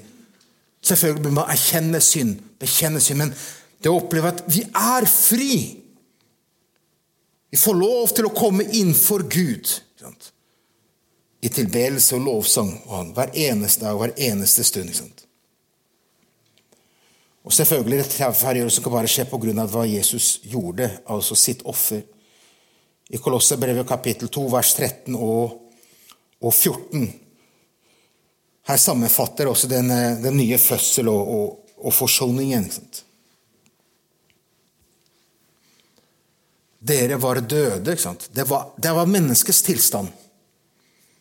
Selvfølgelig 0.84 1.24
bør 1.24 1.36
man 1.38 1.52
erkjenne 1.52 2.02
synd, 2.04 2.36
bekjenne 2.60 3.00
synd, 3.02 3.22
men 3.24 3.34
det 3.84 3.92
å 3.92 4.00
oppleve 4.00 4.34
at 4.34 4.44
vi 4.52 4.66
er 4.68 5.08
fri 5.10 5.56
Vi 7.54 7.60
får 7.62 7.76
lov 7.78 8.10
til 8.18 8.26
å 8.26 8.34
komme 8.34 8.64
innenfor 8.66 9.28
Gud 9.30 9.70
sant? 9.70 10.32
i 11.44 11.52
tilbedelse 11.54 12.16
og 12.16 12.24
lovsang 12.26 12.72
hver 13.14 13.30
eneste 13.36 13.84
dag, 13.84 13.98
hver 14.00 14.14
eneste 14.18 14.64
stund. 14.66 14.90
Sant? 14.96 15.26
Og 17.44 17.54
selvfølgelig 17.54 18.00
rettferdiggjørelsen 18.00 18.86
kan 18.86 18.96
bare 18.96 19.12
skje 19.12 19.28
på 19.30 19.38
grunn 19.44 19.60
av 19.62 19.70
hva 19.70 19.84
Jesus 19.86 20.40
gjorde, 20.48 20.88
altså 21.06 21.36
sitt 21.38 21.62
offer. 21.70 22.02
I 23.12 23.20
Kolosserbrevet 23.22 23.86
kapittel 23.86 24.32
2, 24.32 24.46
vers 24.50 24.72
13 24.74 25.20
og, 25.20 25.60
og 26.42 26.54
14 26.56 27.06
her 28.64 28.78
sammenfatter 28.78 29.48
også 29.48 29.68
den, 29.68 29.92
eh, 29.92 30.18
den 30.24 30.38
nye 30.38 30.58
fødsel 30.58 31.10
og, 31.12 31.34
og, 31.36 31.74
og 31.78 31.94
forsoningen. 31.94 32.70
Dere 36.84 37.16
var 37.16 37.36
døde. 37.36 37.96
Det 38.32 38.44
var, 38.50 38.72
det 38.78 38.92
var, 38.92 39.06
menneskets 39.06 39.62
tilstand. 39.62 40.08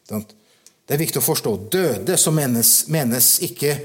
Det 0.08 0.94
er 0.94 0.98
viktig 0.98 1.20
å 1.20 1.24
forstå. 1.24 1.56
Døde 1.70 2.16
så 2.18 2.32
menes, 2.34 2.72
menes 2.90 3.36
ikke 3.46 3.76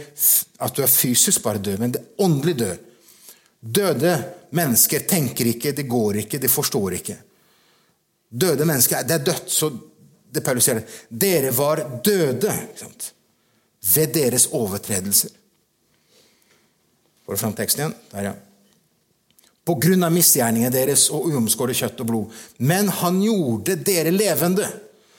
at 0.57 0.73
du 0.73 0.81
er 0.81 0.89
fysisk 0.89 1.43
bare 1.45 1.61
død, 1.61 1.79
men 1.79 1.93
det 1.93 2.01
er 2.01 2.25
åndelig 2.25 2.55
død. 2.57 2.87
Døde 3.59 4.13
mennesker 4.57 5.05
tenker 5.09 5.49
ikke, 5.53 5.73
de 5.77 5.85
går 5.85 6.23
ikke, 6.23 6.41
de 6.41 6.49
forstår 6.49 6.97
ikke. 6.97 7.17
Døde 8.29 8.65
mennesker 8.65 9.05
Det 9.07 9.13
er 9.13 9.23
dødt, 9.29 9.49
så 9.49 9.69
det 10.33 10.43
Paulus 10.43 10.65
sier. 10.65 10.81
Dere 11.09 11.53
var 11.55 11.85
døde. 12.03 12.53
Ikke 12.67 12.81
sant? 12.81 13.13
Ved 13.95 14.13
deres 14.15 14.47
overtredelser. 14.55 15.31
Får 17.25 17.33
du 17.33 17.41
fram 17.41 17.55
teksten 17.55 17.83
igjen? 17.83 17.95
Der, 18.11 18.29
ja. 18.29 18.33
På 19.67 19.75
grunn 19.83 20.05
av 20.07 20.13
misgjerningene 20.15 20.71
deres 20.71 21.09
og 21.11 21.27
uomskåret 21.27 21.75
kjøtt 21.75 22.03
og 22.03 22.07
blod. 22.07 22.35
Men 22.63 22.87
han 23.01 23.19
gjorde 23.19 23.75
dere 23.83 24.13
levende 24.15 24.67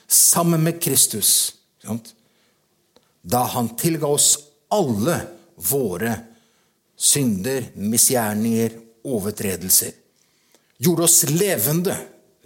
sammen 0.09 0.62
med 0.64 0.81
Kristus. 0.81 1.33
Da 3.21 3.43
han 3.53 3.75
tilga 3.77 4.09
oss 4.09 4.31
alle 4.73 5.19
våre 5.69 6.14
synder, 6.99 7.69
misgjerninger, 7.77 8.73
overtredelser. 9.09 9.93
Gjorde 10.81 11.05
oss 11.05 11.23
levende. 11.29 11.97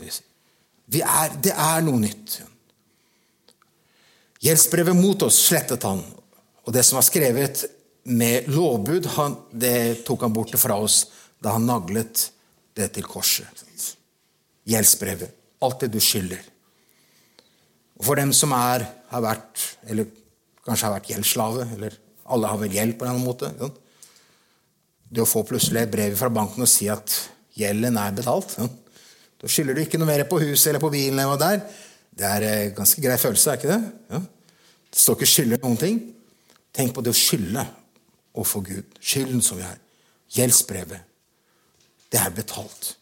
Er, 0.03 1.39
det 1.43 1.55
er 1.55 1.87
noe 1.87 2.03
nytt. 2.03 2.41
Gjeldsbrevet 4.43 4.99
mot 4.99 5.23
oss 5.23 5.39
slettet 5.47 5.85
han, 5.87 6.01
og 6.63 6.75
det 6.75 6.83
som 6.87 6.99
var 6.99 7.07
skrevet 7.07 7.65
med 8.11 8.49
lovbud, 8.51 9.07
han, 9.15 9.37
det 9.55 10.03
tok 10.07 10.25
han 10.27 10.35
bort 10.35 10.55
fra 10.59 10.79
oss 10.83 11.05
da 11.43 11.55
han 11.55 11.67
naglet 11.67 12.25
det 12.75 12.89
til 12.97 13.07
korset. 13.07 13.63
Gjeldsbrevet. 14.67 15.39
Alt 15.63 15.85
det 15.85 15.93
du 15.95 16.01
skylder. 16.03 16.43
Og 17.99 18.07
for 18.09 18.19
dem 18.19 18.33
som 18.35 18.51
er, 18.57 18.83
har 19.13 19.23
vært, 19.23 19.63
eller 19.87 20.09
kanskje 20.67 20.89
har 20.89 20.97
vært 20.97 21.11
gjeldsslave, 21.13 21.69
eller 21.77 21.95
alle 22.35 22.51
har 22.51 22.59
vel 22.59 22.75
gjeld 22.75 22.97
på 22.99 23.07
en 23.07 23.13
eller 23.13 23.21
annen 23.21 23.29
måte, 23.29 23.71
det 25.13 25.23
å 25.23 25.29
få 25.29 25.45
plutselig 25.47 25.85
et 25.85 25.93
brev 25.93 26.17
fra 26.19 26.31
banken 26.33 26.65
og 26.65 26.71
si 26.71 26.89
at 26.91 27.15
gjelden 27.59 27.99
er 28.01 28.15
betalt. 28.17 28.57
Da 29.39 29.51
skylder 29.51 29.77
du 29.77 29.85
ikke 29.85 30.01
noe 30.01 30.09
mer 30.09 30.25
på 30.27 30.41
huset 30.41 30.73
eller 30.73 30.83
på 30.83 30.91
bilen. 30.95 31.21
eller 31.21 31.39
der. 31.39 31.63
Det 32.19 32.27
er 32.29 32.45
en 32.47 32.67
eh, 32.69 32.75
ganske 32.77 33.03
grei 33.03 33.19
følelse, 33.19 33.51
er 33.51 33.61
ikke 33.61 33.73
det? 33.73 33.93
Ja. 34.11 34.21
Det 34.93 35.01
står 35.01 35.17
ikke 35.17 35.31
'skylder' 35.31 35.63
noen 35.63 35.79
ting. 35.81 36.01
Tenk 36.73 36.95
på 36.95 37.05
det 37.05 37.13
å 37.13 37.17
skylde 37.17 37.65
overfor 38.35 38.65
Gud. 38.65 38.99
Skylden 39.01 39.43
som 39.43 39.57
vi 39.57 39.65
har. 39.65 39.79
Gjeldsbrevet. 40.33 41.01
Det 42.13 42.21
er 42.21 42.31
betalt. 42.31 42.97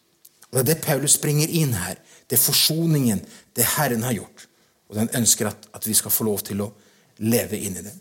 Og 0.51 0.59
Det 0.59 0.59
er 0.59 0.73
det 0.73 0.83
Paulus 0.83 1.11
springer 1.11 1.47
inn 1.47 1.73
her. 1.73 1.95
Det 2.29 2.37
er 2.37 2.43
forsoningen 2.43 3.21
det 3.55 3.65
Herren 3.75 4.03
har 4.03 4.13
gjort. 4.13 4.47
Og 4.89 4.95
den 4.95 5.09
ønsker 5.15 5.47
at, 5.47 5.67
at 5.73 5.87
vi 5.87 5.93
skal 5.93 6.11
få 6.11 6.23
lov 6.23 6.39
til 6.39 6.61
å 6.61 6.71
leve 7.17 7.59
inn 7.59 7.77
i 7.79 7.83
det. 7.83 7.93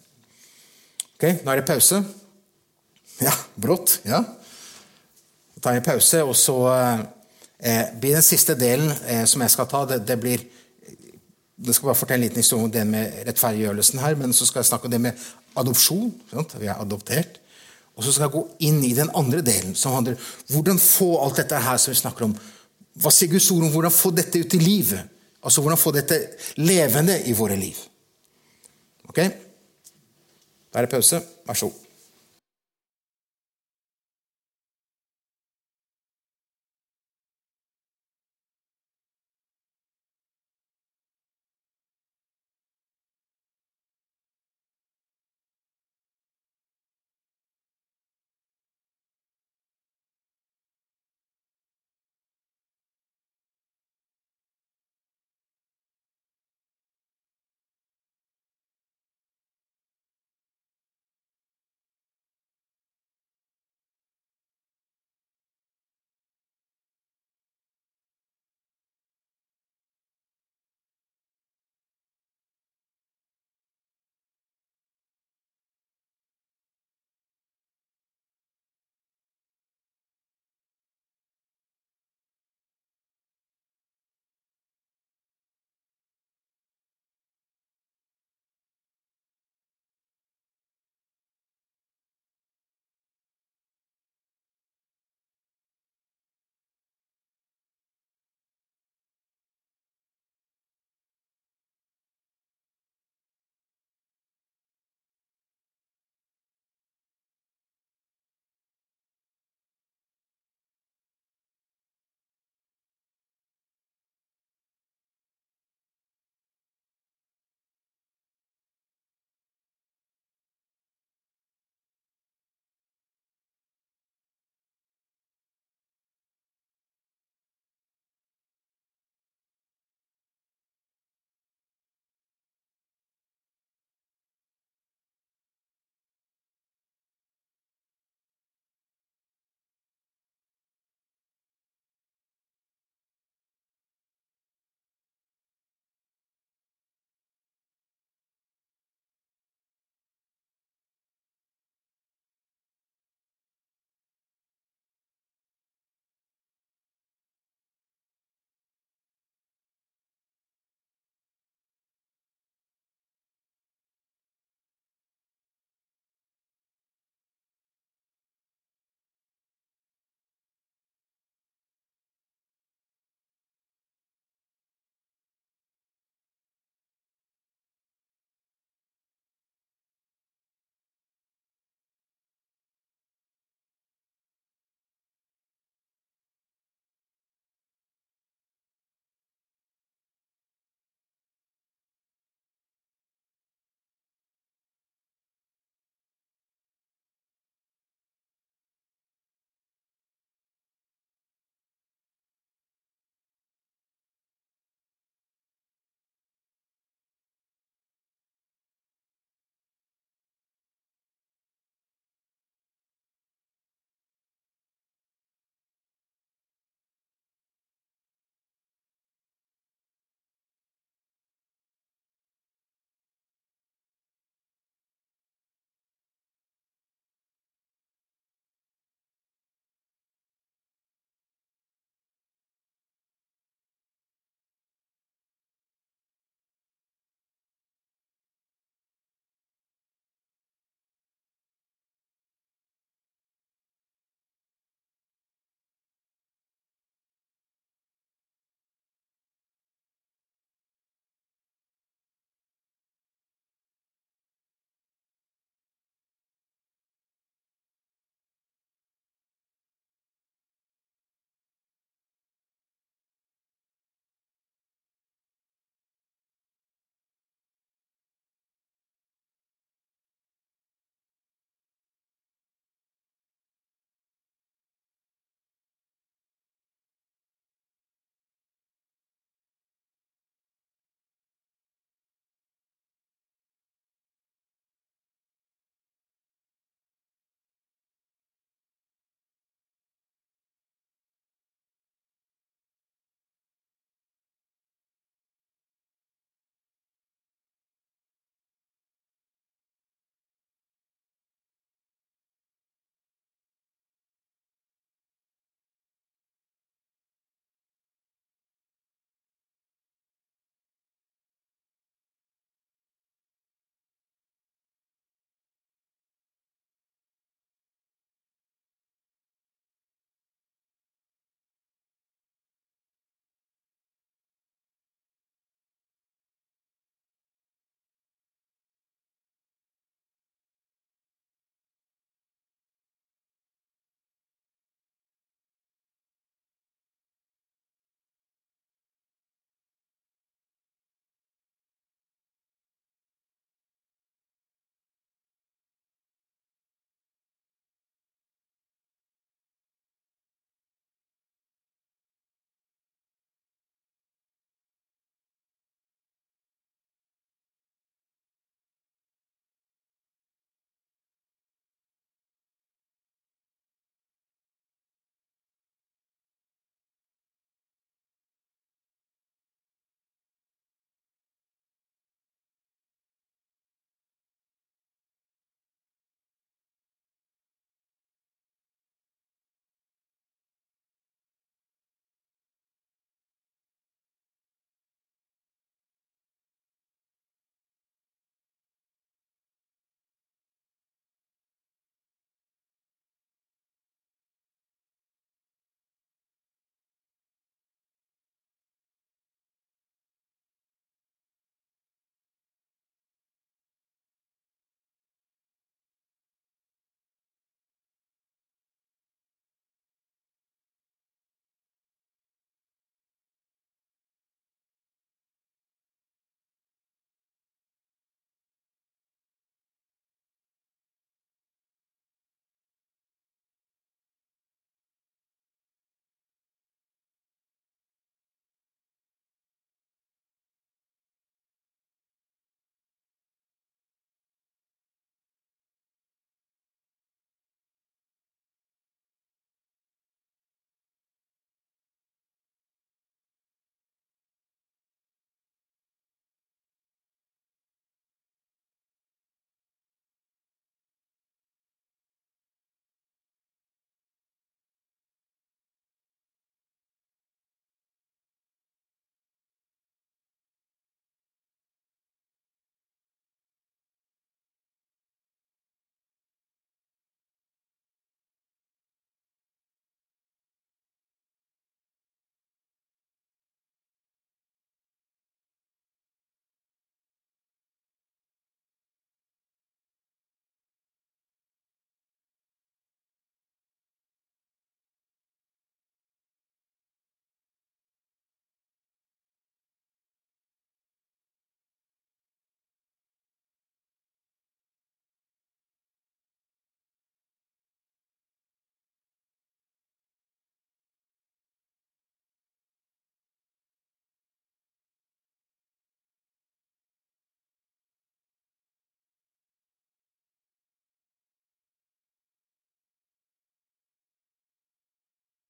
Ok, 1.15 1.45
Nå 1.45 1.53
er 1.53 1.61
det 1.61 1.67
pause. 1.67 2.03
Ja, 3.21 3.33
brått. 3.55 4.01
Ja. 4.05 4.23
Da 5.55 5.63
tar 5.63 5.77
jeg 5.77 5.85
pause, 5.85 6.23
og 6.25 6.37
så 6.39 6.57
eh, 7.59 7.91
blir 8.01 8.17
den 8.17 8.25
siste 8.25 8.57
delen 8.59 8.91
eh, 9.07 9.25
som 9.29 9.43
jeg 9.45 9.53
skal 9.53 9.69
ta, 9.71 9.85
det, 9.87 10.01
det 10.09 10.17
blir 10.21 10.47
jeg 11.67 11.77
skal 11.77 11.91
bare 11.91 11.99
fortelle 11.99 12.25
en 12.25 12.29
liten 12.29 12.41
historie 12.41 12.65
om 12.65 12.73
det 12.73 12.87
med 12.89 13.21
rettferdiggjørelsen 13.29 14.01
her, 14.01 14.17
men 14.17 14.33
så 14.33 14.47
skal 14.49 14.63
jeg 14.63 14.71
snakke 14.71 14.89
om 14.89 14.95
det 14.95 15.01
med 15.01 15.25
adopsjon. 15.61 16.13
Sant? 16.31 16.55
Vi 16.61 16.71
er 16.71 16.81
adoptert. 16.81 17.41
Og 17.97 18.05
så 18.05 18.15
skal 18.15 18.29
jeg 18.29 18.37
gå 18.37 18.45
inn 18.69 18.79
i 18.87 18.95
den 18.97 19.11
andre 19.19 19.43
delen, 19.45 19.75
som 19.77 19.93
handler 19.93 20.17
om 20.17 20.55
hvordan 20.55 20.81
få 20.81 21.11
alt 21.21 21.43
dette 21.43 21.61
her 21.61 21.81
som 21.81 21.93
vi 21.93 22.01
snakker 22.01 22.29
om. 22.31 22.35
Hva 23.01 23.13
sier 23.13 23.33
Guds 23.33 23.51
ord 23.53 23.67
om 23.67 23.75
hvordan 23.75 23.93
få 23.93 24.13
dette 24.17 24.41
ut 24.41 24.57
i 24.57 24.63
livet? 24.63 25.19
Altså 25.45 25.61
hvordan 25.61 25.81
få 25.81 25.93
dette 25.97 26.19
levende 26.61 27.19
i 27.29 27.37
våre 27.37 27.59
liv. 27.61 27.77
Ok? 29.09 29.21
Da 30.71 30.81
er 30.81 30.87
det 30.87 30.95
pause. 30.95 31.21
Vær 31.47 31.61
så 31.61 31.69
god. 31.69 31.80